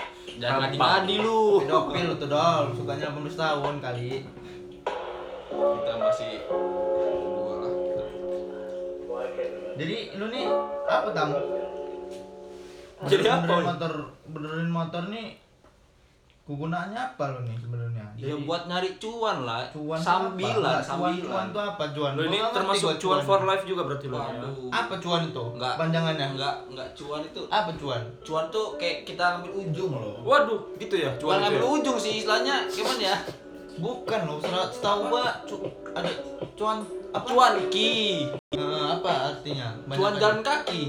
jangan 0.42 0.72
lu. 1.22 1.62
pedofil 1.62 2.04
lu 2.10 2.14
tuh 2.18 2.28
dol. 2.30 2.64
Sukanya 2.74 3.14
18 3.14 3.30
tahun 3.38 3.74
kali. 3.78 4.10
Kita 5.46 5.92
masih 6.02 6.32
dua 6.50 7.54
lah. 7.62 7.74
jadi 9.76 9.96
lu 10.18 10.26
nih 10.32 10.44
apa 10.90 11.08
tam? 11.14 11.28
Jadi 13.06 13.28
apa 13.28 13.44
benerin 13.44 13.66
motor 13.68 13.92
benerin 14.26 14.70
motor 14.72 15.02
nih 15.12 15.45
kegunaannya 16.46 17.00
apa 17.04 17.24
lu 17.28 17.40
nih 17.42 17.58
sebenarnya 17.58 18.04
Ya 18.16 18.32
buat 18.38 18.64
nyari 18.64 18.96
cuan 18.96 19.44
lah. 19.44 19.66
cuan 19.68 19.98
sambilan, 19.98 20.56
apa? 20.56 20.56
Nggak, 20.56 20.80
cuan 20.80 20.86
sambilan. 20.88 21.26
cuan 21.26 21.46
tuh 21.50 21.62
apa 21.66 21.84
cuan 21.90 22.10
lo 22.12 22.22
ini 22.24 22.38
termasuk 22.48 22.90
cuan 22.96 23.18
gua 23.18 23.26
for 23.26 23.40
life 23.42 23.64
juga 23.64 23.82
berarti 23.84 24.06
lo 24.06 24.16
ya 24.16 24.46
apa 24.72 24.94
cuan 24.96 25.20
itu 25.26 25.44
Enggak. 25.52 25.74
panjangannya 25.76 26.26
Enggak, 26.32 26.54
enggak 26.66 26.88
cuan 26.94 27.20
itu. 27.20 27.42
apa 27.50 27.70
cuan 27.74 28.02
Cuan 28.22 28.44
tuh 28.48 28.66
kayak 28.76 29.02
kita 29.02 29.24
ambil 29.36 29.52
ujung 29.58 29.92
loh. 29.92 30.16
waduh 30.22 30.60
gitu 30.76 30.96
ya 30.96 31.10
Cuan 31.16 31.36
cuan 31.36 31.38
ambil 31.44 31.58
itu 31.58 31.60
ya? 31.60 31.74
ujung 31.76 31.96
sih 31.98 32.12
istilahnya. 32.16 32.56
Gimana 32.66 33.02
ya? 33.04 33.16
bukan 33.76 34.20
loh 34.24 34.38
serat 34.40 34.72
setahu 34.72 35.00
gua 35.10 35.28
cu- 35.44 35.68
ada 35.92 36.08
cuan 36.54 36.80
apa 37.10 37.26
Cuan 37.26 37.52
ki. 37.68 38.24
Eh, 38.48 38.58
apa 38.88 39.10
artinya 39.28 39.68
Banyak 39.84 39.98
Cuan 39.98 40.12
jalan 40.16 40.40
kaki. 40.40 40.82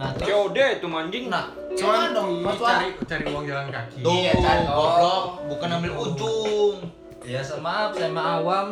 Nah 0.00 0.16
terus 0.16 0.32
COD 0.32 0.56
itu 0.80 0.86
manjing 0.88 1.24
Nah, 1.28 1.52
Cuan 1.76 2.08
gimana 2.08 2.16
dong? 2.16 2.30
cari 2.56 2.88
cari 3.04 3.24
uang 3.28 3.44
jalan 3.44 3.66
kaki. 3.68 4.00
Tuh, 4.00 4.10
Iya, 4.16 4.32
cari. 4.34 4.62
goblok, 4.64 5.24
bukan 5.46 5.68
ambil 5.70 5.92
ujung. 6.02 6.76
Ya 7.22 7.40
maaf, 7.60 7.92
saya 7.92 8.08
mah 8.08 8.40
awam. 8.40 8.66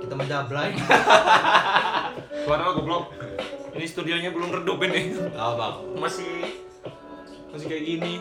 Kita 0.00 0.14
menjablay. 0.14 0.70
suara 2.46 2.62
lo 2.64 2.72
goblok 2.72 3.04
ini 3.70 3.84
studionya 3.84 4.32
belum 4.32 4.50
redup 4.50 4.80
ini 4.82 5.12
Oh, 5.36 5.54
Bang. 5.54 5.76
masih 5.98 6.56
masih 7.50 7.66
kayak 7.68 7.84
gini 7.84 8.14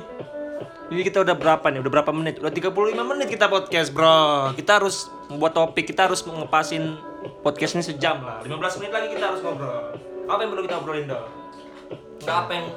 ini 0.90 1.06
kita 1.06 1.22
udah 1.22 1.38
berapa 1.38 1.70
nih? 1.70 1.86
Udah 1.86 1.92
berapa 1.94 2.10
menit? 2.10 2.42
Udah 2.42 2.50
35 2.50 2.74
menit 3.06 3.30
kita 3.30 3.46
podcast, 3.46 3.94
bro. 3.94 4.50
Kita 4.58 4.82
harus 4.82 5.06
membuat 5.30 5.54
topik, 5.54 5.86
kita 5.86 6.10
harus 6.10 6.26
ngepasin 6.26 6.98
podcast 7.46 7.78
ini 7.78 7.86
sejam 7.86 8.18
lah. 8.26 8.42
15 8.42 8.82
menit 8.82 8.92
lagi 8.98 9.08
kita 9.14 9.30
harus 9.30 9.40
ngobrol. 9.46 9.94
Apa 10.26 10.40
yang 10.42 10.50
perlu 10.50 10.66
kita 10.66 10.76
obrolin, 10.82 11.06
dong? 11.06 11.30
Nggak 12.20 12.38
apa 12.38 12.52
yang 12.52 12.68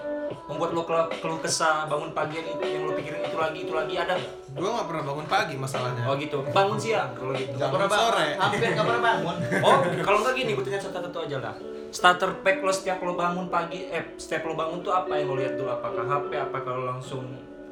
membuat 0.48 0.70
lo 0.72 0.82
keluh, 0.84 1.06
keluh 1.20 1.40
kesah, 1.40 1.86
bangun 1.86 2.10
pagi 2.12 2.40
yang, 2.40 2.48
itu- 2.50 2.66
yang 2.66 2.82
lo 2.84 2.92
pikirin 2.92 3.20
itu 3.20 3.36
lagi, 3.36 3.58
itu 3.62 3.72
lagi, 3.72 3.94
ada? 3.94 4.14
Gua 4.52 4.70
nggak 4.70 4.88
pernah 4.88 5.04
bangun 5.04 5.26
pagi 5.26 5.54
masalahnya. 5.56 6.02
Oh 6.04 6.14
gitu, 6.16 6.38
bangun 6.50 6.76
siang 6.76 7.10
kalau 7.14 7.32
gitu. 7.32 7.54
Jangan 7.56 7.72
pernah 7.72 7.88
bangun. 7.88 8.08
sore. 8.12 8.28
Hampir 8.36 8.68
nggak 8.72 8.86
pernah 8.86 9.02
bangun. 9.02 9.36
Oh, 9.66 9.76
kalau 10.02 10.18
nggak 10.24 10.34
gini, 10.34 10.50
gue 10.52 10.64
tanya 10.64 10.80
satu-satu 10.80 11.18
aja 11.24 11.36
lah. 11.38 11.54
Starter 11.92 12.30
pack 12.40 12.58
lo 12.60 12.72
setiap 12.72 12.98
lo 13.00 13.12
bangun 13.14 13.46
pagi, 13.48 13.84
eh 13.86 14.16
setiap 14.16 14.48
lo 14.48 14.54
bangun 14.56 14.80
tuh 14.80 14.92
apa 14.92 15.12
yang 15.12 15.28
lo 15.28 15.36
lihat 15.36 15.54
dulu? 15.54 15.70
Apakah 15.70 16.04
HP? 16.04 16.30
Apa 16.38 16.58
kalau 16.60 16.82
langsung 16.86 17.24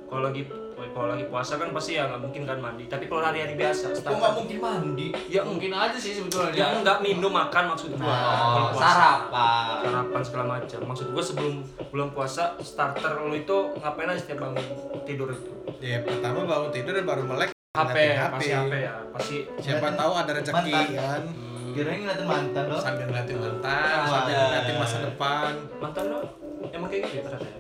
kalau 0.06 0.22
lagi 0.26 0.44
kalau 0.88 1.08
lagi 1.08 1.24
puasa 1.26 1.52
kan 1.54 1.68
pasti 1.70 1.92
ya 1.94 2.06
nggak 2.06 2.20
mungkin 2.20 2.42
kan 2.42 2.56
mandi. 2.56 2.84
Tapi 2.86 3.04
kalau 3.04 3.20
hari-hari 3.20 3.54
biasa, 3.54 3.84
Kok 3.86 3.96
starter. 3.98 4.16
nggak 4.16 4.34
mungkin 4.34 4.56
mandi? 4.58 5.06
Ya 5.26 5.40
Mungkin 5.42 5.70
aja 5.70 5.94
sih 5.94 6.12
sebetulnya. 6.14 6.52
Ya 6.52 6.66
enggak 6.72 6.98
minum 7.00 7.28
makan 7.28 7.64
maksud 7.68 7.92
gua. 7.94 8.08
Oh, 8.08 8.72
puasa. 8.72 8.86
sarapan. 8.86 9.76
Sarapan 9.82 10.20
segala 10.22 10.44
macam. 10.50 10.78
Maksud 10.86 11.06
gua 11.10 11.22
sebelum 11.22 11.54
bulan 11.90 12.08
puasa 12.10 12.56
starter 12.58 13.12
lo 13.18 13.32
itu 13.32 13.56
ngapain 13.76 14.08
aja 14.08 14.20
setiap 14.20 14.38
bangun 14.42 14.64
tidur 15.04 15.28
itu? 15.28 15.52
Ya 15.78 16.00
pertama 16.00 16.44
bangun 16.44 16.70
tidur 16.70 16.92
dan 16.94 17.04
baru 17.04 17.22
melek. 17.24 17.50
HP, 17.70 17.94
ngeliatin 17.94 18.30
pasti 18.34 18.50
HP 18.50 18.72
ya. 18.80 18.94
Pasti 19.14 19.36
Siapa 19.62 19.86
tahu 19.94 20.12
ada 20.12 20.30
rezeki 20.32 20.72
Mantan. 20.74 20.88
kan. 20.96 21.22
Kirain 21.70 21.98
ngeliatin 22.02 22.26
mantan 22.26 22.64
loh. 22.66 22.80
Sambil 22.82 23.04
ngeliatin 23.06 23.36
mantan, 23.38 23.98
sambil 24.02 24.34
ngeliatin 24.34 24.74
masa 24.74 24.96
depan. 25.00 25.52
mantan 25.78 26.04
lo 26.08 26.18
emang 26.66 26.88
kayak 26.90 27.02
gitu 27.04 27.14
ya 27.14 27.22
ternyata 27.24 27.46
ya? 27.46 27.58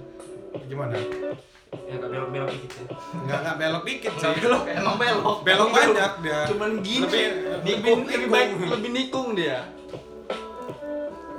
Gimana? 0.66 0.94
Ya 1.70 1.94
agak 1.98 2.10
belok-belok 2.10 2.48
dikit 2.50 2.70
ya. 2.74 2.84
Enggak 3.14 3.38
enggak 3.42 3.56
belok 3.62 3.82
dikit 3.86 4.12
sih. 4.18 4.26
Emang 4.74 4.96
belok. 4.98 5.38
Belok 5.46 5.68
banyak 5.70 6.12
dia. 6.22 6.40
Cuman 6.50 6.70
gini. 6.82 7.02
Lebih 7.06 7.26
lebih, 7.62 7.92
lebih 8.10 8.28
baik 8.30 8.48
lebih 8.58 8.90
nikung 8.90 9.28
dia. 9.38 9.70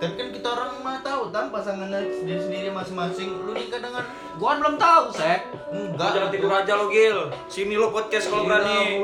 Tapi 0.02 0.14
kan 0.18 0.28
kita 0.34 0.48
orang 0.50 0.82
mah 0.82 0.98
tahu 1.06 1.30
tam 1.30 1.54
pasangannya 1.54 2.10
sendiri 2.10 2.42
sendiri 2.42 2.68
masing-masing. 2.74 3.30
Lu 3.46 3.54
nikah 3.54 3.80
dengan 3.84 4.04
Gua 4.40 4.58
belum 4.58 4.80
tahu, 4.80 5.04
Sek. 5.14 5.52
Enggak, 5.70 6.10
jangan 6.16 6.30
tidur 6.34 6.52
aja 6.56 6.74
lo, 6.74 6.86
Gil. 6.90 7.20
Sini 7.52 7.76
lo 7.78 7.92
podcast 7.92 8.32
kalau 8.32 8.48
berani. 8.48 9.04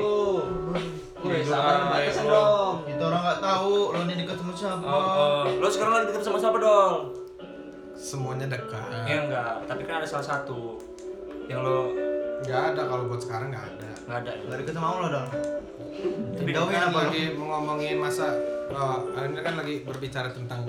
Wih, 1.22 1.44
Tidur 1.44 1.50
sabar 1.50 1.92
batasan 1.92 2.24
lo. 2.26 2.32
dong. 2.32 2.76
Kita 2.88 3.04
orang 3.14 3.22
nggak 3.28 3.40
tahu 3.44 3.76
lu 3.94 4.02
nih 4.08 4.16
nikah 4.24 4.36
sama 4.40 4.54
siapa. 4.56 4.86
Oh, 4.88 4.96
oh. 4.96 5.42
Lo 5.60 5.68
sekarang 5.68 5.92
lagi 5.94 6.06
deket 6.10 6.24
sama 6.24 6.38
siapa, 6.40 6.58
Dol? 6.58 6.96
semuanya 7.98 8.46
dekat. 8.46 9.10
Ya 9.10 9.26
enggak, 9.26 9.66
tapi 9.66 9.82
kan 9.90 9.98
ada 10.00 10.08
salah 10.08 10.22
satu 10.22 10.78
yang 11.48 11.64
lo 11.64 11.92
Enggak 12.38 12.62
ada 12.74 12.82
kalau 12.86 13.04
buat 13.10 13.18
sekarang 13.18 13.50
enggak 13.50 13.66
ada. 13.66 13.90
enggak 14.06 14.18
ada. 14.22 14.32
Nggak 14.46 14.58
deket 14.62 14.74
sama 14.78 14.88
Allah 14.94 15.10
dong. 15.10 15.30
Tapi 16.38 16.52
Kan 16.54 16.70
apa? 16.70 17.00
lagi 17.10 17.22
ngomongin 17.34 17.98
masa 17.98 18.28
oh, 18.70 18.98
ini 19.18 19.42
kan 19.42 19.54
lagi 19.58 19.76
berbicara 19.82 20.30
tentang 20.30 20.62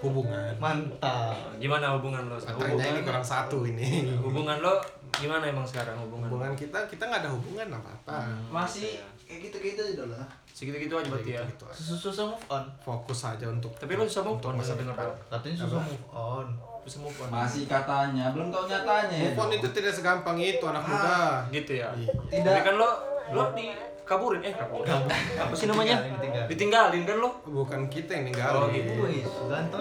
hubungan. 0.00 0.52
Mantap. 0.56 1.36
Gimana 1.60 1.92
hubungan 2.00 2.32
lo? 2.32 2.36
Katanya 2.40 2.84
ini 2.96 3.00
kurang 3.04 3.24
satu 3.24 3.68
ini. 3.68 4.08
hubungan 4.16 4.64
lo 4.64 4.80
gimana 5.14 5.44
emang 5.46 5.68
sekarang 5.68 6.00
hubungan? 6.00 6.26
Hubungan 6.32 6.52
kita 6.56 6.88
kita 6.88 7.04
nggak 7.04 7.20
ada 7.28 7.30
hubungan 7.30 7.66
apa-apa. 7.68 8.24
Masih 8.48 8.96
Kayak 9.24 9.40
gitu-gitu 9.50 9.80
aja 9.80 9.94
dong 10.04 10.12
lah. 10.12 10.28
Segitu-gitu 10.52 10.94
aja 11.00 11.08
berarti 11.08 11.32
ya. 11.32 11.42
Gitu 11.48 11.64
aja. 11.64 11.80
Susah 11.96 12.24
move 12.28 12.44
on. 12.52 12.64
Fokus 12.84 13.20
aja 13.24 13.46
untuk 13.48 13.72
Tapi 13.80 13.96
lo 13.96 14.04
bisa 14.04 14.20
move 14.20 14.40
on 14.40 14.54
masa. 14.60 14.76
Dol. 14.76 15.12
Katanya 15.32 15.56
susah 15.64 15.80
move 15.80 16.06
on. 16.12 16.46
Bisa 16.84 17.00
move 17.00 17.16
on. 17.18 17.28
masih 17.30 17.64
katanya, 17.64 18.28
belum 18.30 18.48
tahu 18.48 18.64
nyatanya 18.66 19.08
ya. 19.10 19.24
Move 19.26 19.40
on 19.40 19.50
itu 19.50 19.68
tidak 19.70 19.90
segampang 19.90 20.36
itu 20.36 20.60
anak 20.62 20.84
muda. 20.84 21.48
Gitu 21.48 21.72
ya. 21.74 21.88
Iya. 21.92 22.12
Tapi 22.38 22.60
kan 22.62 22.74
lo 22.74 22.90
lo 23.30 23.42
dikaburin 23.50 24.40
eh 24.42 24.52
kaburin. 24.52 24.92
Apa 25.34 25.52
sih 25.52 25.64
namanya? 25.64 25.96
Ditinggalin, 25.98 26.12
ditinggalin. 26.14 26.46
Ditinggalin 26.46 27.02
kan 27.02 27.16
lo? 27.18 27.30
Bukan 27.42 27.80
kita 27.88 28.10
yang 28.12 28.22
Oh, 28.22 28.28
ninggalin. 28.28 28.68
gitu. 28.70 28.92
Wih, 29.00 29.22
ganteng. 29.48 29.80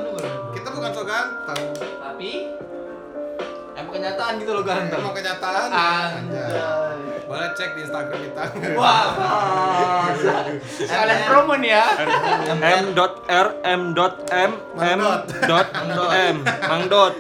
Kita 0.51 0.68
bukan 0.72 0.89
so 0.89 1.04
ganteng. 1.04 1.62
Tapi 1.76 2.30
emang 3.74 3.91
kenyataan 3.91 4.34
gitu 4.38 4.51
loh 4.54 4.64
ganteng. 4.64 4.99
Emang 5.01 5.12
kenyataan. 5.14 5.68
Anjay. 5.70 6.93
Boleh 7.24 7.50
cek 7.56 7.70
di 7.78 7.82
Instagram 7.88 8.20
kita. 8.20 8.44
Wah, 8.80 9.06
sekalian 10.68 11.20
promo 11.28 11.56
nih 11.58 11.72
ya. 11.72 11.86
M 12.60 12.92
dot 12.94 13.24
R 13.32 13.48
M 13.64 13.96
dot 13.96 14.16
M 14.32 14.52
M 14.78 15.00
dot 15.48 15.70
M 16.12 16.36
Mang 16.44 16.84
dot 16.92 17.16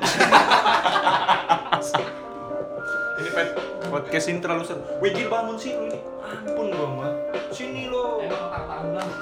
ini 3.23 3.29
pet 3.31 3.49
podcast 3.87 4.25
ini 4.27 4.39
terlalu 4.43 4.63
seru 4.67 4.81
Wih 4.99 5.11
Gil 5.15 5.29
bangun 5.31 5.55
sih 5.55 5.71
lu 5.77 5.87
ini 5.87 5.99
ampun 6.23 6.65
gua 6.75 6.87
mah 6.91 7.11
sini 7.53 7.87
lo 7.87 8.19
lo 8.19 8.37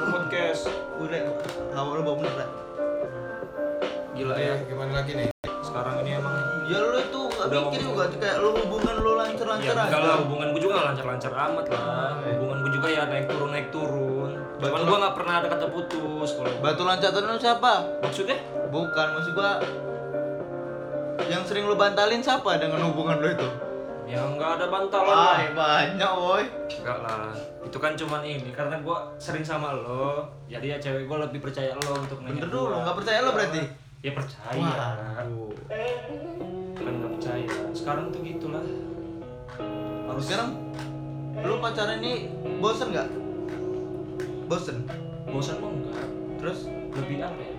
podcast 0.09 0.69
Udah, 1.01 1.17
lu 1.73 2.01
bau 2.05 2.15
bener. 2.17 2.33
Rek. 2.37 2.49
gila 4.13 4.35
ya 4.37 4.53
gimana 4.69 5.01
lagi 5.01 5.11
nih? 5.17 5.27
sekarang 5.65 6.03
ini 6.05 6.17
emang 6.19 6.35
Ya 6.71 6.79
lu 6.79 6.95
itu 6.97 7.19
gak 7.27 7.45
Udah 7.45 7.61
mikir 7.67 7.81
juga 7.83 8.03
kayak 8.07 8.37
lu 8.39 8.49
hubungan 8.55 8.95
lu 8.95 9.11
ya 9.11 9.15
lancar-lancar 9.19 9.73
aja. 9.73 9.83
enggak 9.83 10.01
lah 10.01 10.15
hubungan 10.23 10.47
gua 10.49 10.61
juga 10.61 10.73
gak 10.73 10.87
lancar-lancar 10.87 11.31
amat 11.35 11.65
lah 11.67 12.09
hubungan 12.31 12.57
gua 12.57 12.71
juga 12.71 12.87
ya 12.87 13.01
naik 13.05 13.25
turun 13.27 13.49
naik 13.51 13.67
turun 13.69 14.31
cuman 14.55 14.71
Betul. 14.71 14.87
gua 14.87 14.97
gak 15.01 15.15
pernah 15.17 15.33
ada 15.35 15.47
kata 15.49 15.65
putus 15.67 16.29
kalau 16.31 16.51
Batu 16.59 16.81
loncatan 16.81 17.21
lu 17.25 17.35
siapa? 17.35 17.73
maksudnya 17.99 18.37
Bukan, 18.69 19.07
maksud 19.11 19.31
gua 19.33 19.51
yang 21.23 21.43
sering 21.43 21.65
lu 21.65 21.75
bantalin 21.75 22.19
siapa 22.19 22.55
dengan 22.55 22.79
hubungan 22.85 23.19
lu 23.19 23.29
itu? 23.29 23.49
ya 24.03 24.19
nggak 24.19 24.59
ada 24.59 24.65
bantalan 24.67 25.07
lah 25.07 25.39
Wah, 25.39 25.39
banyak 25.53 26.11
woi. 26.13 26.43
Enggak 26.67 26.99
lah, 26.99 27.31
itu 27.63 27.77
kan 27.77 27.95
cuman 27.95 28.19
ini 28.21 28.51
karena 28.51 28.75
gua 28.77 29.07
sering 29.15 29.39
sama 29.41 29.71
lo, 29.71 30.27
jadi 30.45 30.75
ya 30.75 30.77
cewek 30.81 31.03
gua 31.05 31.23
lebih 31.23 31.39
percaya 31.39 31.71
lo 31.77 31.95
untuk 31.95 32.19
nanya 32.19 32.43
Bener 32.43 32.49
dulu, 32.49 32.75
nggak 32.75 32.95
percaya 32.97 33.19
lo 33.23 33.31
berarti? 33.31 33.61
Ya 34.01 34.11
percaya. 34.11 34.59
Waduh. 34.59 35.55
Kan 36.81 36.93
nggak 36.95 37.11
percaya. 37.15 37.47
Sekarang 37.71 38.05
tuh 38.09 38.19
gitulah. 38.21 38.63
Harus 40.07 40.23
Sekarang 40.25 40.49
lu 41.41 41.55
pacaran 41.57 41.97
ini 41.99 42.13
bosen 42.57 42.91
nggak? 42.91 43.09
Bosen. 44.45 44.77
bosan 45.23 45.55
mah 45.57 45.71
enggak. 45.71 46.05
Terus 46.37 46.59
Lebih 46.91 47.23
apa 47.23 47.39
ya? 47.39 47.55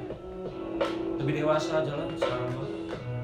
Lebih 1.16 1.32
dewasa 1.40 1.80
aja 1.80 1.92
lah 1.94 2.04
sekarang 2.12 2.52
mau 2.52 2.66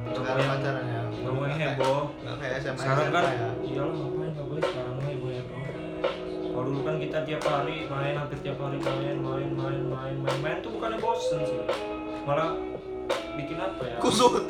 sekarang 0.09 0.41
yang- 0.41 0.53
pacarannya 0.57 1.01
nggak 1.13 1.33
mau 1.35 1.45
yang 1.45 1.61
heboh. 1.61 2.03
Nggak 2.17 2.37
kayak 2.41 2.55
SMA 2.59 2.81
Sekarang 2.81 3.09
kan, 3.13 3.25
ya. 3.29 3.49
iyalah 3.61 3.93
ngapain 3.93 4.31
nggak 4.33 4.47
boleh 4.49 4.63
sekarang 4.65 4.93
mah 4.95 5.05
heboh 5.05 5.29
heboh. 5.29 5.61
Kalau 6.49 6.65
dulu 6.65 6.81
kan 6.81 6.97
kita 6.97 7.19
tiap 7.23 7.43
hari 7.45 7.77
main, 7.85 8.15
hampir 8.17 8.39
tiap 8.41 8.57
hari 8.57 8.79
main, 8.81 9.17
main, 9.21 9.49
main, 9.53 9.81
main, 9.85 10.15
main, 10.17 10.39
main 10.41 10.57
tuh 10.59 10.71
bukannya 10.73 10.97
bosen 10.97 11.39
sih, 11.45 11.61
malah 12.25 12.57
bikin 13.37 13.59
apa 13.59 13.83
ya? 13.85 13.97
Kusut. 14.01 14.49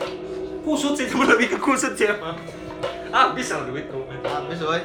Kusut 0.69 0.93
sih 0.95 1.07
cuma 1.11 1.25
lebih 1.25 1.49
ke 1.49 1.59
kusut 1.59 1.97
sih 1.97 2.07
emang 2.07 2.37
habis 3.09 3.49
lah 3.49 3.65
duit 3.65 3.89
tuh 3.89 4.05
Habis 4.21 4.61
woi. 4.61 4.83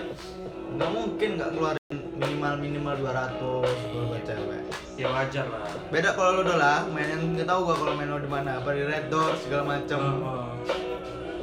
Nggak 0.74 0.90
mungkin 0.90 1.30
nggak 1.36 1.50
keluarin 1.54 1.98
minimal 2.16 2.54
minimal 2.58 2.96
200 2.98 3.36
kalau 3.38 4.06
buat 4.08 4.24
cewek 4.24 4.62
Ya 4.96 5.08
wajar 5.10 5.46
lah. 5.46 5.62
beda 5.92 6.10
kalau 6.14 6.40
lu 6.40 6.42
udah 6.42 6.58
lah 6.58 6.80
main 6.88 7.06
yang 7.06 7.22
nggak 7.36 7.46
tahu 7.46 7.60
gua 7.64 7.76
kalau 7.76 7.94
main 7.94 8.08
lo 8.08 8.18
di 8.18 8.30
mana 8.32 8.58
apa 8.58 8.70
di 8.72 8.82
red 8.82 9.12
door 9.12 9.36
segala 9.36 9.64
macam 9.68 10.00
Heeh. 10.00 10.46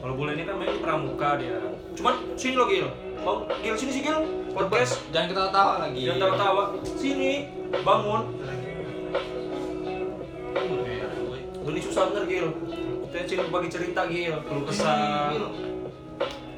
Kalau 0.01 0.15
boleh 0.17 0.33
ini 0.33 0.43
kan 0.43 0.57
main 0.57 0.73
di 0.73 0.81
pramuka 0.81 1.37
dia. 1.37 1.61
Cuman 1.93 2.15
sini 2.33 2.57
lo 2.57 2.65
Gil. 2.67 2.89
Mau 3.21 3.45
Gil 3.61 3.77
sini 3.77 3.93
sih 3.93 4.01
Gil. 4.01 4.17
Podcast. 4.51 4.97
Jangan 5.13 5.29
ketawa-tawa 5.29 5.73
lagi. 5.85 6.09
Jangan 6.09 6.21
tawa-tawa. 6.25 6.63
Sini. 6.97 7.33
Bangun. 7.85 8.23
Ini 11.61 11.81
susah 11.85 12.03
bener 12.11 12.25
Gil. 12.25 12.49
Kita 13.11 13.27
sini 13.27 13.51
bagi 13.51 13.67
cerita 13.67 14.07
Gil. 14.07 14.39
Perlu 14.47 14.63
kesah. 14.71 15.35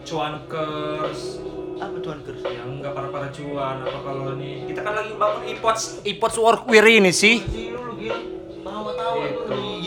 Cuankers. 0.05 1.40
apa 1.82 1.98
tuan 1.98 2.22
kers 2.22 2.46
Ya 2.46 2.62
enggak 2.62 2.94
para-para 2.94 3.26
cuan 3.32 3.82
apa 3.82 3.98
kalau 4.05 4.36
ini. 4.36 4.68
Kita 4.68 4.84
kan 4.84 4.94
lagi 5.00 5.16
bangun 5.16 5.42
iPods 5.48 6.05
iPods 6.05 6.36
workware 6.38 6.86
ini 6.86 7.11
sih. 7.11 7.40
Gitu. 7.40 8.22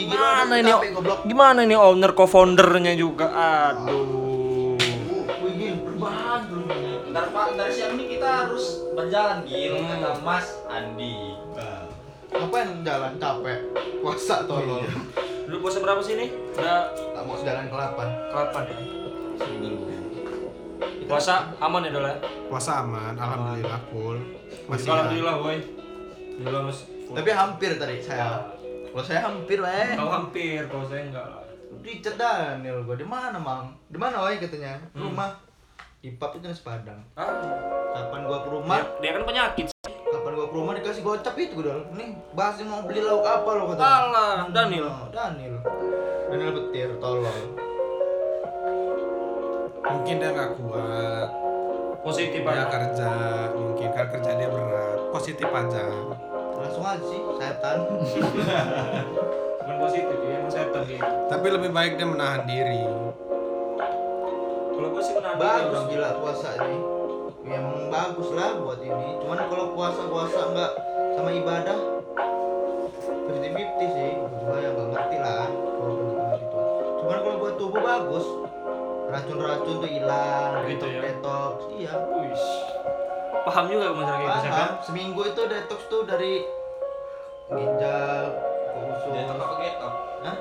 Gimana 0.09 0.53
ini? 0.59 0.71
Gimana 1.23 1.59
ini 1.63 1.75
owner 1.77 2.11
co-foundernya 2.17 2.97
juga? 2.97 3.29
Aduh. 3.29 4.75
lu 6.45 6.61
Ntar 7.15 7.31
Pak, 7.31 7.55
dari 7.55 7.71
siang 7.71 7.95
ini 7.95 8.17
kita 8.17 8.27
harus 8.27 8.83
berjalan 8.91 9.45
Gil 9.47 9.79
Hmm. 9.79 9.87
kata 9.87 10.11
Mas 10.25 10.47
Andi. 10.67 11.15
ngapain 12.35 12.83
jalan 12.83 13.15
capek 13.15 13.59
puasa 14.03 14.43
tolol 14.43 14.83
Lu 15.45 15.61
puasa 15.61 15.77
berapa 15.79 16.01
sih 16.01 16.13
ini? 16.15 16.27
Udah 16.51 16.89
tak 16.89 17.23
mau 17.23 17.37
jalan 17.37 17.65
ke 17.65 17.75
8 17.75 18.33
kapan 18.33 18.63
ya? 18.65 18.77
Puasa 21.05 21.33
aman 21.59 21.85
ya 21.85 21.91
Dol 21.91 22.03
ya? 22.03 22.15
Puasa 22.49 22.81
aman, 22.81 23.13
alhamdulillah 23.13 23.79
full. 23.87 24.17
Masih 24.65 24.89
Alhamdulillah 24.89 25.35
boy. 25.37 25.57
Alhamdulillah 26.35 26.63
mas. 26.65 26.79
tapi 27.05 27.29
hampir 27.29 27.77
tadi 27.77 28.01
saya 28.01 28.41
kalau 28.89 29.05
saya 29.05 29.21
hampir 29.21 29.61
weh 29.61 29.93
Kau 29.93 30.09
hampir, 30.09 30.65
kalau 30.65 30.81
saya 30.83 31.05
enggak 31.05 31.21
lah. 31.21 31.45
Richard 31.79 32.17
Daniel 32.17 32.81
gua 32.81 32.97
di 32.97 33.05
mana 33.05 33.37
mang 33.37 33.69
di 33.85 33.95
mana 33.95 34.25
weh 34.25 34.35
katanya 34.35 34.81
Hmm. 34.91 35.05
rumah 35.05 35.37
di 36.01 36.09
pub 36.11 36.33
itu 36.33 36.43
nasi 36.43 36.65
padang 36.65 36.97
Ah, 37.13 37.29
kapan 37.93 38.25
gua 38.25 38.41
ke 38.41 38.49
rumah 38.49 38.81
dia, 38.97 39.05
dia 39.05 39.11
kan 39.13 39.23
penyakit. 39.23 39.65
Gua 40.45 40.53
ke 40.53 40.61
rumah 40.61 40.73
dikasih 40.77 41.01
gocap 41.01 41.33
itu 41.41 41.57
gua 41.57 41.81
nih 41.97 42.13
bahas 42.37 42.61
mau 42.61 42.85
beli 42.85 43.01
lauk 43.01 43.25
apa 43.25 43.49
lo 43.57 43.63
katanya 43.73 43.89
Alah, 43.89 44.37
Daniel. 44.53 44.85
Oh, 44.85 45.09
Daniel 45.09 45.57
Daniel 46.29 46.51
petir 46.53 46.89
tolol 47.01 47.65
mungkin 49.85 50.21
dia 50.21 50.29
nggak 50.33 50.51
kuat. 50.61 51.29
Positif 52.05 52.41
Dia 52.45 52.53
aja. 52.53 52.65
kerja, 52.69 53.11
mungkin 53.57 53.89
kan 53.89 54.05
kerja 54.13 54.31
dia 54.37 54.49
berat. 54.49 54.99
Positif 55.09 55.49
aja. 55.49 55.85
langsung 56.55 56.85
aja 56.85 57.03
sih 57.09 57.19
setan 57.41 57.77
Bukan 59.65 59.75
positif 59.81 60.17
ya, 60.21 60.33
emang 60.37 60.53
setan 60.53 60.81
gitu. 60.85 61.01
Tapi 61.25 61.45
lebih 61.49 61.69
baik 61.73 61.97
dia 61.97 62.05
menahan 62.05 62.45
diri. 62.45 62.85
Kalau 64.77 64.87
gue 64.93 65.01
sih 65.01 65.13
menahan 65.17 65.37
diri 65.37 65.45
bagus 65.45 65.73
orang. 65.73 65.89
gila 65.89 66.09
puasa 66.21 66.49
ini 66.61 66.94
ya, 67.45 67.61
emang 67.61 67.87
bagus 67.87 68.29
lah 68.33 68.57
buat 68.57 68.79
ini 68.81 69.21
cuman 69.21 69.37
kalau 69.45 69.65
puasa 69.71 70.01
puasa 70.05 70.39
nggak 70.51 70.71
sama 71.13 71.29
ibadah 71.31 71.77
50-50 73.25 73.95
sih 73.95 74.11
Gua 74.17 74.29
juga 74.41 74.57
yang 74.59 74.73
nggak 74.73 74.89
ngerti 74.91 75.17
lah 75.17 75.45
kalau 75.49 75.93
gitu 76.35 76.57
cuman 76.99 77.17
kalau 77.21 77.35
buat 77.37 77.55
tubuh 77.55 77.81
bagus 77.81 78.25
racun-racun 79.05 79.75
tuh 79.79 79.89
hilang 79.89 80.51
Gitu 80.65 80.85
ya? 80.87 80.99
detox 81.03 81.55
iya 81.71 81.93
Wih. 81.93 82.45
Paham 83.45 83.65
juga 83.69 83.93
masalah 83.93 84.17
kayak 84.17 84.33
gitu 84.35 84.49
kan? 84.49 84.69
seminggu 84.81 85.21
itu 85.23 85.41
detox 85.45 85.79
tuh 85.85 86.01
dari 86.03 86.41
ginjal 87.45 88.25
ke 88.65 88.79
usus 88.81 89.11
Dia 89.13 89.23
tetap 89.23 89.49
getok. 89.55 89.93
Hah? 90.25 90.35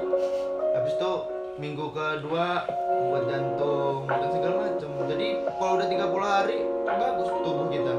habis 0.75 0.95
itu 0.97 1.13
minggu 1.55 1.87
kedua 1.93 2.65
buat 3.05 3.25
jantung 3.29 4.09
dan 4.09 4.29
segala 4.33 4.55
macam 4.65 4.91
jadi 5.15 5.47
kalau 5.47 5.79
udah 5.79 5.87
30 5.87 6.27
hari 6.27 6.59
bagus 6.83 7.29
tubuh 7.47 7.67
kita 7.71 7.95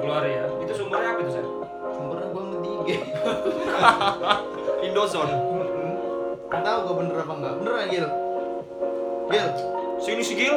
30 0.00 0.08
hari 0.08 0.30
ya. 0.40 0.44
Itu 0.64 0.72
sumbernya 0.72 1.08
apa 1.12 1.20
itu, 1.20 1.32
Sen? 1.36 1.46
sumbernya 1.92 2.26
gua 2.32 2.42
ngerti 2.48 2.70
IG 2.72 2.88
Indozone. 4.88 5.34
Nggak 6.48 6.62
tahu 6.64 6.78
gua 6.88 6.94
bener 7.04 7.16
apa 7.20 7.32
enggak 7.36 7.54
bener 7.60 7.72
Gil 7.92 8.06
Gil 9.28 9.48
Sini 10.00 10.22
si 10.24 10.32
Gil. 10.32 10.56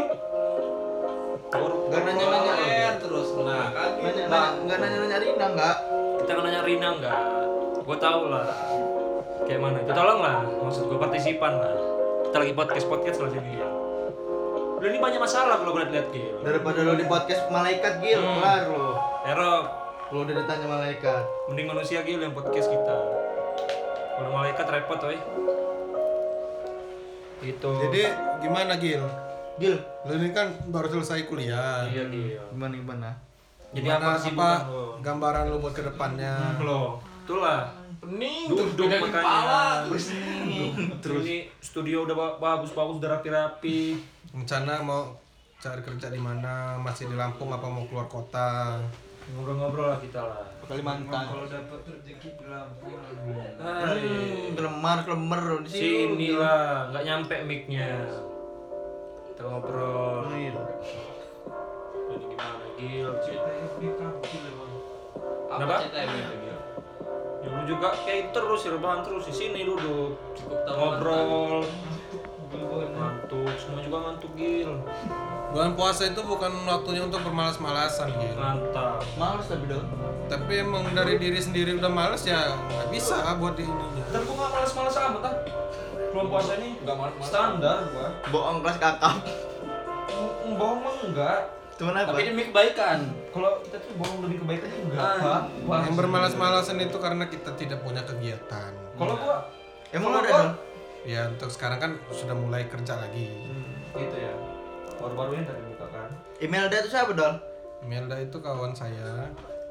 Nggak 1.51 2.01
nanya-nanya 2.01 2.97
terus 2.97 3.27
nah 3.43 3.69
kan 3.75 3.89
nanya 3.99 4.23
gitu, 4.25 4.31
nanya 4.31 4.75
nanya 4.79 4.97
nanya 5.03 5.17
Rina 5.19 5.45
enggak 5.51 5.75
kita 6.23 6.31
kan 6.39 6.43
nanya 6.47 6.61
Rina 6.63 6.89
enggak? 6.95 7.17
Gue 7.83 7.97
tau 7.99 8.31
lah. 8.31 8.47
Kayak 9.43 9.59
mana? 9.59 9.77
Itu 9.83 9.91
tolong 9.91 10.23
lah. 10.23 10.39
Maksud 10.63 10.87
gue 10.87 10.95
partisipan 10.95 11.59
lah. 11.59 11.75
Kita 12.31 12.37
lagi 12.39 12.53
podcast 12.55 12.87
podcast 12.87 13.19
lah 13.19 13.29
sini 13.35 13.82
Lu 14.83 14.91
ini 14.91 14.99
banyak 14.99 15.15
masalah 15.17 15.55
kalau 15.55 15.71
gue 15.71 15.87
lihat 15.87 16.11
Gil. 16.11 16.43
daripada 16.43 16.83
lo 16.83 16.93
di 16.93 17.07
podcast 17.07 17.47
malaikat 17.47 18.03
Gil 18.03 18.19
Hmm. 18.19 18.35
kelar 18.35 18.61
lo 18.67 18.87
Erok. 19.23 19.65
lo 20.11 20.17
udah 20.21 20.35
ditanya 20.35 20.67
malaikat 20.67 21.23
Mending 21.47 21.67
manusia 21.69 22.03
Gil 22.03 22.19
yang 22.19 22.35
podcast 22.35 22.67
kita. 22.67 22.97
Kalau 24.13 24.29
malaikat 24.29 24.65
repot, 24.67 24.99
woy. 25.01 25.17
Gitu. 27.41 27.69
Jadi 27.81 28.01
gimana 28.39 28.75
Gil? 28.75 29.03
Gil 29.55 29.75
Lu 30.03 30.11
ini 30.13 30.29
kan 30.29 30.51
baru 30.67 30.87
selesai 30.89 31.25
kuliah. 31.25 31.87
iya 31.87 32.03
Gil. 32.05 32.43
gimana 32.49 32.73
gimana 32.73 33.09
Jadi 33.71 33.87
Gimana, 33.87 34.05
apa 34.13 34.21
apa 34.21 34.49
lo? 34.67 34.83
gambaran 34.99 35.43
lu 35.47 35.57
buat 35.57 35.73
ke 35.73 35.81
depannya? 35.81 36.59
Lo, 36.59 37.01
itulah. 37.23 37.71
Pening 38.03 38.51
Duduk 38.51 38.67
terus 38.75 38.99
makanya. 38.99 39.15
kepala 39.17 39.61
terus. 39.87 40.05
Terus 40.99 41.23
ini 41.23 41.37
studio 41.57 42.03
udah 42.03 42.11
ba- 42.13 42.37
bagus-bagus, 42.37 42.99
udah 42.99 43.09
rapi-rapi. 43.15 43.95
Rencana 44.29 44.83
mau 44.83 45.15
cari 45.57 45.79
kerja 45.79 46.11
di 46.11 46.19
mana? 46.19 46.75
Masih 46.77 47.07
di 47.07 47.15
Lampung 47.15 47.47
apa 47.47 47.63
mau 47.63 47.87
keluar 47.87 48.11
kota? 48.11 48.75
Ngobrol-ngobrol 49.23 49.87
lah 49.87 49.99
kita 50.03 50.19
lah. 50.19 50.43
Kalimantan 50.63 51.23
Kalau 51.23 51.47
dapat 51.47 51.79
rezeki 51.85 52.29
di 52.33 52.45
Lampung 52.45 52.99
Hai. 53.55 53.99
hmm, 53.99 54.51
kelemar 54.51 54.97
kelemar 55.03 55.41
di 55.63 55.71
sini 55.71 56.27
lah, 56.35 56.91
nggak 56.91 57.03
nyampe 57.03 57.35
mic-nya. 57.47 57.87
Kita 59.25 59.47
ngobrol. 59.47 60.27
Gil. 60.27 60.55
Ini 62.03 62.15
gimana, 62.19 62.65
Gil? 62.75 63.11
Kenapa? 65.47 65.75
Dulu 67.43 67.61
juga 67.67 67.91
kayak 68.07 68.31
terus, 68.31 68.63
rebahan 68.63 69.03
terus 69.03 69.27
di 69.27 69.33
sini 69.35 69.67
duduk. 69.67 70.15
Cukup 70.35 70.59
tahu 70.63 70.77
Ngobrol. 70.79 71.63
Ngantuk, 72.73 73.49
semua 73.57 73.81
juga 73.81 73.97
ngantuk, 74.07 74.31
Gil. 74.37 74.71
Bulan 75.53 75.77
puasa 75.77 76.09
itu 76.09 76.21
bukan 76.23 76.49
waktunya 76.65 77.05
untuk 77.05 77.21
bermalas-malasan 77.21 78.09
Gil. 78.17 78.33
Mantap. 78.37 79.05
males 79.17 79.45
tapi 79.45 79.65
dong 79.69 79.85
Tapi 80.25 80.65
emang 80.65 80.87
dari 80.97 81.21
diri 81.21 81.37
sendiri 81.37 81.77
udah 81.77 81.91
males 81.93 82.25
ya 82.25 82.57
nggak 82.57 82.89
bisa 82.89 83.21
buat 83.37 83.53
di 83.53 83.65
ininya. 83.67 84.05
Dan 84.09 84.21
gua 84.25 84.35
nggak 84.39 84.51
malas-malas 84.53 84.95
amat 84.97 85.23
ah. 85.29 85.35
Belum 86.13 86.25
puasa 86.29 86.51
ini 86.57 86.77
Enggak 86.81 86.95
malas-malas. 86.97 87.29
standar 87.29 87.77
gua. 87.93 88.07
bohong 88.29 88.57
kelas 88.65 88.77
kakap 88.81 89.17
Bohong 90.53 90.79
mah 90.85 90.95
enggak. 91.05 91.39
Cuman 91.83 91.99
apa 91.99 92.09
Tapi 92.09 92.21
demi 92.25 92.43
kebaikan. 92.47 92.99
Kalau 93.29 93.59
kita 93.59 93.77
tuh 93.77 93.91
bohong 93.99 94.19
lebih 94.23 94.37
kebaikan 94.39 94.69
enggak, 94.71 95.03
Ah. 95.19 95.43
Wah, 95.67 95.83
Yang 95.83 95.95
bermalas-malasan 95.99 96.79
itu 96.79 96.95
karena 96.95 97.27
kita 97.27 97.51
tidak 97.53 97.83
punya 97.83 97.99
kegiatan. 98.01 98.71
Kalau 98.95 99.13
gua 99.13 99.51
emang 99.91 100.15
ada 100.15 100.29
dong 100.31 100.51
Ya 101.03 101.27
untuk 101.27 101.51
sekarang 101.51 101.77
kan 101.77 101.91
sudah 102.09 102.31
mulai 102.31 102.63
kerja 102.65 102.95
lagi. 102.95 103.27
gitu 103.91 104.15
ya. 104.15 104.31
Baru-baru 104.95 105.35
ini 105.35 105.43
tadi 105.43 105.61
buka 105.67 105.85
kan. 105.91 106.09
Imelda 106.39 106.75
itu 106.79 106.89
siapa 106.89 107.11
dong 107.11 107.35
Imelda 107.81 108.15
itu 108.17 108.37
kawan 108.39 108.71
saya, 108.71 109.27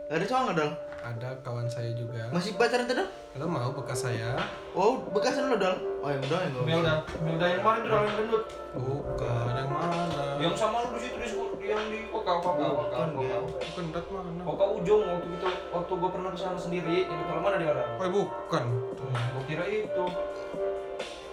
ada 0.07 0.21
cowok 0.21 0.43
nggak 0.45 0.57
dong 0.59 0.73
ada 1.03 1.35
kawan 1.43 1.67
saya 1.67 1.91
juga. 1.93 2.31
masih 2.31 2.55
pacaran 2.55 2.87
tuh 2.87 3.03
Lo 3.35 3.45
mau 3.45 3.73
bekas 3.73 4.07
saya? 4.07 4.39
oh 4.73 5.03
bekasan 5.11 5.51
lo 5.51 5.57
dong 5.57 5.79
oh 5.99 6.09
yang 6.09 6.23
udah 6.23 6.41
yang 6.41 6.55
Melda, 6.63 6.95
Melda 7.19 7.47
yang 7.49 7.63
mana 7.63 7.79
tuh 7.83 7.99
yang 7.99 8.15
gendut? 8.17 8.45
Bukan 8.73 9.53
yang 9.53 9.71
mana? 9.71 10.25
Yang 10.39 10.55
sama 10.57 10.79
lu 10.85 10.95
di 10.95 11.01
situ 11.03 11.17
di 11.19 11.67
yang 11.67 11.83
di 11.91 12.07
Oka, 12.11 12.33
Oka, 12.39 12.51
Bukan. 12.55 13.09
Bukan 13.17 13.85
berat 13.91 14.07
mana? 14.11 14.43
Oka 14.45 14.65
ujung 14.79 15.03
waktu 15.03 15.29
itu 15.33 15.49
waktu 15.71 15.93
gua 15.97 16.11
pernah 16.11 16.31
ke 16.31 16.39
sana 16.39 16.59
sendiri, 16.59 16.97
itu 17.05 17.23
kalau 17.27 17.41
mana 17.41 17.57
dia 17.59 17.71
orang? 17.71 17.89
Oh 17.99 18.09
bukan. 18.13 18.65
Gua 19.11 19.43
kira 19.49 19.65
itu. 19.67 20.05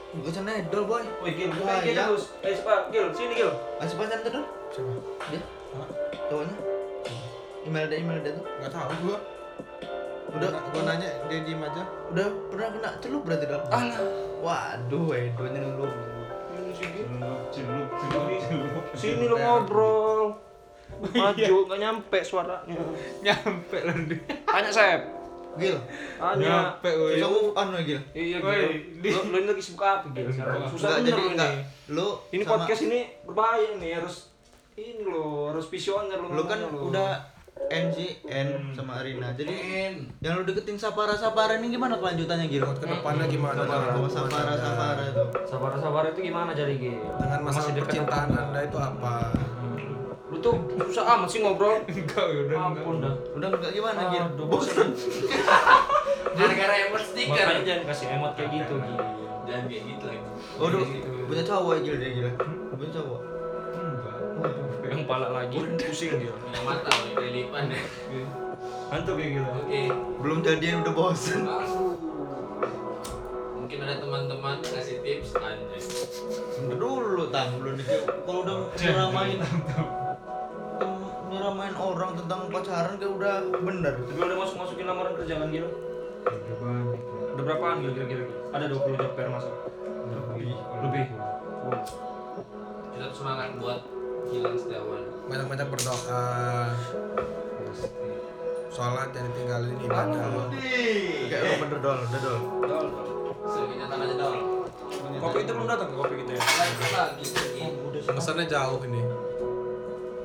bekasan 0.10 0.50
idol 0.50 0.90
boy 0.90 1.06
Woi 1.22 1.38
Gil, 1.38 1.54
Wah, 1.62 1.78
Gil, 1.86 1.94
Gil 1.94 1.94
iya. 1.94 2.10
terus. 2.10 2.34
Eh, 2.42 2.58
Pak, 2.58 2.90
Gil, 2.90 3.14
sini 3.14 3.34
Gil. 3.38 3.52
masih 3.78 3.94
pacaran 3.94 4.26
tuh 4.26 4.46
Siapa? 4.74 4.92
dia 5.30 5.42
cowoknya 6.26 6.56
Imelda 7.62 7.94
Imelda 7.94 8.30
tuh 8.34 8.46
Gak 8.58 8.72
tahu 8.74 8.90
gua. 9.06 9.18
Udah 10.30 10.46
Gua, 10.46 10.62
gua 10.72 10.82
nanya 10.86 11.10
dia 11.26 11.42
diem 11.42 11.58
aja. 11.60 11.84
udah 12.08 12.28
pernah 12.48 12.68
kena 12.72 12.90
celup 13.00 13.22
berarti 13.24 13.46
dong 13.46 13.64
Alah. 13.68 14.00
waduh 14.40 15.08
edonya 15.10 15.62
lu 15.74 15.88
Ini 16.50 16.72
si 16.72 16.86
Gil. 16.86 17.08
Sini. 18.94 19.26
lu 19.26 19.36
ngobrol. 19.36 20.36
maju 21.10 21.56
nggak 21.66 21.80
nyampe 21.80 22.20
suaranya. 22.20 22.76
Nyampe 23.20 23.78
loh 23.80 23.96
dia. 24.06 24.20
tanya 24.44 24.70
Sep 24.70 25.02
Gil. 25.56 25.76
Tanya. 26.16 26.46
Nyampe 26.76 26.90
woi. 26.92 27.12
susah 27.16 27.30
move 27.32 27.52
on 27.54 27.68
lo 27.70 27.80
Gil. 27.80 28.02
Iya 28.12 28.38
Gil. 28.38 28.62
Lo, 29.08 29.20
lo 29.26 29.38
ini 29.40 29.48
lagi 29.48 29.64
sibuk 29.64 29.82
apa 29.82 30.06
Gil? 30.10 30.28
Susah 30.68 30.90
Enggak, 30.94 31.00
bener 31.00 31.08
jadi 31.08 31.22
lo 31.22 31.32
enggak 31.32 31.50
ini 31.50 31.64
lu 31.90 32.08
ini 32.30 32.44
podcast 32.44 32.82
ini 32.84 33.00
berbahaya 33.24 33.70
nih 33.76 33.92
harus 33.98 34.16
ini 34.76 35.02
lo 35.02 35.26
harus 35.50 35.66
visioner 35.68 36.18
lo 36.18 36.30
lu 36.30 36.44
kan 36.46 36.60
ngomongnya 36.62 37.18
lo. 37.62 37.68
udah 37.70 37.88
NGN 37.90 38.48
sama 38.72 38.98
Arina 38.98 39.30
jadi 39.32 39.54
yang 40.20 40.34
lu 40.36 40.44
deketin 40.44 40.76
Sapara 40.76 41.14
Sapara 41.14 41.56
ini 41.56 41.70
gimana 41.70 41.96
kelanjutannya 41.96 42.48
Gil? 42.48 42.64
Buat 42.64 42.80
ke 42.80 42.88
depannya 42.88 43.26
gimana? 43.26 43.60
Sapara 43.60 43.94
Jangan 43.94 44.10
Sapara. 44.10 44.54
Sapara 44.56 45.04
itu 45.06 45.24
sabar 45.46 45.72
sabar 45.78 46.04
itu 46.08 46.20
gimana 46.24 46.52
jadi 46.52 46.74
Gil 46.74 46.98
Dengan 47.16 47.40
masalah 47.40 47.62
Masih 47.62 47.74
dekat 47.74 47.86
percintaan 47.86 48.30
anda 48.32 48.60
itu 48.62 48.78
apa? 48.78 49.16
lu 50.30 50.38
tuh 50.38 50.54
susah 50.86 51.18
amat 51.18 51.26
sih 51.26 51.42
ngobrol 51.42 51.82
Enggak 51.90 52.22
udah 52.22 52.42
enggak. 52.46 52.62
ampun 52.62 52.96
dah 53.02 53.14
udah 53.34 53.48
enggak 53.50 53.72
gimana 53.72 54.00
Gil? 54.08 54.24
Aduh, 54.30 54.46
bosan. 54.46 54.88
Gara-gara 56.38 56.74
emot 56.86 57.02
stiker. 57.02 57.34
makanya 57.34 57.64
jangan 57.66 57.84
kasih 57.90 58.08
emot 58.14 58.32
kayak 58.34 58.50
gitu 58.54 58.74
Gil 58.78 58.98
Jangan 59.44 59.64
kayak 59.66 59.84
gitu 59.90 60.04
lagi. 60.06 60.22
Oh, 60.58 60.66
udah 60.70 60.80
punya 61.26 61.44
cowok 61.44 61.72
ya 61.74 61.80
Gil 61.82 61.96
dia 61.98 62.10
Gil. 62.14 62.30
Punya 62.70 62.92
cowok. 62.94 63.20
Yang 64.90 65.02
pala 65.06 65.28
lagi 65.30 65.58
pusing 65.78 66.18
dia 66.18 66.34
Yang 66.34 66.64
mata 66.66 66.90
oleh 66.90 67.14
kelipan 67.14 67.64
deh. 67.70 67.84
Antuk 68.90 69.14
kayak 69.22 69.30
gitu 69.38 69.50
Oke. 69.54 69.82
Belum 70.26 70.38
jadian 70.42 70.82
udah 70.82 70.94
bosen. 70.98 71.42
Mungkin 73.54 73.78
ada 73.86 73.96
teman-teman 74.02 74.58
kasih 74.66 74.98
tips 75.06 75.38
anjay. 75.38 75.82
Udah 76.66 76.78
dulu 76.78 77.30
tang 77.30 77.62
belum 77.62 77.78
kalau 78.26 78.40
udah 78.42 78.58
nyeramain 78.82 79.38
nyeramain 81.30 81.76
orang 81.78 82.18
tentang 82.18 82.50
pacaran 82.50 82.98
kayak 82.98 83.14
udah 83.14 83.36
bener. 83.62 83.94
tapi 84.02 84.18
udah 84.18 84.38
masuk 84.42 84.58
masukin 84.58 84.90
lamaran 84.90 85.14
kerja 85.14 85.34
kan 85.38 85.54
Gil 85.54 85.68
Udah 86.26 86.82
udah 87.38 87.44
berapaan 87.46 87.86
Gil 87.86 87.94
kira-kira 87.94 88.26
ada 88.50 88.66
20 88.66 88.98
job 88.98 89.12
fair 89.14 89.30
masuk 89.30 89.54
Lebih. 90.10 90.58
lebih 90.82 91.06
Tetap 92.98 93.12
semangat 93.14 93.54
buat 93.62 93.80
Gilang 94.30 94.56
Setiawan. 94.58 95.02
Banyak-banyak 95.26 95.68
berdoa. 95.74 96.24
Sholat 98.70 99.10
yang 99.18 99.26
ditinggalin 99.34 99.76
ibadah. 99.82 100.22
Kayak 101.30 101.42
lu 101.42 101.54
bener 101.66 101.80
dol, 101.82 102.00
udah 102.06 102.20
dol. 102.22 102.40
Dol. 102.64 102.88
Sebenarnya 103.50 104.06
aja 104.06 104.16
dong. 104.16 104.38
kopi 105.20 105.40
itu 105.44 105.52
belum 105.52 105.68
datang 105.68 105.88
ke 105.92 105.96
kopi 105.98 106.14
kita 106.24 106.32
ya 106.38 106.44
Lagi. 106.96 107.26
Pesannya 108.06 108.46
jauh 108.46 108.80
ini. 108.86 109.02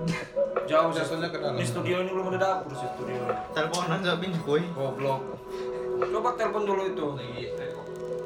jauh 0.70 0.90
Jatuhnya 0.92 1.28
ke 1.28 1.38
dalam. 1.40 1.57
di 1.61 1.64
studio 1.64 1.96
ini 2.05 2.11
belum 2.12 2.26
ada 2.34 2.38
dapur 2.40 2.72
sih 2.76 2.88
studio 2.96 3.20
Teleponan 3.52 4.00
gak 4.00 4.16
pinjam 4.20 4.40
kuy. 4.44 4.62
goblok 4.72 5.20
coba 6.05 6.30
telepon 6.36 6.62
dulu 6.64 6.82
itu 6.88 7.07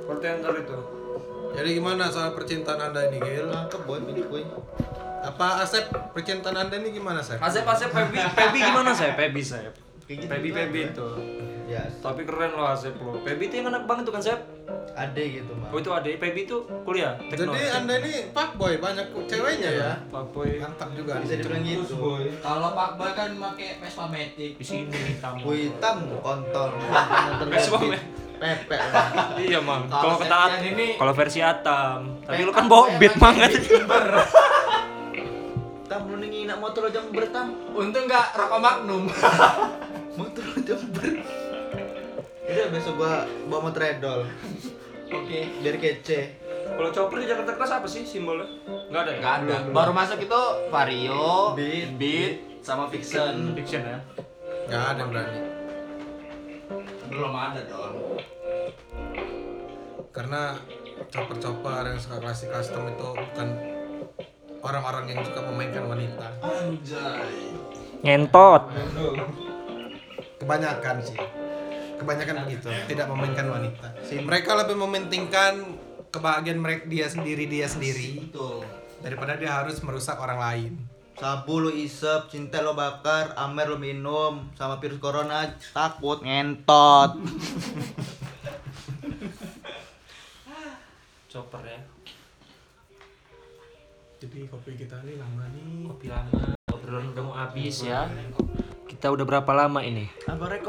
bartender 0.08 0.54
itu 0.62 0.78
Jadi 1.48 1.68
gimana 1.80 2.12
soal 2.12 2.36
percintaan 2.36 2.92
anda 2.92 3.08
ini 3.08 3.18
Gil? 3.24 3.48
Nangkep 3.48 3.82
boy 3.88 3.98
kuy. 4.04 4.42
Apa 5.20 5.60
Asep 5.60 5.84
percintaan 6.10 6.54
anda 6.56 6.74
ini 6.74 6.92
gimana 6.92 7.18
Asep? 7.18 7.36
Asep 7.36 7.62
Asep 7.62 7.90
Pebi 7.90 8.18
Pebi 8.28 8.58
gimana 8.68 8.90
saya 8.90 9.12
Pebi 9.12 9.40
saya 9.40 9.70
Kayak 10.04 10.18
gitu 10.18 10.30
Pebi 10.30 10.48
Pebi 10.50 10.80
Boy. 10.80 10.88
itu 10.88 11.08
Ya, 11.68 11.84
tapi 12.00 12.24
keren 12.24 12.52
loh 12.52 12.64
Asep 12.66 12.96
lo 12.96 13.20
Pebi 13.20 13.46
itu 13.46 13.54
yang 13.56 13.68
anak 13.68 13.84
banget 13.84 14.04
tuh 14.04 14.14
kan 14.14 14.22
Sep 14.22 14.40
ade 14.90 15.20
gitu 15.32 15.52
mah. 15.52 15.68
oh 15.68 15.78
itu 15.78 15.90
ada 15.90 16.08
Pebi 16.08 16.42
itu 16.42 16.56
kuliah 16.82 17.12
tekno 17.28 17.52
Jadi 17.52 17.68
anda 17.68 17.94
ini 17.98 18.32
fuckboy 18.32 18.78
banyak 18.78 19.06
ceweknya 19.26 19.70
ya? 19.70 19.90
Pak 20.08 20.32
Boy 20.32 20.58
Mantap 20.58 20.90
juga. 20.90 21.20
Bisa 21.20 21.36
dibilang 21.36 21.62
gitu. 21.62 21.94
Kalau 22.40 22.72
Pak 22.72 22.90
Boy 22.94 23.10
kan 23.12 23.30
pakai 23.32 23.78
Vespa 23.78 24.04
Matic. 24.06 24.52
di 24.54 24.64
sini 24.64 24.98
Kuy 25.38 25.70
hitam 25.70 26.02
kontol. 26.18 26.72
Vespa, 27.52 27.78
men. 27.80 28.00
Pepe. 28.38 28.78
iya 29.40 29.58
mang 29.58 29.82
Kalau 29.84 30.14
kalau 30.14 30.16
kata 30.16 30.30
At- 30.32 30.50
Septian 30.56 30.72
ini- 30.72 30.94
kalau 30.94 31.10
versi 31.12 31.40
Atam 31.42 31.98
tapi 32.22 32.40
lu 32.40 32.50
kan 32.50 32.64
bawa 32.64 32.94
beat 32.96 33.14
banget 33.14 33.50
motor 36.58 36.86
lo 36.86 36.90
jam 36.90 37.04
bertam. 37.08 37.46
Untung 37.72 38.04
nggak 38.04 38.26
rokok 38.34 38.60
Magnum. 38.60 39.04
Motor 40.18 40.44
lo 40.44 40.58
jam 40.62 40.80
ber. 40.92 41.14
Udah 42.48 42.66
besok 42.72 42.94
gua 42.96 43.22
bawa 43.46 43.68
motor 43.68 43.82
redol 43.84 44.20
Oke. 45.08 45.40
biar 45.60 45.76
kece. 45.76 46.20
kalau 46.74 46.90
chopper 46.90 47.20
di 47.20 47.28
Jakarta 47.28 47.54
Keras 47.54 47.72
apa 47.76 47.84
sih 47.84 48.02
simbolnya 48.02 48.48
nggak 48.88 49.00
ada 49.04 49.10
ya 49.12 49.20
Nggak 49.20 49.34
ada. 49.36 49.56
Baru 49.70 49.92
masuk 49.92 50.18
itu 50.18 50.42
Vario, 50.68 51.52
Beat. 51.52 51.88
Beat, 52.00 52.34
sama 52.64 52.88
Fiction. 52.88 53.52
fiction 53.52 53.84
ya 53.84 53.98
Gak 54.66 54.84
ada 54.96 55.00
yang 55.00 55.10
berani. 55.12 55.40
Belum 57.08 57.32
ada 57.32 57.60
dong. 57.64 58.20
Karena 60.12 60.56
chopper-chopper 61.08 61.88
yang 61.88 61.96
suka 61.96 62.16
klasik 62.20 62.48
custom 62.48 62.84
itu 62.88 63.08
bukan 63.12 63.48
orang-orang 64.62 65.04
yang 65.14 65.20
suka 65.24 65.40
memainkan 65.44 65.84
wanita. 65.86 66.26
Anjay. 66.42 67.54
ngentot 67.98 68.62
Kebanyakan 70.38 70.96
sih. 71.02 71.18
Kebanyakan 71.98 72.46
begitu, 72.46 72.70
tidak 72.86 73.10
memainkan 73.10 73.50
wanita. 73.50 73.90
Mereka 74.06 74.50
lebih 74.54 74.78
mementingkan 74.78 75.66
kebahagiaan 76.14 76.62
mereka 76.62 76.86
dia 76.86 77.10
sendiri 77.10 77.50
dia 77.50 77.66
sendiri 77.66 78.30
Betul. 78.30 78.62
daripada 79.02 79.34
dia 79.34 79.58
harus 79.58 79.82
merusak 79.82 80.14
orang 80.14 80.38
lain. 80.38 80.72
Sabu 81.18 81.58
lo 81.58 81.74
isep, 81.74 82.30
cinta 82.30 82.62
lo 82.62 82.78
bakar, 82.78 83.34
amer 83.34 83.74
lo 83.74 83.82
minum, 83.82 84.46
sama 84.54 84.78
virus 84.78 85.02
corona 85.02 85.50
takut 85.74 86.22
ngentot. 86.22 87.18
chopper 91.28 91.60
ya 91.60 91.78
Jadi 94.18 94.50
kopi 94.50 94.74
kita 94.74 94.98
ini 95.06 95.14
lama 95.14 95.46
nih. 95.54 95.86
kopi 95.86 96.06
lama 96.10 96.58
obrolan 96.74 97.06
udah 97.14 97.22
mau 97.22 97.34
habis 97.38 97.86
ya 97.86 98.10
kita 98.90 99.14
udah 99.14 99.22
berapa 99.22 99.46
lama 99.54 99.78
ini 99.78 100.10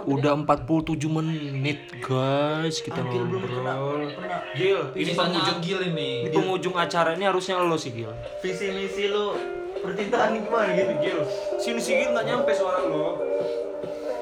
udah 0.05 0.37
47 0.37 1.01
menit 1.09 1.89
guys 1.97 2.77
kita 2.85 3.01
ngobrol. 3.01 4.05
Gil 4.53 4.93
ini 4.93 5.11
penghujung 5.17 5.59
Gil 5.65 5.81
ini. 5.81 6.29
ini 6.29 6.29
penghujung 6.29 6.77
acara 6.77 7.17
ini 7.17 7.25
harusnya 7.25 7.57
lo 7.57 7.73
sih 7.73 7.89
Gil 7.89 8.13
Visi 8.45 8.69
misi 8.69 9.09
lo 9.09 9.33
percintaan 9.81 10.37
ini 10.37 10.45
gimana 10.45 10.69
gitu? 10.77 10.93
Gil 11.01 11.19
sini 11.57 11.81
sih 11.81 11.93
Gil 12.05 12.13
nggak 12.13 12.29
nyampe 12.29 12.53
suara 12.53 12.85
lo 12.85 13.17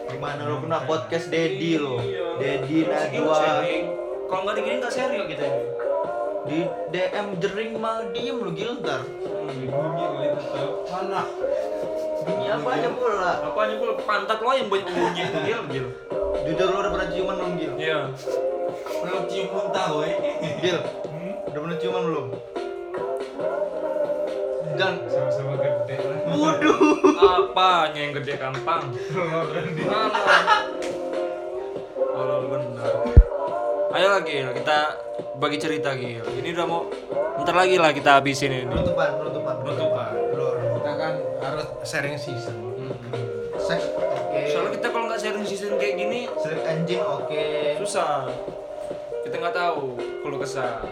Gimana 0.07 0.47
lo 0.47 0.63
kena 0.63 0.87
podcast 0.87 1.27
Dedi 1.27 1.75
lo? 1.75 1.99
Iya. 1.99 2.39
Dedi 2.39 2.87
Najwa 2.87 3.43
kalau 4.31 4.41
nggak 4.47 4.55
digini 4.55 4.79
nggak 4.79 4.93
serius 4.95 5.27
kita 5.27 5.43
ini 5.51 5.76
di 6.47 6.63
DM 6.95 7.27
jering 7.43 7.71
mah 7.75 8.07
diem 8.15 8.37
lo 8.39 8.51
Gil 8.55 8.79
ntar. 8.79 9.03
Mana? 10.87 11.21
Bunyi 12.27 12.47
apa 12.51 12.69
aja 12.75 12.89
pula? 12.91 13.31
apanya 13.51 13.73
Gil 13.79 13.93
pantat 14.03 14.39
lo 14.43 14.51
yang 14.51 14.67
banyak 14.67 14.87
bunyi 14.91 15.21
itu 15.23 15.37
Gil 15.47 15.61
Gil 15.71 15.87
Jujur 16.47 16.67
lo 16.71 16.77
udah 16.83 16.91
pernah 16.91 17.07
ciuman 17.11 17.35
belum 17.39 17.53
Gil? 17.59 17.73
iya 17.79 17.99
Belum 18.97 19.21
cium 19.29 19.47
muntah, 19.53 19.87
woi. 19.93 20.11
Gil, 20.63 20.79
udah 21.47 21.59
pernah 21.63 21.77
ciuman 21.77 22.03
belum? 22.07 22.27
Dan 24.77 24.93
Sama-sama 25.09 25.53
gede 25.57 25.95
lah. 26.03 26.17
Waduh. 26.37 26.77
apanya 27.17 27.99
yang 27.99 28.13
gede 28.21 28.33
gampang 28.37 28.83
Mana? 29.87 30.25
Kalau 31.97 32.35
lu 32.43 32.47
benar. 32.49 32.93
Ayo 33.87 34.07
lagi 34.11 34.43
kita 34.43 34.77
bagi 35.39 35.57
cerita 35.57 35.95
Gil. 35.95 36.19
Ini 36.43 36.51
udah 36.51 36.65
mau 36.67 36.91
bentar 37.39 37.55
lagi 37.55 37.79
lah 37.79 37.95
kita 37.95 38.19
habisin 38.19 38.51
ini. 38.51 38.67
Penutupan, 38.67 39.15
penutupan, 39.15 39.55
Penutupan. 39.63 40.11
Belum. 40.35 40.55
Kita 40.81 40.91
kan 40.99 41.13
harus 41.39 41.67
sharing 41.87 42.19
season. 42.19 42.55
Seks 43.55 43.87
oke. 43.95 44.39
Soalnya 44.51 44.71
kita 44.75 44.87
kalau 44.91 45.05
nggak 45.07 45.21
sharing 45.23 45.45
season 45.47 45.79
kayak 45.79 45.95
gini 45.95 46.27
Sleep 46.43 46.61
engine 46.67 47.03
oke. 47.03 47.45
susah. 47.79 48.27
Kita 49.23 49.35
nggak 49.39 49.55
tahu 49.55 49.95
kalau 50.19 50.37
kesah. 50.43 50.83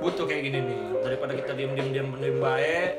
Butuh 0.00 0.24
kayak 0.24 0.42
gini 0.48 0.58
nih 0.64 0.80
daripada 1.04 1.32
kita 1.36 1.52
diem 1.52 1.76
diem 1.76 1.88
diem 1.92 2.08
diem 2.16 2.36
baik. 2.40 2.90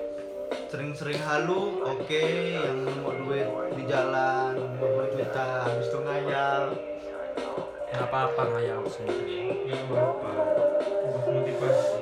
Sering-sering 0.70 1.18
halu 1.26 1.82
oke. 1.82 2.24
Yang 2.54 2.78
mau 3.02 3.10
duit 3.26 3.50
di 3.74 3.84
jalan 3.90 4.54
50 4.78 5.18
juta 5.18 5.46
habis 5.66 5.88
itu 5.90 5.98
ngayal. 6.06 6.64
Nggak 7.96 8.12
apa-apa 8.12 8.42
ngayal 8.52 8.84
sendiri. 8.92 9.72
Gak 9.72 9.88
apa-apa. 9.88 10.30
Buat 11.16 11.26
motivasi. 11.32 12.00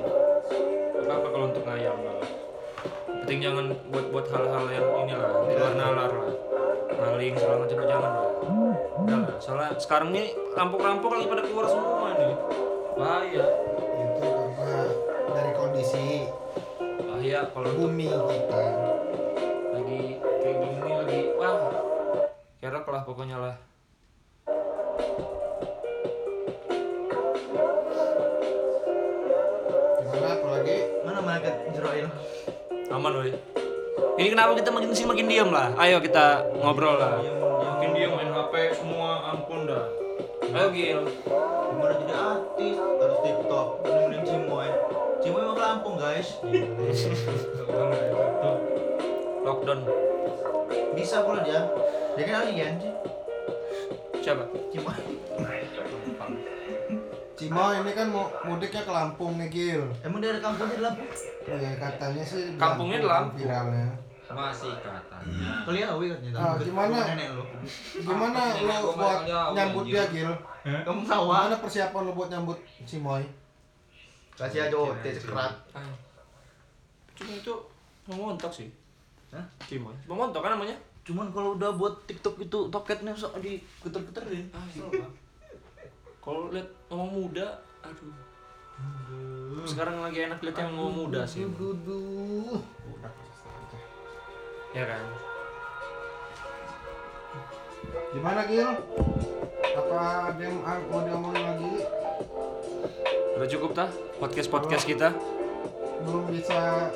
Nggak 0.90 1.06
apa-apa 1.06 1.26
kalau 1.30 1.46
untuk 1.54 1.62
ngayal 1.62 1.94
malah. 2.02 2.30
Penting 3.22 3.38
jangan 3.38 3.66
buat 3.94 4.06
buat 4.10 4.26
hal-hal 4.26 4.64
yang 4.74 4.86
inilah 5.06 5.32
di 5.46 5.54
luar 5.54 5.74
nalar 5.78 6.10
lah. 6.10 6.34
Maling 6.98 7.34
segala 7.38 7.56
macam 7.62 7.78
jangan 7.86 8.10
lah. 8.10 8.30
Udah 8.98 9.18
lah. 9.22 9.36
Soalnya 9.38 9.70
sekarang 9.78 10.10
nih 10.10 10.34
rampok-rampok 10.58 11.10
lagi 11.14 11.26
pada 11.30 11.42
keluar 11.46 11.66
semua 11.70 12.10
nih. 12.18 12.34
Bahaya. 12.98 13.46
Itu 13.94 14.28
karena 14.58 14.82
dari 15.30 15.52
kondisi 15.54 16.26
Bahaya 17.06 17.40
kalau 17.54 17.70
bumi 17.70 18.10
kita. 18.10 18.62
lagi 19.74 20.22
kayak 20.22 20.56
gini 20.58 20.84
kerok 22.64 22.86
lah 22.88 23.02
pokoknya 23.04 23.36
lah 23.36 23.73
Israel? 31.42 32.06
aman 32.92 33.12
woi 33.18 33.32
ini 34.14 34.28
kenapa 34.30 34.54
kita 34.54 34.70
makin 34.70 34.94
sini 34.94 35.08
makin 35.10 35.26
diam 35.26 35.50
lah 35.50 35.74
ayo 35.80 35.98
kita 35.98 36.46
ngobrol 36.62 37.00
lah 37.00 37.18
makin 37.78 37.90
diam 37.96 38.14
main 38.14 38.30
hp 38.30 38.54
semua 38.76 39.34
ampun 39.34 39.66
dah 39.66 39.86
ayo 40.54 40.68
gil 40.70 41.00
Gimana 41.74 41.98
jadi 41.98 42.14
artis? 42.14 42.76
Harus 42.78 43.18
TikTok. 43.26 43.68
Nemenin 43.82 44.22
Cimoy. 44.22 44.70
Cimoy 45.18 45.42
mau 45.42 45.58
ke 45.58 45.62
Lampung 45.62 45.96
guys. 45.98 46.38
lockdown 49.44 49.80
Bisa 50.94 51.26
pula 51.26 51.42
dia. 51.42 51.66
Dia 52.14 52.24
kan 52.30 52.46
alien 52.46 52.78
sih. 52.78 52.94
siapa 54.22 54.46
Cimoy. 54.70 55.23
Cimo 57.54 57.70
ini 57.70 57.92
kan 57.94 58.10
mau 58.10 58.26
mudiknya 58.42 58.82
ke 58.82 58.90
Lampung 58.90 59.38
nih 59.38 59.46
Gil. 59.46 59.86
Emang 60.02 60.18
dia 60.18 60.34
ada 60.34 60.42
kampungnya 60.42 60.74
di 60.74 60.82
Lampung? 60.82 61.06
Ya, 61.46 61.70
katanya 61.78 62.22
sih 62.26 62.58
Kampungnya 62.58 62.98
di 62.98 63.06
Lampung. 63.06 63.38
viralnya. 63.38 63.86
Masih 64.26 64.74
katanya. 64.82 65.62
Keliawi 65.62 66.06
katanya. 66.10 66.32
Ah, 66.34 66.58
gimana? 66.58 66.98
Rumah 66.98 67.06
Nenek 67.14 67.28
lu. 67.30 67.44
Gimana 68.02 68.40
lo 68.58 68.76
buat 68.98 69.18
nyambut 69.54 69.84
dia 69.86 70.02
Gil? 70.10 70.34
Kamu 70.66 71.06
sawah. 71.06 71.46
Mana 71.46 71.62
persiapan 71.62 72.02
lo 72.02 72.12
buat 72.18 72.26
nyambut 72.34 72.58
Cimoy? 72.82 73.22
Kasih 74.34 74.66
aja 74.66 74.74
OT 74.74 75.04
sekerat. 75.14 75.54
Cuma 77.14 77.30
itu 77.38 77.54
mau 78.10 78.34
ngontok 78.34 78.50
sih 78.50 78.66
Hah? 79.30 79.46
Cimoy 79.70 79.94
mau 80.10 80.18
ngontok 80.18 80.42
kan 80.42 80.58
namanya 80.58 80.74
Cuman 81.06 81.30
kalau 81.30 81.54
udah 81.54 81.70
buat 81.78 82.02
TikTok 82.10 82.42
itu 82.42 82.58
toketnya 82.74 83.14
sok 83.14 83.38
diputer-puterin. 83.38 84.50
ah 84.50 84.66
kalau 86.24 86.48
lihat 86.48 86.64
orang 86.94 87.10
muda 87.10 87.46
aduh. 87.82 88.14
Sekarang 89.66 89.98
lagi 90.02 90.18
enak 90.30 90.38
lihat 90.40 90.56
yang 90.62 90.72
mau 90.78 90.90
muda 90.90 91.26
sih. 91.26 91.42
Duduh. 91.46 92.62
ya 94.74 94.84
kan? 94.86 95.04
Gimana 98.14 98.40
Gil? 98.46 98.70
Apa 99.74 99.98
ada 100.30 100.42
yang 100.42 100.58
mau 100.62 101.00
diomongin 101.02 101.42
lagi? 101.42 101.72
udah 103.34 103.48
cukup 103.50 103.70
tah? 103.74 103.90
Podcast 104.22 104.48
podcast 104.50 104.86
kita? 104.86 105.10
Belum 106.06 106.30
bisa 106.30 106.90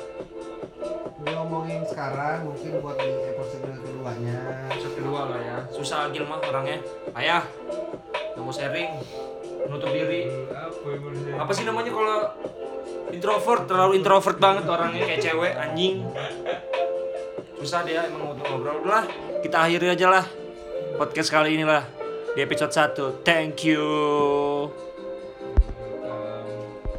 diomongin 1.19 1.83
sekarang, 1.83 2.47
mungkin 2.47 2.79
buat 2.79 2.95
di 2.95 3.11
episode 3.35 3.67
keduanya. 3.83 4.39
episode 4.71 4.95
kedua 4.95 5.21
lah 5.35 5.39
ya. 5.43 5.57
Susah 5.67 6.07
agil 6.07 6.23
mah 6.23 6.39
orangnya. 6.39 6.79
Ayah 7.11 7.43
nggak 8.39 8.43
mau 8.47 8.55
sharing 8.55 9.03
menutup 9.67 9.91
diri. 9.91 10.31
Apa 11.35 11.51
sih 11.51 11.63
namanya 11.67 11.91
kalau 11.91 12.19
introvert? 13.11 13.63
Terlalu 13.67 13.93
introvert 13.99 14.37
banget 14.39 14.63
orangnya 14.69 15.03
kayak 15.03 15.21
cewek 15.21 15.53
anjing. 15.57 16.05
Susah 17.59 17.83
dia 17.83 18.07
emang 18.07 18.37
untuk 18.37 18.45
ngobrol. 18.47 18.79
Udah 18.83 19.03
lah 19.03 19.05
kita 19.43 19.57
akhiri 19.67 19.91
aja 19.91 20.07
lah 20.07 20.25
podcast 20.99 21.31
kali 21.31 21.55
ini 21.55 21.63
lah 21.63 21.83
di 22.35 22.43
episode 22.43 22.71
1 22.71 23.23
thank 23.23 23.63
you 23.63 23.87